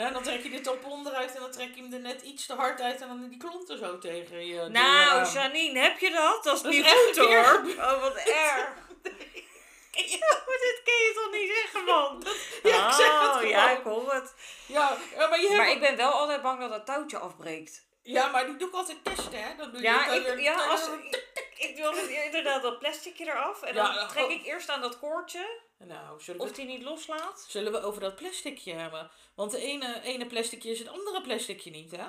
Ja, 0.02 0.10
dan 0.10 0.22
trek 0.22 0.42
je 0.42 0.50
dit 0.50 0.66
op 0.68 0.84
onderuit 0.84 1.34
en 1.34 1.40
dan 1.40 1.50
trek 1.50 1.74
je 1.74 1.82
hem 1.82 1.92
er 1.92 2.00
net 2.00 2.22
iets 2.22 2.46
te 2.46 2.54
hard 2.54 2.80
uit 2.80 3.00
en 3.00 3.08
dan 3.08 3.28
die 3.28 3.38
klonten 3.38 3.78
zo 3.78 3.98
tegen 3.98 4.46
je. 4.46 4.68
Nou. 4.68 5.26
Janine, 5.32 5.78
heb 5.80 5.98
je 5.98 6.10
dat? 6.10 6.44
Dat 6.44 6.56
is 6.56 6.62
Dat 6.62 6.72
niet 6.72 6.88
goed 6.88 7.16
hoor. 7.16 7.62
Oh, 7.78 8.00
wat 8.00 8.16
erg. 8.44 8.68
Ja, 9.92 10.28
maar 10.46 10.58
dit 10.60 10.80
kun 10.84 10.94
je 10.94 11.12
toch 11.14 11.32
niet 11.40 11.52
zeggen, 11.54 11.84
man? 11.84 12.24
Ja, 12.62 12.88
ik 12.88 12.94
zeg 12.94 13.06
het 13.06 13.14
Oh, 13.28 13.32
gewoon. 13.36 13.48
Ja, 13.48 13.70
ik 13.70 13.82
hoor 13.82 14.12
het. 14.14 14.34
Ja, 14.66 14.96
maar 15.16 15.40
je 15.40 15.46
hebt... 15.46 15.56
Maar 15.56 15.70
ik 15.70 15.80
ben 15.80 15.96
wel 15.96 16.10
altijd 16.12 16.42
bang 16.42 16.60
dat 16.60 16.70
dat 16.70 16.86
touwtje 16.86 17.18
afbreekt. 17.18 17.84
Ja, 18.02 18.26
maar 18.26 18.46
die 18.46 18.56
doe 18.56 18.68
ik 18.68 18.74
altijd 18.74 19.04
testen, 19.04 19.42
hè. 19.42 19.56
Dan 19.56 19.70
doe 19.70 19.76
je 19.80 19.86
Ja, 19.86 20.06
ik, 20.10 20.22
weer- 20.22 20.40
ja 20.40 20.66
als, 20.66 20.88
ik 21.56 21.76
doe 21.76 21.86
altijd 21.86 22.08
inderdaad 22.08 22.62
dat 22.62 22.78
plasticje 22.78 23.24
eraf. 23.24 23.62
En 23.62 23.74
dan 23.74 23.94
Ja, 23.94 24.06
trek 24.06 24.24
oh. 24.24 24.30
ik 24.30 24.44
eerst 24.46 24.68
aan 24.68 24.80
dat 24.80 24.98
koordje. 24.98 25.60
Nou, 25.86 26.20
zullen 26.20 26.40
we, 26.40 26.46
Of 26.46 26.52
die 26.52 26.64
niet 26.66 26.82
loslaat. 26.82 27.44
zullen 27.48 27.72
we 27.72 27.82
over 27.82 28.00
dat 28.00 28.16
plasticje 28.16 28.72
hebben? 28.72 29.10
Want 29.34 29.50
de 29.50 29.58
ene, 29.58 30.00
ene 30.02 30.26
plasticje 30.26 30.70
is 30.70 30.78
het 30.78 30.88
andere 30.88 31.22
plasticje 31.22 31.70
niet, 31.70 31.90
hè? 31.90 32.04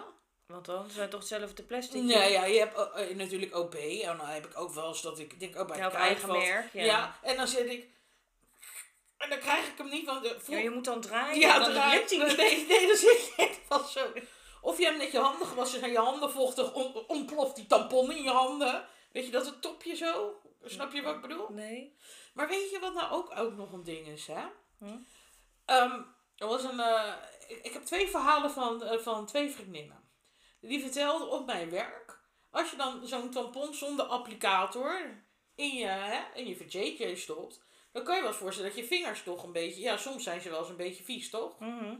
Want 0.47 0.65
dan 0.65 0.89
zijn 0.89 1.09
toch 1.09 1.19
hetzelfde 1.19 1.63
plastic. 1.63 2.01
Nee, 2.01 2.31
ja, 2.31 2.45
je 2.45 2.59
hebt 2.59 2.77
eh, 2.93 3.09
eh, 3.09 3.17
natuurlijk 3.17 3.55
OB. 3.55 3.73
En 3.75 4.17
dan 4.17 4.25
heb 4.25 4.45
ik 4.45 4.57
ook 4.59 4.73
wel 4.73 4.87
eens 4.87 5.01
dat 5.01 5.19
ik 5.19 5.39
denk, 5.39 5.57
oh, 5.59 5.67
bij 5.67 5.77
Ja, 5.77 5.91
eigen 5.91 6.31
merk. 6.31 6.73
Ja. 6.73 6.83
Ja. 6.83 7.19
en 7.21 7.35
dan 7.37 7.47
zit 7.47 7.69
ik... 7.69 7.87
En 9.17 9.29
dan 9.29 9.39
krijg 9.39 9.67
ik 9.67 9.77
hem 9.77 9.89
niet, 9.89 10.05
want... 10.05 10.23
De, 10.23 10.37
Ja, 10.47 10.57
je 10.57 10.69
moet 10.69 10.85
dan 10.85 11.01
draaien. 11.01 11.39
Ja, 11.39 11.59
dan 11.59 11.71
hij 11.75 11.99
niet. 12.09 12.37
Nee, 12.37 12.65
nee, 12.67 12.87
dan 12.87 12.95
zit 12.97 13.25
je 13.27 13.33
echt 13.35 13.59
vast 13.67 13.91
zo. 13.91 14.07
Of 14.61 14.77
je 14.77 14.85
hebt 14.85 14.97
net 14.97 15.11
je 15.11 15.17
handen 15.19 15.47
gewassen, 15.47 15.79
zijn 15.79 15.91
je 15.91 15.97
handen 15.97 16.31
vochtig, 16.31 16.73
on- 16.73 17.07
ontploft 17.07 17.55
die 17.55 17.67
tampon 17.67 18.11
in 18.11 18.23
je 18.23 18.29
handen. 18.29 18.85
Weet 19.11 19.25
je 19.25 19.31
dat 19.31 19.45
het 19.45 19.61
topje 19.61 19.95
zo? 19.95 20.41
Snap 20.65 20.93
je 20.93 21.01
wat 21.01 21.15
ik 21.15 21.21
bedoel? 21.21 21.47
Nee. 21.49 21.95
Maar 22.33 22.47
weet 22.47 22.69
je 22.69 22.79
wat 22.79 22.93
nou 22.93 23.11
ook, 23.11 23.37
ook 23.37 23.55
nog 23.55 23.71
een 23.71 23.83
ding 23.83 24.07
is, 24.07 24.27
hè? 24.27 24.45
Hm? 24.77 24.97
Ehm, 25.65 26.01
er 26.35 26.47
was 26.47 26.63
een, 26.63 26.79
eh, 26.79 27.13
ik, 27.47 27.59
ik 27.63 27.73
heb 27.73 27.83
twee 27.83 28.07
verhalen 28.07 28.51
van, 28.51 28.83
eh, 28.83 28.99
van 28.99 29.25
twee 29.25 29.49
vriendinnen. 29.49 30.09
Die 30.61 30.81
vertelden 30.81 31.29
op 31.29 31.45
mijn 31.45 31.69
werk, 31.69 32.19
als 32.51 32.71
je 32.71 32.77
dan 32.77 33.07
zo'n 33.07 33.31
tampon 33.31 33.73
zonder 33.73 34.05
applicator 34.05 35.23
in 35.55 35.75
je, 35.75 35.85
hè, 35.85 36.21
in 36.35 36.47
je 36.47 36.57
vajayjay 36.57 37.15
stopt, 37.15 37.61
dan 37.91 38.03
kan 38.03 38.15
je 38.15 38.21
wel 38.21 38.29
eens 38.29 38.39
voorstellen 38.39 38.69
dat 38.69 38.79
je 38.79 38.95
vingers 38.95 39.23
toch 39.23 39.43
een 39.43 39.51
beetje, 39.51 39.81
ja, 39.81 39.97
soms 39.97 40.23
zijn 40.23 40.41
ze 40.41 40.49
wel 40.49 40.59
eens 40.59 40.69
een 40.69 40.75
beetje 40.75 41.03
vies, 41.03 41.29
toch? 41.29 41.59
Mhm. 41.59 41.95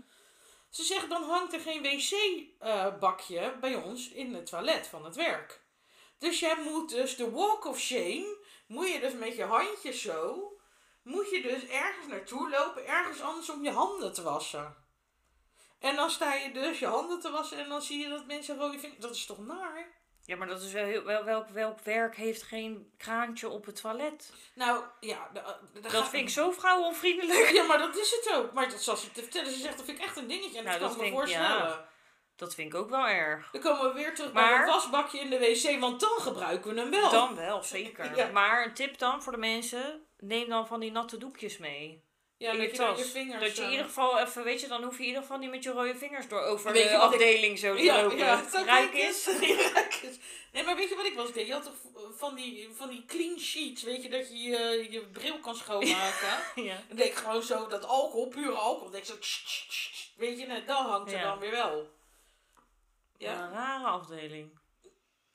Ze 0.69 0.83
zeggen, 0.83 1.09
dan 1.09 1.23
hangt 1.23 1.53
er 1.53 1.59
geen 1.59 1.81
wc-bakje 1.81 3.57
bij 3.61 3.75
ons 3.75 4.09
in 4.09 4.33
het 4.33 4.45
toilet 4.45 4.87
van 4.87 5.05
het 5.05 5.15
werk. 5.15 5.61
Dus 6.17 6.39
jij 6.39 6.55
moet 6.63 6.89
dus 6.89 7.15
de 7.15 7.31
walk 7.31 7.65
of 7.65 7.79
shame, 7.79 8.37
moet 8.73 8.91
je 8.91 8.99
dus 8.99 9.13
met 9.13 9.35
je 9.35 9.43
handjes 9.43 10.01
zo, 10.01 10.51
moet 11.03 11.29
je 11.29 11.41
dus 11.41 11.65
ergens 11.67 12.07
naartoe 12.07 12.49
lopen, 12.49 12.87
ergens 12.87 13.21
anders 13.21 13.49
om 13.49 13.63
je 13.63 13.71
handen 13.71 14.13
te 14.13 14.21
wassen. 14.21 14.75
En 15.79 15.95
dan 15.95 16.09
sta 16.09 16.33
je 16.33 16.51
dus 16.51 16.79
je 16.79 16.85
handen 16.85 17.19
te 17.19 17.31
wassen 17.31 17.57
en 17.57 17.69
dan 17.69 17.81
zie 17.81 17.99
je 17.99 18.09
dat 18.09 18.25
mensen 18.25 18.57
rode 18.57 18.79
vingers... 18.79 18.99
Dat 19.01 19.15
is 19.15 19.25
toch 19.25 19.39
naar? 19.45 20.01
Ja, 20.25 20.35
maar 20.35 20.47
dat 20.47 20.61
is 20.61 20.71
wel, 20.71 20.85
heel, 20.85 21.03
wel 21.03 21.23
welk, 21.23 21.49
welk 21.49 21.79
werk 21.79 22.15
heeft 22.15 22.43
geen 22.43 22.93
kraantje 22.97 23.49
op 23.49 23.65
het 23.65 23.81
toilet? 23.81 24.31
Nou, 24.55 24.83
ja... 24.99 25.29
de- 25.33 25.55
de- 25.73 25.79
de- 25.79 25.89
Dat 25.89 26.09
vind 26.09 26.23
ik 26.23 26.29
zo 26.29 26.51
vrouwenvriendelijk. 26.51 27.49
Ja, 27.49 27.63
maar 27.63 27.77
dat 27.77 27.97
is 27.97 28.11
het 28.11 28.33
ook. 28.35 28.53
Maar 28.53 28.69
dat 28.69 28.81
zal 28.81 28.97
ze 28.97 29.11
te 29.11 29.21
vertellen. 29.21 29.51
Ze 29.51 29.59
zegt, 29.59 29.77
dat 29.77 29.85
vind 29.85 29.97
ik 29.97 30.03
echt 30.03 30.17
een 30.17 30.27
dingetje. 30.27 30.57
En 30.57 30.63
Nou, 30.63 30.79
dat 30.79 30.89
kan 30.95 30.99
ik 31.05 31.11
me 31.11 31.17
voorstellen. 31.17 31.47
ja. 31.67 31.91
Dat 32.35 32.55
vind 32.55 32.73
ik 32.73 32.79
ook 32.79 32.89
wel 32.89 33.07
erg. 33.07 33.49
Dan 33.51 33.61
komen 33.61 33.87
we 33.87 33.93
weer 33.93 34.15
terug 34.15 34.31
bij 34.31 34.53
het 34.57 34.67
wasbakje 34.69 35.19
in 35.19 35.29
de 35.29 35.39
wc, 35.39 35.79
want 35.79 35.99
dan 35.99 36.17
gebruiken 36.19 36.73
we 36.73 36.79
hem 36.81 36.89
wel. 36.89 37.09
Dan 37.09 37.35
wel, 37.35 37.63
zeker. 37.63 38.11
Ja. 38.17 38.27
Maar 38.31 38.65
een 38.65 38.73
tip 38.73 38.97
dan 38.97 39.23
voor 39.23 39.31
de 39.31 39.37
mensen. 39.37 40.05
Neem 40.19 40.49
dan 40.49 40.67
van 40.67 40.79
die 40.79 40.91
natte 40.91 41.17
doekjes 41.17 41.57
mee. 41.57 42.03
ja, 42.37 42.51
in 42.51 42.57
dat 42.57 42.65
je 42.65 42.71
je 42.71 42.77
tas. 42.77 42.97
je 42.97 43.05
vingers... 43.05 43.41
Dat 43.43 43.55
je 43.55 43.61
in 43.61 43.65
eh, 43.67 43.71
ieder 43.71 43.85
geval 43.85 44.19
even, 44.19 44.43
weet 44.43 44.61
je, 44.61 44.67
dan 44.67 44.83
hoef 44.83 44.93
je 44.95 45.01
in 45.01 45.07
ieder 45.07 45.21
geval 45.21 45.37
niet 45.37 45.49
met 45.49 45.63
je 45.63 45.71
rode 45.71 45.95
vingers 45.95 46.27
door 46.27 46.41
over 46.41 46.71
Weet 46.71 46.83
de 46.83 46.89
ik- 46.89 46.99
afdeling 46.99 47.59
zo 47.59 47.75
te 47.75 47.81
Ja, 47.83 48.01
lopen. 48.01 48.17
ja, 48.17 48.41
Ruik. 48.51 48.65
Ruik 48.75 48.93
eens. 48.93 49.29
Nee, 50.51 50.63
maar 50.63 50.75
weet 50.75 50.89
je 50.89 50.95
wat 50.95 51.05
ik 51.05 51.17
eens 51.17 51.31
deed? 51.31 51.47
Je 51.47 51.53
had 51.53 51.63
toch 51.63 51.73
van 52.17 52.35
die, 52.35 52.69
van 52.75 52.89
die 52.89 53.05
clean 53.07 53.39
sheets, 53.39 53.83
weet 53.83 54.03
je, 54.03 54.09
dat 54.09 54.27
je 54.29 54.37
je, 54.43 54.87
je 54.89 55.01
bril 55.05 55.39
kan 55.39 55.55
schoonmaken. 55.55 56.37
Ja. 56.63 56.75
dan 56.87 56.97
deed 56.97 57.05
ik 57.07 57.13
gewoon 57.15 57.43
zo 57.43 57.67
dat 57.67 57.85
alcohol, 57.85 58.27
pure 58.27 58.51
alcohol, 58.51 58.83
dan 58.83 58.91
deed 58.91 59.01
ik 59.01 59.07
zo... 59.07 59.19
tss, 59.19 59.43
tss, 59.43 59.67
tss, 59.67 60.13
weet 60.17 60.39
je, 60.39 60.45
en 60.45 60.63
dan 60.65 60.85
hangt 60.85 61.11
er 61.11 61.17
Ja. 61.17 61.23
dan 61.23 61.39
weer 61.39 61.51
wel. 61.51 61.89
Ja. 63.23 63.43
Een 63.45 63.51
rare 63.51 63.87
afdeling. 63.87 64.59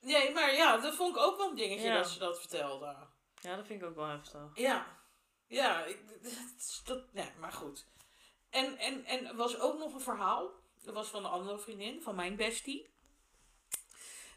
Nee, 0.01 0.33
maar 0.33 0.55
ja, 0.55 0.77
dat 0.77 0.95
vond 0.95 1.17
ik 1.17 1.23
ook 1.23 1.37
wel 1.37 1.51
een 1.51 1.57
dingetje 1.57 1.87
Ja. 1.87 1.97
dat 1.97 2.09
ze 2.09 2.19
dat 2.19 2.39
vertelde. 2.41 2.97
Ja, 3.41 3.57
dat 3.57 3.67
vind 3.67 3.83
ik 3.83 3.89
ook 3.89 3.97
wel 3.97 4.07
heftig. 4.07 4.41
Ja. 4.55 4.87
Ja, 5.47 5.85
ik, 5.85 6.23
dat, 6.23 6.33
dat, 6.85 7.13
nee, 7.13 7.31
maar 7.39 7.53
goed. 7.53 7.87
En, 8.51 8.79
en, 8.79 9.05
en 9.05 9.27
er 9.27 9.37
was 9.37 9.59
ook 9.59 9.79
nog 9.79 9.95
een 9.95 10.01
verhaal. 10.01 10.51
Dat 10.83 10.95
was 10.95 11.09
van 11.09 11.25
een 11.25 11.31
andere 11.31 11.59
vriendin, 11.59 12.03
van 12.03 12.15
mijn 12.15 12.37
bestie. 12.37 12.91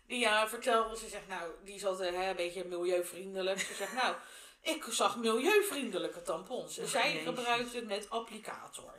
Die 0.08 0.20
ja, 0.20 0.50
vertelde, 0.50 0.98
ze 0.98 1.08
zegt, 1.08 1.28
nou, 1.28 1.52
die 1.64 1.76
is 1.76 1.86
altijd 1.86 2.16
hè, 2.16 2.30
een 2.30 2.36
beetje 2.36 2.66
milieuvriendelijk. 2.66 3.60
Ze 3.60 3.74
zegt, 3.74 3.94
nou, 3.94 4.16
ik 4.62 4.84
zag 4.90 5.18
milieuvriendelijke 5.18 6.22
tampons. 6.22 6.78
En 6.78 6.88
zij 6.88 7.20
gebruikte 7.20 7.76
het 7.76 7.88
met 7.88 8.10
applicator. 8.10 8.94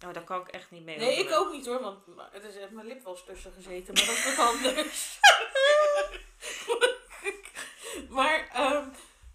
Nou, 0.00 0.12
daar 0.12 0.24
kan 0.24 0.40
ik 0.40 0.48
echt 0.48 0.70
niet 0.70 0.84
mee. 0.84 0.98
Nee, 0.98 1.18
ik 1.18 1.30
ook 1.32 1.52
niet 1.52 1.66
hoor, 1.66 1.80
want 1.80 1.98
het 2.32 2.44
is 2.44 2.56
echt 2.56 2.70
mijn 2.70 2.86
lip 2.86 3.02
was 3.02 3.24
tussen 3.24 3.52
gezeten, 3.52 3.94
maar 3.94 4.06
dat 4.06 4.14
is 4.14 4.36
wat 4.36 4.46
anders. 4.52 5.18
maar 8.18 8.48
ehm 8.52 8.88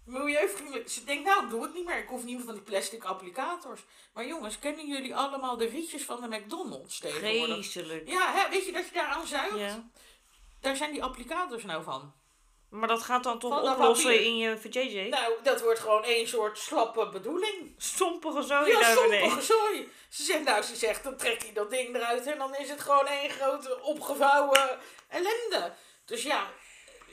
milieuvriendelijk. 0.04 0.88
Ze 0.88 1.04
denkt, 1.04 1.24
nou, 1.24 1.48
doe 1.48 1.62
het 1.62 1.74
niet 1.74 1.86
meer. 1.86 1.98
Ik 1.98 2.08
hoef 2.08 2.24
niet 2.24 2.36
meer 2.36 2.44
van 2.44 2.54
die 2.54 2.62
plastic 2.62 3.04
applicators. 3.04 3.80
Maar 4.12 4.26
jongens, 4.26 4.58
kennen 4.58 4.86
jullie 4.86 5.16
allemaal 5.16 5.56
de 5.56 5.66
rietjes 5.66 6.02
van 6.02 6.20
de 6.20 6.36
McDonald's 6.36 6.98
tegenwoordig? 6.98 7.72
Ja, 8.06 8.32
hè, 8.32 8.50
weet 8.50 8.66
je 8.66 8.72
dat 8.72 8.88
je 8.88 8.94
daar 8.94 9.06
aan 9.06 9.26
zuigt? 9.26 9.58
Ja. 9.58 9.88
Daar 10.60 10.76
zijn 10.76 10.92
die 10.92 11.02
applicators 11.02 11.64
nou 11.64 11.84
van. 11.84 12.12
Maar 12.74 12.88
dat 12.88 13.02
gaat 13.02 13.24
dan 13.24 13.38
toch 13.38 13.72
oplossen 13.72 14.10
papier. 14.10 14.26
in 14.26 14.36
je 14.36 14.58
VJJ? 14.58 15.08
Nou, 15.08 15.32
dat 15.42 15.60
wordt 15.60 15.80
gewoon 15.80 16.04
één 16.04 16.28
soort 16.28 16.58
slappe 16.58 17.08
bedoeling. 17.08 17.74
Stompige 17.76 18.42
zooi 18.42 18.70
ja, 18.70 18.94
beneden. 18.94 19.42
zooi. 19.42 19.88
Ze 20.08 20.22
zegt, 20.22 20.44
nou, 20.44 20.62
ze 20.62 20.76
zegt, 20.76 21.04
dan 21.04 21.16
trek 21.16 21.42
je 21.42 21.52
dat 21.52 21.70
ding 21.70 21.96
eruit 21.96 22.26
en 22.26 22.38
dan 22.38 22.56
is 22.56 22.70
het 22.70 22.80
gewoon 22.80 23.06
één 23.06 23.30
grote 23.30 23.82
opgevouwen 23.82 24.78
ellende. 25.08 25.72
Dus 26.04 26.22
ja, 26.22 26.50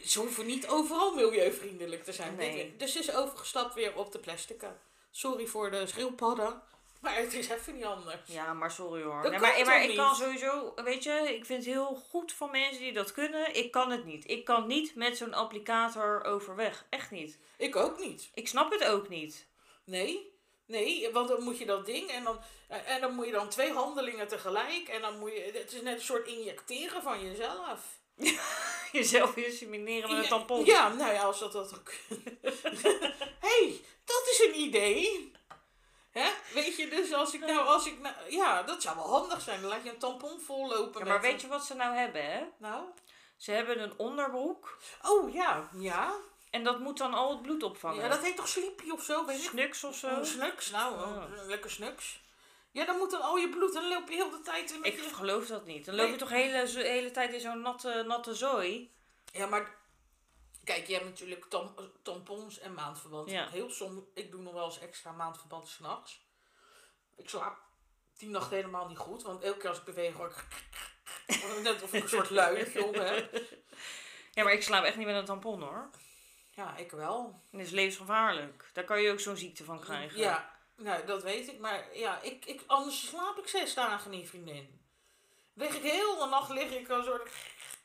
ze 0.05 0.19
hoeven 0.19 0.45
niet 0.45 0.67
overal 0.67 1.13
milieuvriendelijk 1.13 2.03
te 2.03 2.13
zijn. 2.13 2.35
Nee. 2.35 2.75
Dus 2.77 2.91
ze 2.91 2.99
is 2.99 3.15
overgestapt 3.15 3.73
weer 3.73 3.95
op 3.95 4.11
de 4.11 4.19
plastic. 4.19 4.63
Sorry 5.11 5.45
voor 5.45 5.71
de 5.71 5.87
schreeuwpadden, 5.87 6.61
maar 7.03 7.15
het 7.15 7.33
is 7.33 7.49
even 7.49 7.75
niet 7.75 7.83
anders. 7.83 8.19
Ja, 8.25 8.53
maar 8.53 8.71
sorry 8.71 9.03
hoor. 9.03 9.21
Dat 9.21 9.31
Nee, 9.31 9.39
kan 9.39 9.49
maar 9.49 9.65
maar 9.65 9.83
ik 9.83 9.95
kan 9.95 10.15
sowieso, 10.15 10.73
weet 10.75 11.03
je, 11.03 11.11
ik 11.11 11.45
vind 11.45 11.65
het 11.65 11.73
heel 11.73 11.95
goed 12.09 12.33
van 12.33 12.51
mensen 12.51 12.81
die 12.81 12.93
dat 12.93 13.11
kunnen. 13.11 13.55
Ik 13.55 13.71
kan 13.71 13.91
het 13.91 14.05
niet. 14.05 14.29
Ik 14.29 14.45
kan 14.45 14.67
niet 14.67 14.95
met 14.95 15.17
zo'n 15.17 15.33
applicator 15.33 16.23
overweg. 16.23 16.85
Echt 16.89 17.11
niet. 17.11 17.39
Ik 17.57 17.75
ook 17.75 17.99
niet. 17.99 18.29
Ik 18.33 18.47
snap 18.47 18.71
het 18.71 18.83
ook 18.85 19.09
niet. 19.09 19.47
Nee, 19.85 20.33
nee, 20.65 21.11
want 21.11 21.27
dan 21.27 21.43
moet 21.43 21.57
je 21.57 21.65
dat 21.65 21.85
ding 21.85 22.09
en 22.09 22.23
dan, 22.23 22.39
en 22.67 23.01
dan 23.01 23.15
moet 23.15 23.25
je 23.25 23.31
dan 23.31 23.49
twee 23.49 23.71
handelingen 23.71 24.27
tegelijk. 24.27 24.87
En 24.87 25.01
dan 25.01 25.19
moet 25.19 25.31
je, 25.31 25.51
het 25.53 25.73
is 25.73 25.81
net 25.81 25.95
een 25.95 26.05
soort 26.05 26.27
injecteren 26.27 27.01
van 27.01 27.25
jezelf. 27.25 27.99
Jezelf 28.91 29.35
insemineren 29.35 30.09
met 30.09 30.23
een 30.23 30.29
tampon. 30.29 30.65
Ja, 30.65 30.93
nou 30.93 31.13
ja, 31.13 31.23
als 31.23 31.39
dat 31.39 31.51
dat 31.51 31.73
ook. 31.73 31.93
hey, 33.47 33.79
dat 34.05 34.27
is 34.31 34.43
een 34.47 34.59
idee. 34.59 35.30
Hè? 36.11 36.29
Weet 36.53 36.75
je, 36.75 36.87
dus 36.89 37.13
als 37.13 37.33
ik 37.33 37.39
nou, 37.39 37.59
als 37.65 37.85
ik 37.85 37.99
nou, 37.99 38.15
ja, 38.29 38.63
dat 38.63 38.81
zou 38.81 38.95
wel 38.95 39.09
handig 39.09 39.41
zijn. 39.41 39.61
Dan 39.61 39.69
laat 39.69 39.83
je 39.83 39.89
een 39.89 39.97
tampon 39.97 40.39
vollopen. 40.39 41.05
Ja, 41.05 41.11
maar 41.11 41.21
weet 41.21 41.41
je 41.41 41.47
wat 41.47 41.65
ze 41.65 41.73
nou 41.73 41.95
hebben, 41.95 42.31
hè? 42.31 42.43
Nou? 42.57 42.85
Ze 43.37 43.51
hebben 43.51 43.81
een 43.81 43.93
onderbroek. 43.97 44.77
Oh 45.01 45.33
ja, 45.33 45.69
ja. 45.77 46.13
En 46.49 46.63
dat 46.63 46.79
moet 46.79 46.97
dan 46.97 47.13
al 47.13 47.29
het 47.29 47.41
bloed 47.41 47.63
opvangen. 47.63 48.01
Ja, 48.01 48.09
dat 48.09 48.21
heet 48.21 48.35
toch 48.35 48.47
sleepy 48.47 48.89
of 48.89 49.03
zo? 49.03 49.25
Snuks 49.29 49.83
of 49.83 49.95
zo. 49.95 50.07
Oh, 50.07 50.23
snuks, 50.23 50.69
nou, 50.69 50.95
oh, 50.95 51.23
lekker 51.47 51.71
snuks. 51.71 52.21
Ja, 52.71 52.85
dan 52.85 52.97
moet 52.97 53.11
dan 53.11 53.21
al 53.21 53.37
je 53.37 53.49
bloed 53.49 53.73
dan 53.73 53.87
loop 53.87 54.09
je 54.09 54.15
heel 54.15 54.29
de 54.29 54.41
tijd 54.41 54.71
een 54.71 54.83
Ik 54.83 54.99
geloof 55.13 55.47
dat 55.47 55.65
niet. 55.65 55.85
Dan 55.85 55.95
loop 55.95 56.03
je 56.03 56.09
Nee. 56.09 56.19
toch 56.19 56.29
de 56.29 56.35
hele, 56.35 56.87
hele 56.87 57.11
tijd 57.11 57.33
in 57.33 57.39
zo'n 57.39 57.61
natte, 57.61 58.03
natte 58.07 58.35
zooi. 58.35 58.91
Ja, 59.31 59.45
maar 59.45 59.75
kijk, 60.63 60.87
je 60.87 60.93
hebt 60.93 61.05
natuurlijk 61.05 61.45
tam- 61.45 61.75
tampons 62.01 62.59
en 62.59 62.73
maandverband. 62.73 63.29
Ja. 63.29 63.49
Heel 63.49 63.69
soms, 63.69 64.01
ik 64.13 64.31
doe 64.31 64.41
nog 64.41 64.53
wel 64.53 64.65
eens 64.65 64.79
extra 64.79 65.11
maandverband 65.11 65.67
s'nachts. 65.67 66.21
Ik 67.15 67.29
slaap 67.29 67.57
die 68.17 68.29
nacht 68.29 68.49
helemaal 68.49 68.87
niet 68.87 68.97
goed, 68.97 69.23
want 69.23 69.43
elke 69.43 69.59
keer 69.59 69.69
als 69.69 69.77
ik 69.77 69.83
beweeg 69.83 70.13
hoor 70.13 70.27
ik... 70.27 70.45
Net 71.63 71.83
of 71.83 71.93
ik 71.93 72.03
een 72.03 72.09
soort 72.09 72.29
luiertje 72.29 72.85
op 72.85 72.95
heb. 72.95 73.33
Ja, 74.33 74.43
maar 74.43 74.53
ik 74.53 74.63
slaap 74.63 74.83
echt 74.83 74.95
niet 74.97 75.05
met 75.05 75.15
een 75.15 75.25
tampon 75.25 75.61
hoor. 75.61 75.89
Ja, 76.51 76.77
ik 76.77 76.91
wel. 76.91 77.41
Dat 77.51 77.61
is 77.61 77.69
levensgevaarlijk. 77.69 78.69
Daar 78.73 78.83
kan 78.83 79.01
je 79.01 79.11
ook 79.11 79.19
zo'n 79.19 79.37
ziekte 79.37 79.63
van 79.63 79.79
krijgen. 79.79 80.19
Ja, 80.19 80.55
nou, 80.75 81.05
dat 81.05 81.23
weet 81.23 81.47
ik. 81.47 81.59
Maar 81.59 81.97
ja, 81.97 82.21
ik, 82.21 82.45
ik, 82.45 82.63
anders 82.67 83.07
slaap 83.07 83.37
ik 83.37 83.47
zes 83.47 83.73
dagen 83.73 84.11
niet, 84.11 84.29
vriendin. 84.29 84.80
Lig 85.61 85.75
ik 85.75 85.91
heel 85.91 86.17
de 86.17 86.25
nacht 86.25 86.49
lig 86.49 86.71
ik 86.71 86.89
een 86.89 87.03
soort... 87.03 87.29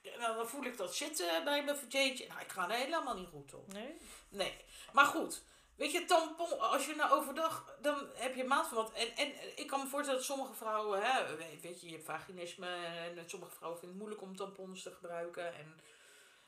En 0.02 0.20
dan 0.20 0.48
voel 0.48 0.64
ik 0.64 0.76
dat 0.76 0.94
zitten 0.94 1.44
bij 1.44 1.64
mijn 1.64 1.76
verjeetje. 1.76 2.26
Nou, 2.26 2.40
ik 2.40 2.52
ga 2.52 2.70
er 2.70 2.76
helemaal 2.76 3.14
niet 3.16 3.28
goed 3.28 3.54
op. 3.54 3.72
Nee? 3.72 3.96
Nee, 4.28 4.64
maar 4.92 5.04
goed. 5.04 5.42
Weet 5.76 5.92
je, 5.92 6.04
tampon, 6.04 6.60
als 6.60 6.86
je 6.86 6.94
nou 6.94 7.10
overdag, 7.12 7.76
dan 7.80 8.06
heb 8.14 8.34
je 8.34 8.44
maandverband. 8.44 8.92
En, 8.92 9.16
en 9.16 9.58
ik 9.58 9.66
kan 9.66 9.80
me 9.80 9.86
voorstellen 9.86 10.20
dat 10.20 10.28
sommige 10.28 10.54
vrouwen, 10.54 11.02
hè, 11.02 11.36
weet- 11.36 11.62
weet 11.62 11.80
je, 11.80 11.86
je 11.86 11.92
hebt 11.92 12.04
vaginisme. 12.04 12.66
En 12.66 13.30
sommige 13.30 13.54
vrouwen 13.54 13.80
vinden 13.80 13.98
het 13.98 14.06
moeilijk 14.06 14.22
om 14.22 14.36
tampons 14.36 14.82
te 14.82 14.90
gebruiken. 14.90 15.54
En, 15.54 15.80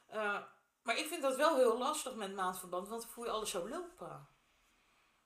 eh, 0.07 0.39
maar 0.83 0.99
ik 0.99 1.07
vind 1.07 1.22
dat 1.22 1.37
wel 1.37 1.57
heel 1.57 1.79
lastig 1.79 2.14
met 2.14 2.35
maandverband, 2.35 2.89
want 2.89 3.03
dan 3.03 3.11
voel 3.11 3.24
je 3.24 3.31
alles 3.31 3.51
zo 3.51 3.68
lopen. 3.68 4.29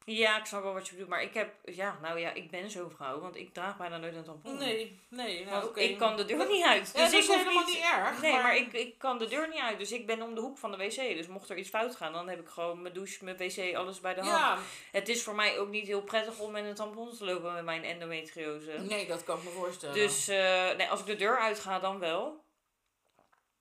Ja, 0.05 0.38
ik 0.38 0.44
snap 0.44 0.62
wel 0.62 0.72
wat 0.72 0.86
je 0.86 0.92
bedoelt. 0.92 1.11
Maar 1.11 1.22
ik 1.22 1.34
heb, 1.34 1.55
ja, 1.64 1.98
nou 2.03 2.18
ja, 2.18 2.32
ik 2.32 2.50
ben 2.50 2.70
zo'n 2.70 2.90
vrouw. 2.90 3.20
Want 3.20 3.36
ik 3.36 3.55
draag 3.55 3.76
bijna 3.76 3.96
nooit 3.98 4.14
een 4.14 4.24
tampon. 4.24 4.57
Nee, 4.59 5.00
nee. 5.09 5.44
Nou, 5.44 5.62
Want 5.62 5.76
ik 5.76 5.98
kan 5.98 6.16
de 6.16 6.24
deur 6.24 6.46
niet 6.48 6.64
uit. 6.64 6.90
Ja, 6.94 7.03
dat 7.05 7.12
ik 7.12 7.18
is 7.18 7.28
helemaal 7.28 7.64
niet 7.64 7.80
erg. 7.92 8.20
Nee, 8.22 8.32
maar, 8.32 8.57
ik, 8.57 8.72
ik 8.72 8.98
kan 8.98 9.18
de 9.18 9.26
deur 9.28 9.48
niet 9.48 9.61
uit. 9.61 9.78
Dus 9.78 9.92
ik 9.92 10.07
ben 10.07 10.22
om 10.22 10.34
de 10.34 10.40
hoek 10.40 10.59
van 10.59 10.70
de 10.70 10.76
wc. 10.76 10.94
Dus 10.94 11.26
mocht 11.26 11.50
er 11.50 11.57
iets 11.57 11.68
fout 11.68 11.96
gaan, 11.96 12.12
dan 12.12 12.28
heb 12.28 12.40
ik 12.40 12.48
gewoon 12.48 12.82
mijn 12.82 12.94
douche, 12.94 13.24
mijn 13.24 13.36
wc, 13.36 13.74
alles 13.74 14.00
bij 14.00 14.14
de 14.14 14.20
hand. 14.20 14.32
Ja, 14.32 14.59
Het 14.92 15.09
is 15.09 15.22
voor 15.22 15.34
mij 15.34 15.59
ook 15.59 15.68
niet 15.68 15.86
heel 15.86 16.03
prettig 16.03 16.38
om 16.38 16.53
met 16.53 16.64
een 16.64 16.74
tampon 16.74 17.16
te 17.16 17.24
lopen 17.24 17.53
met 17.53 17.64
mijn 17.64 17.84
endometriose. 17.84 18.72
nee, 18.88 19.07
dat 19.07 19.24
kan 19.24 19.38
ik 19.38 19.44
me 19.44 19.50
voorstellen. 19.50 19.94
Dus 19.94 20.28
eh, 20.28 20.76
nee, 20.76 20.88
als 20.88 21.00
ik 21.00 21.07
de 21.07 21.16
deur 21.16 21.38
uitga, 21.38 21.78
dan 21.78 21.98
wel. 21.98 22.44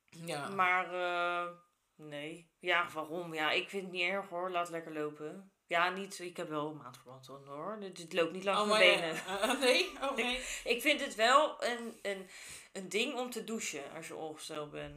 ja. 0.09 0.47
Maar 0.49 0.93
eh, 0.93 1.49
nee. 1.95 2.49
Ja, 2.59 2.87
waarom? 2.93 3.33
Ja, 3.33 3.51
ik 3.51 3.69
vind 3.69 3.83
het 3.83 3.91
niet 3.91 4.09
erg 4.09 4.29
hoor. 4.29 4.49
Laat 4.51 4.69
lekker 4.69 4.93
lopen. 4.93 5.50
Ja, 5.71 5.89
niet. 5.89 6.19
Ik 6.19 6.37
heb 6.37 6.49
wel 6.49 6.73
maandverband 6.73 7.25
dan 7.25 7.41
hoor. 7.45 7.77
Het, 7.81 8.13
loopt 8.13 8.31
niet 8.31 8.43
langs 8.43 8.61
oh, 8.61 8.67
mijn 8.67 8.99
benen. 8.99 9.15
eh, 9.15 9.43
eh, 9.49 9.59
nee, 9.59 9.91
oh 10.01 10.15
nee. 10.15 10.39
Ik 10.63 10.81
vind 10.81 11.01
het 11.01 11.15
wel 11.15 11.63
een, 11.63 11.99
een, 12.01 12.29
een 12.73 12.89
ding 12.89 13.19
om 13.19 13.29
te 13.29 13.43
douchen 13.43 13.83
als 13.95 14.07
je 14.07 14.15
ongesteld 14.15 14.71
bent. 14.71 14.95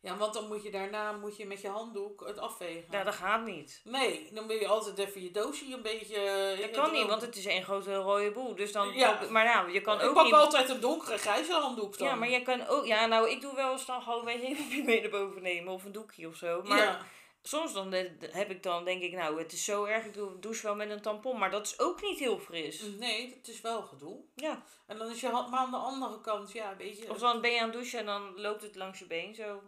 Ja, 0.00 0.16
want 0.16 0.34
dan 0.34 0.48
moet 0.48 0.62
je 0.62 0.70
daarna 0.70 1.12
moet 1.12 1.36
je 1.36 1.46
met 1.46 1.60
je 1.60 1.68
handdoek 1.68 2.26
het 2.26 2.38
afvegen. 2.38 2.84
Ja, 2.90 3.04
dat 3.04 3.14
gaat 3.14 3.44
niet. 3.44 3.80
Nee, 3.84 4.28
dan 4.32 4.46
ben 4.46 4.56
je 4.56 4.66
altijd 4.66 4.98
even 4.98 5.22
je 5.22 5.30
doosje 5.30 5.72
een 5.72 5.82
beetje... 5.82 6.56
Dat 6.60 6.70
kan 6.70 6.92
niet, 6.92 7.06
want 7.06 7.22
het 7.22 7.36
is 7.36 7.46
één 7.46 7.64
grote 7.64 7.94
rode 7.94 8.30
boel. 8.30 8.54
Dus 8.54 8.72
dan, 8.72 8.92
Ja. 8.92 9.20
maar 9.30 9.44
nou, 9.44 9.72
je 9.72 9.80
kan 9.80 10.00
ik 10.00 10.06
ook 10.06 10.14
pak 10.14 10.24
niet... 10.24 10.34
altijd 10.34 10.68
een 10.68 10.80
donkere 10.80 11.18
grijze 11.18 11.52
handdoek 11.52 11.98
dan. 11.98 12.08
Ja, 12.08 12.14
maar 12.14 12.30
je 12.30 12.42
kan 12.42 12.66
ook... 12.66 12.86
Ja, 12.86 13.06
nou, 13.06 13.30
ik 13.30 13.40
doe 13.40 13.54
wel 13.54 13.72
eens 13.72 13.86
dan 13.86 14.02
gewoon 14.02 14.28
een 14.28 14.40
wc 14.40 14.84
mee 14.84 15.00
naar 15.00 15.10
boven 15.10 15.42
nemen. 15.42 15.72
Of 15.72 15.84
een 15.84 15.92
doekje 15.92 16.28
of 16.28 16.36
zo. 16.36 16.62
Maar 16.62 16.78
Ja. 16.78 17.06
Soms 17.42 17.72
dan 17.72 17.92
heb 18.30 18.50
ik 18.50 18.62
dan, 18.62 18.84
denk 18.84 19.02
ik, 19.02 19.12
nou, 19.12 19.38
het 19.38 19.52
is 19.52 19.64
zo 19.64 19.84
erg. 19.84 20.04
Ik 20.04 20.14
doe, 20.14 20.38
douche 20.38 20.62
wel 20.62 20.74
met 20.74 20.90
een 20.90 21.02
tampon. 21.02 21.38
Maar 21.38 21.50
dat 21.50 21.66
is 21.66 21.78
ook 21.78 22.02
niet 22.02 22.18
heel 22.18 22.38
fris. 22.38 22.82
Nee, 22.82 23.34
dat 23.36 23.48
is 23.54 23.60
wel 23.60 23.82
gedoe. 23.82 24.20
Ja. 24.34 24.62
En 24.86 24.98
dan 24.98 25.10
is 25.10 25.20
je 25.20 25.28
hand 25.28 25.50
maar 25.50 25.60
aan 25.60 25.70
de 25.70 25.76
andere 25.76 26.20
kant, 26.20 26.52
ja, 26.52 26.76
weet 26.76 26.98
je... 26.98 27.10
Of 27.10 27.18
dan 27.18 27.40
ben 27.40 27.50
je 27.50 27.58
aan 27.60 27.64
het 27.64 27.72
douchen 27.72 27.98
en 27.98 28.06
dan 28.06 28.40
loopt 28.40 28.62
het 28.62 28.76
langs 28.76 28.98
je 28.98 29.06
been 29.06 29.34
zo. 29.34 29.62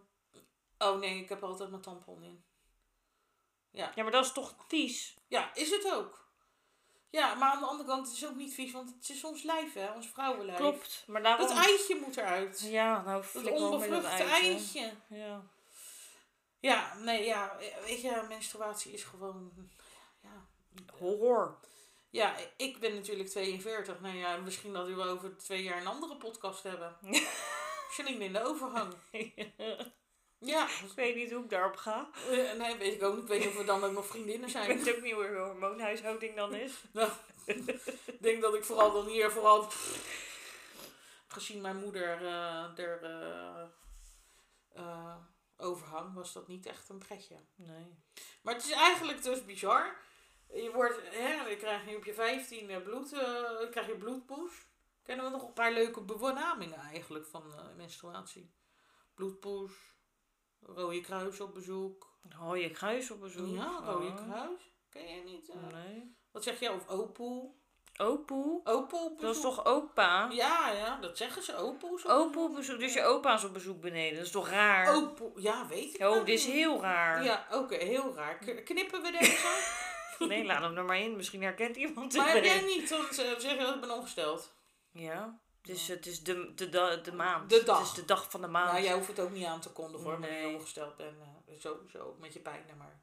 Oh 0.78 0.98
nee, 0.98 1.20
ik 1.20 1.28
heb 1.28 1.42
altijd 1.42 1.70
mijn 1.70 1.82
tampon 1.82 2.22
in. 2.22 2.44
Ja. 3.70 3.92
Ja, 3.94 4.02
maar 4.02 4.12
dat 4.12 4.24
is 4.24 4.32
toch 4.32 4.54
vies? 4.68 5.16
Ja, 5.28 5.54
is 5.54 5.70
het 5.70 5.92
ook. 5.92 6.30
Ja, 7.10 7.34
maar 7.34 7.50
aan 7.50 7.60
de 7.60 7.66
andere 7.66 7.88
kant 7.88 8.06
het 8.06 8.16
is 8.16 8.26
ook 8.26 8.34
niet 8.34 8.54
vies, 8.54 8.72
want 8.72 8.94
het 8.94 9.08
is 9.08 9.24
ons 9.24 9.42
lijf, 9.42 9.72
hè, 9.74 9.92
ons 9.92 10.08
vrouwenlijf. 10.08 10.58
Klopt. 10.58 11.04
Maar 11.06 11.22
daarom... 11.22 11.46
Dat 11.46 11.56
eitje 11.56 11.96
moet 11.96 12.16
eruit. 12.16 12.60
Ja, 12.60 13.02
nou, 13.02 13.24
Dat 13.32 13.50
onbevruchte 13.50 14.06
eitje. 14.06 14.50
eitje. 14.50 14.92
Ja. 15.08 15.42
Ja, 16.62 16.94
nee, 16.94 17.24
ja, 17.24 17.56
weet 17.86 18.00
je, 18.00 18.24
menstruatie 18.28 18.92
is 18.92 19.04
gewoon, 19.04 19.52
ja. 20.22 20.46
Horror. 20.98 21.58
Ja, 22.10 22.36
ik 22.56 22.78
ben 22.80 22.94
natuurlijk 22.94 23.28
42. 23.28 24.00
Nou 24.00 24.16
ja, 24.16 24.36
misschien 24.36 24.72
dat 24.72 24.86
we 24.86 25.02
over 25.02 25.36
twee 25.36 25.62
jaar 25.62 25.80
een 25.80 25.86
andere 25.86 26.16
podcast 26.16 26.62
hebben. 26.62 26.96
Janine 27.96 28.24
in 28.24 28.32
de 28.32 28.44
overgang. 28.44 28.94
Ja, 30.44 30.66
ik 30.68 30.92
weet 30.96 31.14
niet 31.14 31.30
hoe 31.32 31.42
ik 31.44 31.50
daarop 31.50 31.76
ga. 31.76 32.10
eh, 32.30 32.52
nee, 32.52 32.76
weet 32.76 32.94
ik 32.94 33.02
ook 33.02 33.14
niet. 33.14 33.22
Ik 33.22 33.28
weet 33.28 33.38
niet 33.38 33.48
of 33.48 33.56
we 33.56 33.64
dan 33.64 33.84
ook 33.84 33.92
nog 33.92 34.06
vriendinnen 34.06 34.46
Ik 34.48 34.52
zijn. 34.54 34.66
weet 34.82 34.96
ook 34.96 35.02
niet 35.02 35.12
hoe 35.12 35.26
een 35.26 35.44
hormoonhuishouding 35.44 36.36
dan 36.36 36.54
is. 36.54 36.72
Nou, 36.92 37.10
ik 37.46 38.22
denk 38.22 38.42
dat 38.42 38.54
ik 38.54 38.64
vooral 38.64 38.92
dan 38.92 39.06
hier 39.06 39.30
vooral... 39.30 39.68
Gezien 41.28 41.60
mijn 41.60 41.76
moeder 41.76 42.22
uh, 42.22 42.78
er 42.78 43.00
uh, 43.02 43.64
uh, 44.76 45.16
overhang, 45.62 46.14
was 46.14 46.32
dat 46.32 46.48
niet 46.48 46.66
echt 46.66 46.88
een 46.88 46.98
pretje. 46.98 47.36
Nee. 47.54 47.98
Maar 48.42 48.54
het 48.54 48.64
is 48.64 48.70
eigenlijk 48.70 49.22
dus 49.22 49.44
bizar. 49.44 49.96
Je 50.46 50.70
wordt, 50.72 51.00
hè, 51.02 51.44
dan 51.44 51.56
krijg 51.56 51.88
je 51.90 51.96
op 51.96 52.04
je 52.04 52.14
15 52.14 52.82
bloed, 52.82 53.12
uh, 53.12 53.70
krijg 53.70 53.86
je 53.86 53.96
bloedpoes. 53.96 54.52
Kennen 55.02 55.24
we 55.24 55.30
nog 55.30 55.42
een 55.42 55.52
paar 55.52 55.72
leuke 55.72 56.00
benamingen 56.00 56.78
eigenlijk 56.78 57.26
van 57.26 57.46
uh, 57.46 57.76
menstruatie. 57.76 58.54
Bloedpoes, 59.14 59.72
Rode 60.60 61.00
Kruis 61.00 61.40
op 61.40 61.54
bezoek. 61.54 62.16
Rode 62.28 62.70
Kruis 62.70 63.10
op 63.10 63.20
bezoek? 63.20 63.56
Ja, 63.56 63.80
Rode 63.84 64.06
oh. 64.06 64.16
Kruis. 64.16 64.60
Ken 64.88 65.14
je 65.14 65.22
niet? 65.22 65.48
Uh, 65.48 65.72
nee. 65.72 66.16
Wat 66.30 66.42
zeg 66.42 66.60
je? 66.60 66.72
Of 66.72 66.88
Opoel? 66.88 67.61
Opoel? 67.96 68.60
Opoel 68.64 69.04
op 69.04 69.20
Dat 69.20 69.34
is 69.34 69.40
toch 69.40 69.64
opa? 69.64 70.28
Ja, 70.30 70.70
ja, 70.70 70.98
dat 71.00 71.16
zeggen 71.16 71.42
ze. 71.42 71.56
Opoel. 71.56 71.98
Opoel 72.06 72.44
op 72.44 72.54
bezoek. 72.54 72.78
Dus 72.78 72.94
je 72.94 73.02
opa 73.02 73.34
is 73.34 73.44
op 73.44 73.52
bezoek 73.52 73.80
beneden. 73.80 74.16
Dat 74.16 74.26
is 74.26 74.32
toch 74.32 74.48
raar? 74.48 74.94
Opoel. 74.94 75.32
Ja, 75.36 75.66
weet 75.66 75.94
ik 75.94 76.06
Oh, 76.06 76.24
dit 76.24 76.38
is 76.38 76.46
heel 76.46 76.80
raar. 76.80 77.24
Ja, 77.24 77.46
oké, 77.50 77.58
okay, 77.58 77.86
heel 77.86 78.14
raar. 78.14 78.38
Knippen 78.64 79.02
we 79.02 79.10
deze? 79.20 79.38
nee, 80.28 80.44
laat 80.44 80.62
hem 80.62 80.76
er 80.76 80.84
maar 80.84 80.98
in. 80.98 81.16
Misschien 81.16 81.42
herkent 81.42 81.76
iemand 81.76 82.12
het. 82.12 82.22
Maar 82.22 82.34
heb 82.34 82.44
jij 82.44 82.60
niet? 82.60 82.88
Dan 82.88 83.04
zeg 83.10 83.42
je 83.42 83.58
dat 83.58 83.74
ik 83.74 83.80
ben 83.80 83.90
ongesteld. 83.90 84.52
Ja. 84.92 85.40
Dus 85.62 85.88
het 85.88 86.06
is 86.06 86.22
de, 86.22 86.52
de, 86.54 86.68
de, 86.68 87.00
de 87.02 87.12
maand. 87.12 87.50
De 87.50 87.62
dag. 87.62 87.78
Het 87.78 87.86
is 87.86 87.94
de 87.94 88.04
dag 88.04 88.30
van 88.30 88.40
de 88.40 88.46
maand. 88.46 88.72
Nou, 88.72 88.84
jij 88.84 88.94
hoeft 88.94 89.08
het 89.08 89.20
ook 89.20 89.30
niet 89.30 89.44
aan 89.44 89.60
te 89.60 89.70
kondigen 89.70 90.06
hoor, 90.06 90.20
nee. 90.20 90.46
je 90.46 90.54
ongesteld 90.54 90.96
bent. 90.96 91.16
Sowieso, 91.58 92.16
met 92.20 92.32
je 92.32 92.40
pijn. 92.40 92.64
Maar... 92.78 93.00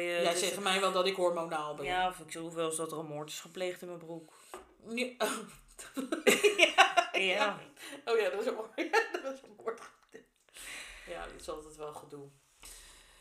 Jij 0.00 0.30
dus 0.30 0.38
zegt 0.38 0.60
mij 0.60 0.80
wel 0.80 0.92
dat 0.92 1.06
ik 1.06 1.16
hormonaal 1.16 1.74
ben. 1.74 1.84
Ja, 1.84 2.08
of 2.08 2.18
ik 2.18 2.34
hoef 2.34 2.54
wel 2.54 2.66
eens 2.66 2.76
dat 2.76 2.92
er 2.92 2.98
een 2.98 3.06
moord 3.06 3.28
is 3.28 3.40
gepleegd 3.40 3.82
in 3.82 3.86
mijn 3.86 3.98
broek. 3.98 4.32
Ja. 4.88 5.14
ja. 6.64 7.10
ja. 7.12 7.58
Oh 8.04 8.18
ja, 8.18 8.30
dat 8.30 8.40
is 8.40 8.46
een 8.46 8.54
moord. 8.54 8.76
dat 9.22 9.34
is 9.34 9.42
een 9.42 9.54
moord. 9.56 9.80
Ja, 11.06 11.26
dit 11.26 11.40
is 11.40 11.48
altijd 11.48 11.76
wel 11.76 11.94
gedoe. 11.94 12.28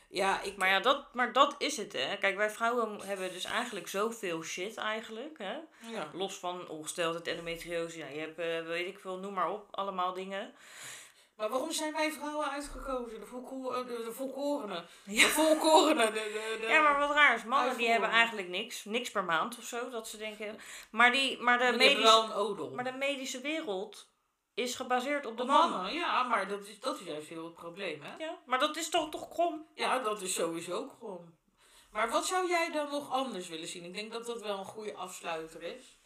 Ja, 0.09 0.41
ik... 0.41 0.57
maar, 0.57 0.69
ja, 0.69 0.79
dat, 0.79 1.13
maar 1.13 1.33
dat 1.33 1.55
is 1.57 1.77
het, 1.77 1.93
hè. 1.93 2.17
Kijk, 2.17 2.35
wij 2.35 2.49
vrouwen 2.49 3.01
hebben 3.01 3.31
dus 3.31 3.43
eigenlijk 3.43 3.87
zoveel 3.87 4.43
shit 4.43 4.77
eigenlijk, 4.77 5.37
hè. 5.37 5.57
Ja. 5.91 6.09
Los 6.13 6.35
van 6.35 6.67
ongesteldheid, 6.67 7.27
endometriose, 7.27 7.97
ja, 7.97 8.07
je 8.07 8.19
hebt, 8.19 8.39
uh, 8.39 8.67
weet 8.67 8.87
ik 8.87 8.99
veel, 8.99 9.17
noem 9.17 9.33
maar 9.33 9.49
op, 9.49 9.67
allemaal 9.71 10.13
dingen. 10.13 10.53
Maar 11.43 11.51
waarom 11.51 11.71
zijn 11.71 11.93
wij 11.93 12.11
vrouwen 12.11 12.49
uitgekozen? 12.49 13.19
De, 13.19 13.25
volko 13.25 13.83
de, 13.85 14.03
de 14.05 14.11
volkorenen. 14.11 14.85
Ja. 15.03 15.23
De 15.23 15.29
volkorenen. 15.29 16.13
De, 16.13 16.19
de, 16.19 16.57
de 16.61 16.67
ja, 16.67 16.81
maar 16.81 16.99
wat 16.99 17.11
raar 17.11 17.35
is, 17.35 17.43
mannen 17.43 17.77
die 17.77 17.87
hebben 17.87 18.09
eigenlijk 18.09 18.47
niks. 18.47 18.85
Niks 18.85 19.11
per 19.11 19.23
maand 19.23 19.57
of 19.57 19.63
zo, 19.63 19.89
dat 19.89 20.07
ze 20.07 20.17
denken. 20.17 20.59
Maar, 20.91 21.11
die, 21.11 21.41
maar, 21.41 21.57
de, 21.57 21.77
medische, 21.77 22.69
maar 22.73 22.83
de 22.83 22.91
medische 22.91 23.41
wereld 23.41 24.07
is 24.53 24.75
gebaseerd 24.75 25.25
op 25.25 25.37
de 25.37 25.41
op 25.43 25.47
mannen. 25.49 25.77
mannen. 25.77 25.93
Ja, 25.93 26.23
maar 26.23 26.47
dat 26.47 26.67
is, 26.67 26.79
dat 26.79 26.99
is 26.99 27.05
juist 27.05 27.27
heel 27.27 27.45
het 27.45 27.55
probleem, 27.55 28.01
hè? 28.01 28.15
Ja, 28.17 28.37
maar 28.45 28.59
dat 28.59 28.75
is 28.75 28.89
toch 28.89 29.09
toch 29.09 29.29
krom? 29.29 29.67
Ja, 29.75 29.99
dat 29.99 30.21
is 30.21 30.33
sowieso 30.33 30.73
ook 30.73 30.95
krom. 30.99 31.35
Maar 31.91 32.09
wat 32.09 32.25
zou 32.25 32.47
jij 32.47 32.71
dan 32.71 32.89
nog 32.89 33.11
anders 33.11 33.47
willen 33.47 33.67
zien? 33.67 33.83
Ik 33.83 33.93
denk 33.93 34.11
dat 34.11 34.25
dat 34.25 34.41
wel 34.41 34.57
een 34.57 34.65
goede 34.65 34.93
afsluiter 34.93 35.63
is. 35.63 35.97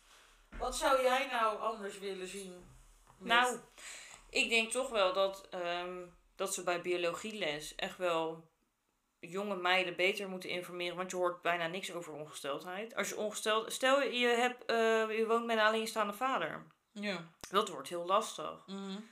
Wat 0.60 0.76
zou 0.76 1.02
jij 1.02 1.28
nou 1.32 1.60
anders 1.60 2.00
willen 2.00 2.28
zien? 2.28 2.66
Met... 3.18 3.28
Nou, 3.28 3.60
ik 4.30 4.50
denk 4.50 4.72
toch 4.72 4.90
wel 4.90 5.14
dat, 5.14 5.50
um, 5.54 6.18
dat 6.36 6.54
ze 6.54 6.64
bij 6.64 6.82
biologieles 6.82 7.76
echt 7.76 7.98
wel 7.98 8.50
jonge 9.20 9.56
meiden 9.56 9.96
beter 9.96 10.30
moeten 10.30 10.50
informeren. 10.50 10.98
Want 10.98 11.12
je 11.12 11.18
hoort 11.18 11.42
bijna 11.42 11.68
niks 11.68 11.94
over 11.94 12.14
ongesteldheid. 12.14 12.96
Als 12.96 13.10
je 13.10 13.18
ongesteld... 13.18 13.74
Stel 13.74 14.02
je, 14.02 14.28
hebt, 14.28 14.72
uh, 14.72 15.18
je 15.18 15.26
woont 15.28 15.46
met 15.46 15.58
een 15.58 15.64
alleenstaande 15.64 16.14
vader. 16.14 16.68
Ja. 16.92 17.32
Dat 17.50 17.70
wordt 17.70 17.90
heel 17.90 18.06
lastig. 18.06 18.64
Mm 18.66 18.76
-hmm. 18.76 19.10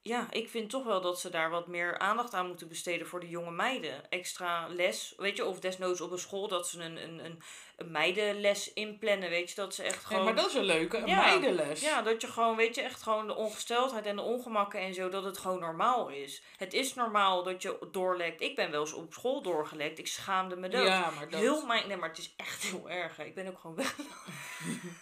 Ja, 0.00 0.30
ik 0.30 0.48
vind 0.48 0.70
toch 0.70 0.84
wel 0.84 1.00
dat 1.00 1.20
ze 1.20 1.30
daar 1.30 1.50
wat 1.50 1.66
meer 1.66 1.98
aandacht 1.98 2.34
aan 2.34 2.46
moeten 2.46 2.68
besteden 2.68 3.06
voor 3.06 3.20
de 3.20 3.28
jonge 3.28 3.50
meiden. 3.50 4.08
Extra 4.10 4.68
les, 4.68 5.14
weet 5.16 5.36
je, 5.36 5.44
of 5.44 5.60
desnoods 5.60 6.00
op 6.00 6.10
een 6.10 6.18
school 6.18 6.48
dat 6.48 6.68
ze 6.68 6.82
een, 6.82 7.02
een, 7.02 7.24
een, 7.24 7.42
een 7.76 7.90
meidenles 7.90 8.72
inplannen, 8.72 9.30
weet 9.30 9.48
je, 9.48 9.54
dat 9.54 9.74
ze 9.74 9.82
echt 9.82 10.04
gewoon... 10.04 10.18
Ja, 10.18 10.24
maar 10.24 10.42
dat 10.42 10.46
is 10.46 10.54
een 10.54 10.64
leuke, 10.64 10.96
een 10.96 11.06
ja, 11.06 11.20
meidenles. 11.20 11.80
Ja, 11.80 12.02
dat 12.02 12.20
je 12.20 12.26
gewoon, 12.26 12.56
weet 12.56 12.74
je, 12.74 12.82
echt 12.82 13.02
gewoon 13.02 13.26
de 13.26 13.34
ongesteldheid 13.34 14.06
en 14.06 14.16
de 14.16 14.22
ongemakken 14.22 14.80
en 14.80 14.94
zo, 14.94 15.08
dat 15.08 15.24
het 15.24 15.38
gewoon 15.38 15.60
normaal 15.60 16.08
is. 16.08 16.42
Het 16.56 16.72
is 16.72 16.94
normaal 16.94 17.42
dat 17.42 17.62
je 17.62 17.88
doorlekt. 17.90 18.40
Ik 18.40 18.56
ben 18.56 18.70
wel 18.70 18.80
eens 18.80 18.92
op 18.92 19.12
school 19.12 19.42
doorgelekt, 19.42 19.98
ik 19.98 20.06
schaamde 20.06 20.56
me 20.56 20.68
dood. 20.68 20.86
Ja, 20.86 21.10
maar 21.10 21.28
dat... 21.28 21.40
Heel 21.40 21.66
mijn, 21.66 21.88
nee, 21.88 21.96
maar 21.96 22.08
het 22.08 22.18
is 22.18 22.34
echt 22.36 22.62
heel 22.62 22.90
erg. 22.90 23.18
Ik 23.18 23.34
ben 23.34 23.46
ook 23.46 23.58
gewoon 23.58 23.76
weg. 23.76 23.96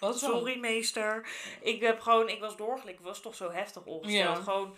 Wat 0.01 0.19
Sorry, 0.19 0.59
meester. 0.59 1.29
Ik 1.61 1.81
heb 1.81 2.01
gewoon, 2.01 2.29
ik 2.29 2.41
was 2.41 2.57
doorgelekt, 2.57 2.99
ik 2.99 3.05
was 3.05 3.21
toch 3.21 3.35
zo 3.35 3.51
heftig 3.51 3.85
ongesteld. 3.85 4.37
Ja. 4.37 4.43
Gewoon 4.43 4.77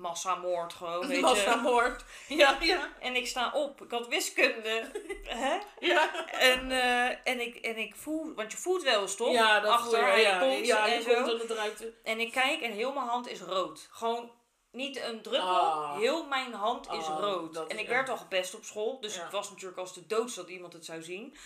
massamoord 0.00 0.72
gewoon, 0.72 1.06
weet 1.06 1.20
massamoord. 1.20 2.04
Ja, 2.28 2.56
ja. 2.60 2.92
En 3.00 3.16
ik 3.16 3.26
sta 3.26 3.50
op. 3.54 3.82
Ik 3.82 3.90
had 3.90 4.08
wiskunde. 4.08 4.90
hè? 5.24 5.58
Ja. 5.80 6.26
En, 6.26 6.70
uh, 6.70 7.06
en, 7.28 7.40
ik, 7.40 7.54
en 7.56 7.76
ik 7.76 7.96
voel, 7.96 8.34
want 8.34 8.52
je 8.52 8.58
voelt 8.58 8.82
wel 8.82 9.02
eens 9.02 9.16
toch? 9.16 9.32
Ja, 9.32 9.60
dat 9.60 9.70
Achter 9.72 9.98
voel 9.98 10.16
je, 10.16 10.22
ja, 10.22 10.86
ja, 10.86 10.88
en 10.88 11.02
zo. 11.02 11.22
komt 11.22 11.40
het 11.42 11.50
eruit. 11.50 11.84
En 12.02 12.20
ik 12.20 12.32
kijk 12.32 12.60
en 12.60 12.72
heel 12.72 12.92
mijn 12.92 13.06
hand 13.06 13.28
is 13.28 13.40
rood. 13.40 13.88
Gewoon 13.90 14.32
niet 14.70 15.00
een 15.00 15.22
druppel, 15.22 15.48
Ah. 15.48 15.96
heel 15.98 16.26
mijn 16.26 16.52
hand 16.52 16.86
is 16.86 17.06
Ah, 17.06 17.18
rood. 17.20 17.66
En 17.66 17.78
ik 17.78 17.88
werd 17.88 18.08
al 18.08 18.16
gepest 18.16 18.54
op 18.54 18.64
school, 18.64 19.00
dus 19.00 19.14
Ja. 19.14 19.24
ik 19.24 19.30
was 19.30 19.50
natuurlijk 19.50 19.78
als 19.78 19.94
de 19.94 20.06
dood 20.06 20.34
dat 20.34 20.48
iemand 20.48 20.72
het 20.72 20.84
zou 20.84 21.02
zien. 21.02 21.36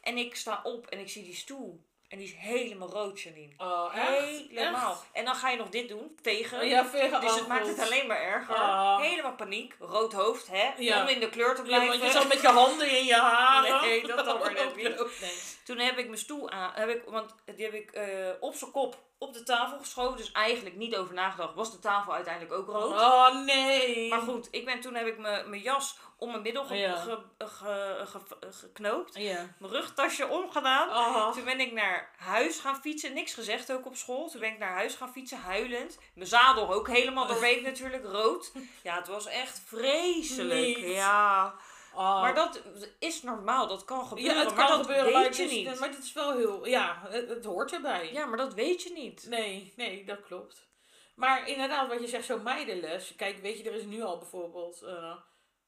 En 0.00 0.16
ik 0.16 0.36
sta 0.36 0.60
op 0.62 0.86
en 0.86 0.98
ik 0.98 1.08
zie 1.08 1.24
die 1.24 1.34
stoel. 1.34 1.84
En 2.10 2.18
die 2.18 2.26
is 2.26 2.34
helemaal 2.36 2.88
rood, 2.88 3.20
Janine. 3.20 3.52
Oh, 3.58 3.96
echt? 3.96 4.48
Helemaal. 4.48 4.90
Echt? 4.90 5.06
En 5.12 5.24
dan 5.24 5.34
ga 5.34 5.50
je 5.50 5.56
nog 5.56 5.68
dit 5.68 5.88
doen, 5.88 6.16
tegen. 6.22 6.68
Ja, 6.68 6.82
Dus 7.20 7.34
het 7.34 7.46
maakt 7.46 7.66
het 7.66 7.78
alleen 7.78 8.06
maar 8.06 8.20
erger. 8.22 8.54
Ah. 8.54 9.00
Helemaal 9.00 9.34
paniek. 9.34 9.74
Rood 9.78 10.12
hoofd, 10.12 10.46
hè? 10.46 10.70
Ja. 10.78 11.02
Om 11.02 11.08
in 11.08 11.20
de 11.20 11.28
kleur 11.28 11.54
te 11.54 11.60
Ja, 11.60 11.66
blijven. 11.66 11.88
want 11.88 12.02
je 12.02 12.10
zat 12.10 12.28
met 12.28 12.40
je 12.40 12.48
handen 12.48 12.98
in 12.98 13.04
je 13.04 13.14
haren. 13.14 13.80
Nee, 13.88 14.06
dat 14.06 14.24
dan 14.24 14.38
maar 14.38 14.52
net 14.52 14.76
niet. 14.76 15.60
Toen 15.64 15.78
heb 15.78 15.98
ik 15.98 16.06
mijn 16.06 16.18
stoel 16.18 16.50
aan, 16.50 16.70
heb 16.74 16.88
ik, 16.88 17.02
want 17.06 17.34
die 17.56 17.64
heb 17.64 17.74
ik 17.74 17.90
eh, 17.90 18.06
op 18.40 18.54
zijn 18.54 18.70
kop 18.70 18.98
op 19.22 19.32
de 19.34 19.42
tafel 19.42 19.78
geschoven. 19.78 20.16
Dus 20.16 20.32
eigenlijk 20.32 20.76
niet 20.76 20.96
over 20.96 21.14
nagedacht. 21.14 21.54
Was 21.54 21.70
de 21.72 21.78
tafel 21.78 22.14
uiteindelijk 22.14 22.54
ook 22.54 22.66
rood. 22.68 22.92
Oh 22.92 23.44
nee. 23.44 24.08
Maar 24.08 24.20
goed, 24.20 24.48
ik 24.50 24.64
ben, 24.64 24.80
toen 24.80 24.94
heb 24.94 25.06
ik 25.06 25.18
mijn 25.18 25.60
jas 25.62 25.98
om 26.16 26.30
mijn 26.30 26.42
middel 26.42 26.64
ge- 26.64 26.74
Ja. 26.76 26.96
ge- 26.96 27.18
ge- 27.38 28.06
ge- 28.06 28.52
geknoopt. 28.52 29.14
Ja. 29.16 29.54
Mijn 29.58 29.72
rugtasje 29.72 30.28
omgedaan. 30.28 30.88
Oh. 30.88 31.32
Toen 31.32 31.44
ben 31.44 31.60
ik 31.60 31.72
naar 31.72 32.10
huis 32.16 32.58
gaan 32.58 32.80
fietsen. 32.80 33.12
Niks 33.14 33.34
gezegd 33.34 33.72
ook 33.72 33.86
op 33.86 33.96
school. 33.96 34.28
Toen 34.30 34.40
ben 34.40 34.52
ik 34.52 34.58
naar 34.58 34.72
huis 34.72 34.94
gaan 34.94 35.12
fietsen, 35.12 35.38
huilend. 35.38 35.98
Mijn 36.14 36.28
zadel 36.28 36.72
ook 36.72 36.88
helemaal 36.88 37.26
doorweekt 37.26 37.62
natuurlijk, 37.62 38.04
rood. 38.04 38.52
Ja, 38.82 38.94
het 38.96 39.08
was 39.08 39.26
echt 39.26 39.62
vreselijk. 39.66 40.66
Niet. 40.66 40.78
Ja. 40.78 41.54
Oh. 41.94 42.20
Maar 42.20 42.34
dat 42.34 42.60
is 42.98 43.22
normaal, 43.22 43.68
dat 43.68 43.84
kan 43.84 44.06
gebeuren. 44.06 44.34
ja, 44.34 44.44
het 44.44 44.54
maar 44.54 44.66
kan 44.66 44.76
dat 44.76 44.86
gebeuren, 44.86 45.04
weet 45.04 45.14
maar, 45.14 45.22
je 45.22 45.28
het 45.28 45.38
is, 45.38 45.50
niet. 45.50 45.80
maar 45.80 45.88
het 45.88 46.04
is 46.04 46.12
wel 46.12 46.36
heel... 46.36 46.66
Ja, 46.66 47.02
het, 47.08 47.28
het 47.28 47.44
hoort 47.44 47.72
erbij. 47.72 48.12
Ja, 48.12 48.26
maar 48.26 48.38
dat 48.38 48.54
weet 48.54 48.82
je 48.82 48.92
niet. 48.92 49.26
Nee, 49.28 49.72
nee, 49.76 50.04
dat 50.04 50.20
klopt. 50.22 50.68
Maar 51.14 51.48
inderdaad, 51.48 51.88
wat 51.88 52.00
je 52.00 52.08
zegt, 52.08 52.24
zo'n 52.24 52.42
meidenles. 52.42 53.14
Kijk, 53.16 53.38
weet 53.38 53.58
je, 53.58 53.70
er 53.70 53.76
is 53.76 53.84
nu 53.84 54.02
al 54.02 54.18
bijvoorbeeld 54.18 54.82
eh, 54.82 55.14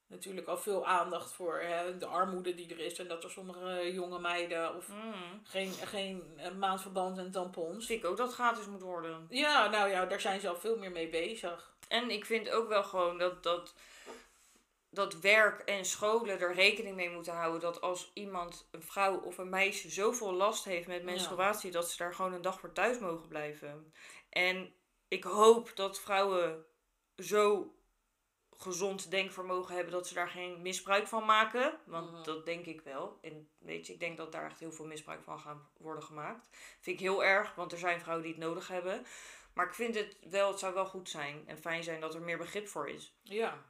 natuurlijk 0.07 0.47
al 0.49 0.57
veel 0.59 0.87
aandacht 0.87 1.33
voor 1.33 1.61
hè, 1.61 1.99
de 1.99 2.07
armoede 2.07 2.55
die 2.55 2.71
er 2.71 2.79
is. 2.81 2.99
En 2.99 3.09
dat 3.09 3.25
er 3.25 3.31
sommige 3.31 3.93
jonge 3.93 4.19
meiden 4.19 4.77
of 4.77 4.89
Mm. 4.89 5.41
geen, 5.45 5.73
geen 5.73 6.33
eh, 6.37 6.51
maandverband 6.51 7.19
en 7.19 7.31
tampons. 7.31 7.87
Vind 7.87 8.05
ik 8.05 8.11
ook 8.11 8.17
dat 8.17 8.33
gratis 8.33 8.67
moet 8.67 8.83
worden. 8.83 9.27
Ja, 9.31 9.69
nou 9.69 9.89
ja, 9.91 10.07
daar 10.07 10.21
zijn 10.21 10.41
ze 10.41 10.49
al 10.49 10.57
veel 10.57 10.77
meer 10.79 10.91
mee 10.91 11.09
bezig. 11.09 11.71
En 11.89 12.11
ik 12.11 12.25
vind 12.25 12.51
ook 12.51 12.69
wel 12.69 12.85
gewoon 12.85 13.19
dat, 13.19 13.43
dat, 13.43 13.75
dat 14.95 15.15
werk 15.21 15.61
en 15.61 15.85
scholen 15.85 16.41
er 16.41 16.55
rekening 16.55 16.97
mee 16.97 17.11
moeten 17.11 17.33
houden. 17.35 17.61
Dat 17.61 17.81
als 17.81 18.11
iemand, 18.15 18.69
een 18.71 18.83
vrouw 18.83 19.21
of 19.21 19.39
een 19.39 19.49
meisje, 19.49 19.91
zoveel 19.91 20.33
last 20.33 20.65
heeft 20.65 20.87
met 20.87 21.03
menstruatie, 21.05 21.71
dat 21.71 21.91
ze 21.91 21.97
daar 21.97 22.15
gewoon 22.15 22.33
een 22.33 22.43
dag 22.43 22.61
voor 22.61 22.73
thuis 22.73 22.99
mogen 22.99 23.29
blijven. 23.29 23.93
En 24.29 24.75
ik 25.09 25.25
hoop 25.25 25.77
dat 25.77 26.01
vrouwen 26.01 26.65
zo 27.17 27.75
gezond 28.57 29.11
denkvermogen 29.11 29.75
hebben 29.75 29.93
dat 29.93 30.07
ze 30.09 30.15
daar 30.15 30.29
geen 30.29 30.63
misbruik 30.63 31.07
van 31.07 31.25
maken. 31.25 31.79
Want 31.87 32.13
Mhm. 32.13 32.23
dat 32.23 32.45
denk 32.45 32.67
ik 32.67 32.81
wel. 32.81 33.19
En 33.23 33.49
weet 33.59 33.87
je, 33.87 33.93
ik 33.93 34.01
denk 34.01 34.17
dat 34.17 34.33
daar 34.33 34.45
echt 34.47 34.59
heel 34.61 34.73
veel 34.73 34.87
misbruik 34.87 35.23
van 35.23 35.41
gaan 35.41 35.69
worden 35.77 36.03
gemaakt. 36.03 36.49
Vind 36.81 36.97
ik 37.01 37.03
heel 37.07 37.25
erg, 37.25 37.55
want 37.55 37.73
er 37.73 37.79
zijn 37.79 38.01
vrouwen 38.01 38.25
die 38.27 38.35
het 38.35 38.45
nodig 38.45 38.69
hebben. 38.69 39.07
Maar 39.55 39.67
ik 39.67 39.75
vind 39.75 39.95
het 39.95 40.17
wel, 40.31 40.51
het 40.51 40.59
zou 40.59 40.75
wel 40.75 40.87
goed 40.87 41.09
zijn 41.09 41.43
en 41.47 41.59
fijn 41.59 41.83
zijn 41.83 42.01
dat 42.01 42.15
er 42.15 42.23
meer 42.23 42.39
begrip 42.39 42.69
voor 42.69 42.89
is. 42.89 43.15
Ja, 43.23 43.65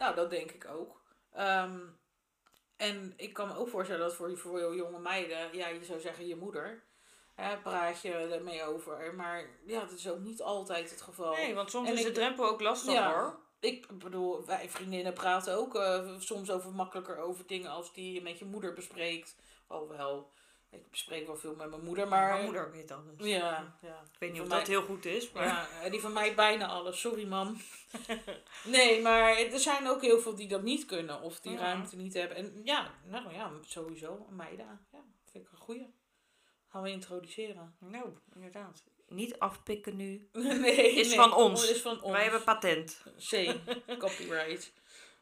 nou 0.00 0.14
dat 0.14 0.30
denk 0.30 0.50
ik 0.50 0.66
ook. 0.68 1.00
Ehm, 1.32 1.78
en 2.76 3.12
ik 3.16 3.32
kan 3.32 3.48
me 3.48 3.56
ook 3.56 3.68
voorstellen 3.68 4.02
dat 4.06 4.14
voor, 4.14 4.36
voor 4.38 4.74
jonge 4.76 4.98
meiden, 4.98 5.56
ja, 5.56 5.68
je 5.68 5.84
zou 5.84 6.00
zeggen 6.00 6.26
je 6.26 6.36
moeder, 6.36 6.82
hè, 7.34 7.56
praat 7.58 8.00
je 8.02 8.12
ermee 8.12 8.62
over. 8.64 9.14
Maar 9.14 9.46
ja, 9.66 9.80
dat 9.80 9.90
is 9.92 10.08
ook 10.08 10.18
niet 10.18 10.42
altijd 10.42 10.90
het 10.90 11.00
geval. 11.00 11.32
Nee, 11.34 11.54
want 11.54 11.70
soms 11.70 11.88
En 11.88 11.94
is 11.94 12.00
ik- 12.00 12.06
de 12.06 12.12
drempel 12.12 12.48
ook 12.48 12.60
lastig 12.60 12.92
Ja. 12.92 13.12
hoor. 13.12 13.38
Ik 13.60 13.98
bedoel, 13.98 14.44
wij 14.46 14.68
vriendinnen 14.70 15.12
praten 15.12 15.54
ook 15.56 15.74
eh, 15.74 16.08
soms 16.18 16.50
over 16.50 16.70
makkelijker 16.72 17.18
over 17.18 17.46
dingen 17.46 17.70
als 17.70 17.92
die 17.92 18.12
je 18.12 18.22
met 18.22 18.38
je 18.38 18.44
moeder 18.44 18.72
bespreekt. 18.72 19.36
Alhoewel, 19.66 20.30
ik 20.70 20.90
bespreek 20.90 21.26
wel 21.26 21.36
veel 21.36 21.54
met 21.54 21.70
mijn 21.70 21.84
moeder, 21.84 22.08
maar... 22.08 22.32
Mijn 22.32 22.44
moeder 22.44 22.70
weet 22.72 22.90
alles. 22.90 23.14
Ja, 23.16 23.78
ja. 23.82 24.00
Ik 24.12 24.18
weet 24.18 24.32
niet 24.32 24.40
of 24.40 24.48
dat 24.48 24.66
heel 24.66 24.82
goed 24.82 25.04
is, 25.04 25.32
maar... 25.32 25.46
Ja, 25.46 25.68
eh, 25.82 25.90
die 25.90 26.00
van 26.00 26.12
mij 26.12 26.34
bijna 26.34 26.66
alles. 26.66 27.00
Sorry, 27.00 27.26
mam. 27.26 27.56
nee, 28.64 29.02
maar 29.02 29.38
er 29.38 29.58
zijn 29.58 29.88
ook 29.88 30.00
heel 30.02 30.20
veel 30.20 30.34
die 30.34 30.48
dat 30.48 30.62
niet 30.62 30.84
kunnen. 30.84 31.20
Of 31.22 31.40
die 31.40 31.52
Ja. 31.52 31.58
ruimte 31.58 31.96
niet 31.96 32.14
hebben. 32.14 32.36
En 32.36 32.60
ja, 32.64 32.90
nou 33.04 33.32
ja, 33.32 33.50
sowieso. 33.66 34.26
Meiden. 34.30 34.86
Ja, 34.92 34.98
vind 35.30 35.44
ik 35.44 35.52
een 35.52 35.58
goeie. 35.58 35.94
Gaan 36.68 36.82
we 36.82 36.90
introduceren. 36.90 37.76
Nou, 37.78 38.08
inderdaad. 38.34 38.82
Niet 39.08 39.38
afpikken 39.38 39.96
nu. 39.96 40.28
nee, 40.32 40.94
Is 40.94 41.08
nee, 41.08 41.16
van 41.16 41.34
ons. 41.34 41.70
Is 41.70 41.80
van 41.80 42.02
ons. 42.02 42.12
Wij 42.12 42.22
hebben 42.22 42.44
patent. 42.44 43.02
C, 43.30 43.54
copyright. 43.98 44.72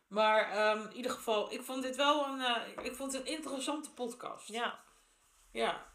Maar 0.08 0.50
ehm, 0.50 0.86
in 0.90 0.96
ieder 0.96 1.10
geval, 1.10 1.52
ik 1.52 1.62
vond 1.62 1.82
dit 1.82 1.96
wel 1.96 2.26
een, 2.26 2.40
eh, 2.40 2.84
ik 2.84 2.94
vond 2.94 3.12
het 3.12 3.22
een 3.22 3.32
interessante 3.36 3.90
podcast. 3.90 4.48
Ja. 4.48 4.86
Ja, 5.52 5.86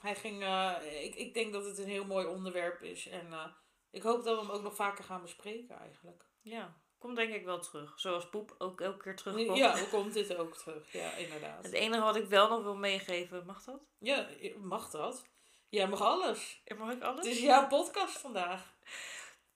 hij 0.00 0.14
ging, 0.14 0.42
eh, 0.42 1.04
ik, 1.04 1.14
ik 1.14 1.34
denk 1.34 1.52
dat 1.52 1.64
het 1.64 1.78
een 1.78 1.88
heel 1.88 2.04
mooi 2.04 2.26
onderwerp 2.26 2.82
is. 2.82 3.08
En 3.08 3.32
eh, 3.32 3.46
ik 3.90 4.02
hoop 4.02 4.24
dat 4.24 4.36
we 4.38 4.46
hem 4.46 4.50
ook 4.50 4.62
nog 4.62 4.74
vaker 4.74 5.04
gaan 5.04 5.22
bespreken 5.22 5.78
eigenlijk. 5.78 6.24
Ja. 6.40 6.80
Komt 6.98 7.16
denk 7.16 7.34
ik 7.34 7.44
wel 7.44 7.60
terug. 7.60 8.00
Zoals 8.00 8.28
Poep 8.28 8.54
ook 8.58 8.80
elke 8.80 9.02
keer 9.02 9.16
terugkomt. 9.16 9.58
Ja, 9.58 9.78
hoe 9.78 9.88
komt 9.88 10.12
dit 10.12 10.36
ook 10.36 10.56
terug? 10.56 10.92
Ja, 10.92 11.12
inderdaad. 11.12 11.64
Het 11.64 11.72
enige 11.72 12.02
wat 12.02 12.16
ik 12.16 12.26
wel 12.26 12.48
nog 12.48 12.62
wil 12.62 12.76
meegeven, 12.76 13.46
mag 13.46 13.64
dat? 13.64 13.80
Ja, 13.98 14.28
mag 14.56 14.90
dat? 14.90 15.24
Jij 15.68 15.88
mag 15.88 16.00
alles. 16.00 16.62
Mag 16.78 16.92
ik 16.92 17.02
alles? 17.02 17.26
Het 17.26 17.34
is 17.34 17.42
jouw 17.42 17.66
podcast 17.66 18.18
vandaag. 18.18 18.74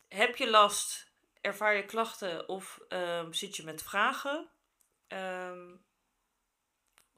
Heb 0.08 0.36
je 0.36 0.50
last, 0.50 1.12
ervaar 1.40 1.76
je 1.76 1.84
klachten 1.84 2.48
of 2.48 2.80
ehm, 2.88 3.32
zit 3.32 3.56
je 3.56 3.64
met 3.64 3.82
vragen? 3.82 4.50
Ehm, 5.06 5.74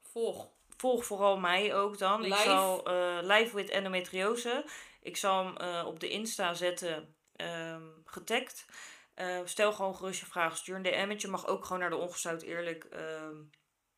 Volg. 0.01 0.51
Volg 0.79 1.05
vooral 1.05 1.37
mij 1.37 1.75
ook 1.75 1.97
dan. 1.97 2.25
Ik 2.25 2.35
zal 2.35 2.85
eh, 2.87 3.17
live 3.21 3.55
with 3.55 3.69
endometriose. 3.69 4.65
Ik 5.01 5.17
zal 5.17 5.45
hem 5.45 5.57
eh, 5.57 5.83
op 5.87 5.99
de 5.99 6.09
Insta 6.09 6.53
zetten, 6.53 7.15
ehm 7.35 7.83
getagd. 8.05 8.65
Eh, 9.13 9.39
stel 9.45 9.73
gewoon 9.73 9.95
gerust 9.95 10.19
je 10.19 10.25
vraag. 10.25 10.57
Stuur 10.57 10.75
een 10.75 10.81
DM'tje. 10.81 11.27
Mag 11.27 11.47
ook 11.47 11.63
gewoon 11.63 11.79
naar 11.79 11.89
de 11.89 11.95
ongezout 11.95 12.41
eerlijk 12.41 12.83
ehm, 12.83 13.35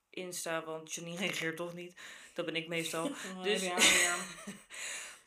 Insta. 0.10 0.64
Want 0.64 0.94
Janine 0.94 1.18
reageert 1.26 1.58
toch 1.58 1.74
niet. 1.74 2.00
Dat 2.34 2.46
ben 2.46 2.56
ik 2.56 2.68
meestal. 2.68 3.12
Dus- 3.44 3.62
Ja, 3.62 3.78
ja. 3.78 4.16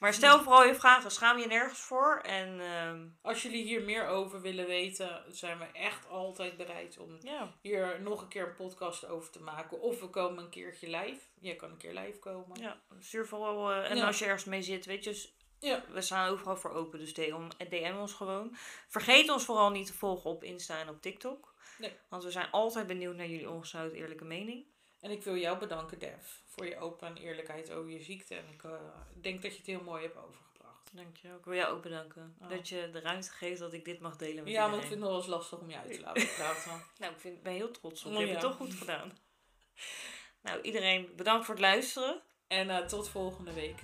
Maar 0.05 0.15
stel 0.15 0.43
vooral 0.43 0.65
je 0.65 0.75
vragen. 0.75 1.11
Schaam 1.11 1.39
je 1.39 1.47
nergens 1.47 1.79
voor. 1.81 2.21
En 2.23 2.61
ehm, 2.61 3.07
Als 3.23 3.43
jullie 3.43 3.63
hier 3.63 3.83
meer 3.83 4.07
over 4.07 4.41
willen 4.41 4.67
weten, 4.67 5.23
zijn 5.29 5.59
we 5.59 5.65
echt 5.73 6.09
altijd 6.09 6.57
bereid 6.57 6.99
om 6.99 7.17
ja, 7.21 7.55
hier 7.61 8.01
nog 8.03 8.23
een 8.23 8.29
keer 8.29 8.47
een 8.49 8.55
podcast 8.55 9.07
over 9.07 9.31
te 9.31 9.43
maken. 9.43 9.81
Of 9.81 10.01
we 10.01 10.07
komen 10.09 10.45
een 10.45 10.51
keertje 10.51 10.87
live. 10.89 11.21
Jij 11.41 11.57
kan 11.57 11.71
een 11.71 11.77
keer 11.77 11.93
live 11.95 12.19
komen. 12.19 12.61
ja, 12.61 12.81
stuur 12.99 13.27
vooral. 13.27 13.71
eh, 13.73 13.91
en 13.91 13.97
Ja. 13.97 14.07
als 14.07 14.19
je 14.19 14.25
ergens 14.25 14.45
mee 14.45 14.63
zit, 14.63 14.87
weet 14.87 15.05
je... 15.05 15.29
Ja. 15.61 15.85
We 15.93 16.01
staan 16.01 16.29
overal 16.31 16.57
voor 16.57 16.71
open, 16.73 16.99
dus 16.99 17.15
DM, 17.15 17.49
DM 17.69 17.95
ons 17.99 18.13
gewoon. 18.13 18.57
Vergeet 18.89 19.31
ons 19.31 19.45
vooral 19.45 19.71
niet 19.71 19.87
te 19.87 19.95
volgen 19.95 20.31
op 20.31 20.45
Insta 20.45 20.79
en 20.81 20.89
op 20.89 21.03
TikTok. 21.03 21.55
Nee. 21.79 21.93
Want 22.09 22.25
we 22.25 22.31
zijn 22.31 22.51
altijd 22.51 22.87
benieuwd 22.87 23.17
naar 23.17 23.27
jullie 23.27 23.51
ongezout 23.51 23.93
eerlijke 23.93 24.25
mening. 24.25 24.65
En 25.01 25.11
ik 25.11 25.23
wil 25.23 25.37
jou 25.37 25.59
bedanken, 25.59 25.99
Dev, 25.99 26.27
voor 26.55 26.67
je 26.67 26.79
open 26.79 27.09
en 27.09 27.17
eerlijkheid 27.17 27.73
over 27.73 27.91
je 27.91 28.03
ziekte. 28.03 28.35
En 28.35 28.45
ik 28.53 28.65
eh, 28.65 28.71
denk 29.21 29.43
dat 29.43 29.51
je 29.51 29.59
het 29.59 29.67
heel 29.67 29.83
mooi 29.83 30.03
hebt 30.03 30.17
overgebracht. 30.17 30.91
Dank 30.93 31.17
je. 31.17 31.29
Ik 31.29 31.45
wil 31.45 31.55
jou 31.55 31.75
ook 31.75 31.83
bedanken. 31.83 32.37
Oh. 32.41 32.49
Dat 32.49 32.69
je 32.69 32.89
de 32.93 33.01
ruimte 33.01 33.31
geeft 33.31 33.61
dat 33.61 33.73
ik 33.73 33.85
dit 33.85 34.01
mag 34.01 34.17
delen 34.17 34.45
met 34.45 34.53
Ja, 34.53 34.71
want 34.71 34.83
ik 34.83 34.89
vind 34.89 34.91
het 34.91 35.01
nog 35.01 35.09
wel 35.09 35.19
eens 35.19 35.27
lastig 35.27 35.59
om 35.59 35.71
je 35.71 35.79
uit 35.79 35.93
te 35.95 36.01
laten 36.01 36.29
praten. 36.37 36.83
Nou, 36.99 37.13
ik 37.13 37.21
vind, 37.21 37.43
ben 37.43 37.53
heel 37.53 37.71
trots 37.71 38.05
op. 38.05 38.13
Oh, 38.13 38.19
Je 38.19 38.27
hebt 38.27 38.43
het 38.43 38.51
toch 38.51 38.57
goed 38.57 38.75
gedaan. 38.75 39.13
Nou, 40.43 40.61
iedereen 40.61 41.13
bedankt 41.17 41.45
voor 41.45 41.55
het 41.55 41.65
luisteren. 41.65 42.23
en 42.47 42.71
eh, 42.71 42.87
tot 42.87 43.09
volgende 43.09 43.53
week. 43.53 43.83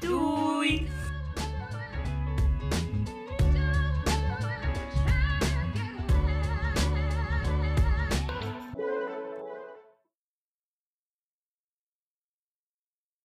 Doei! 0.00 1.01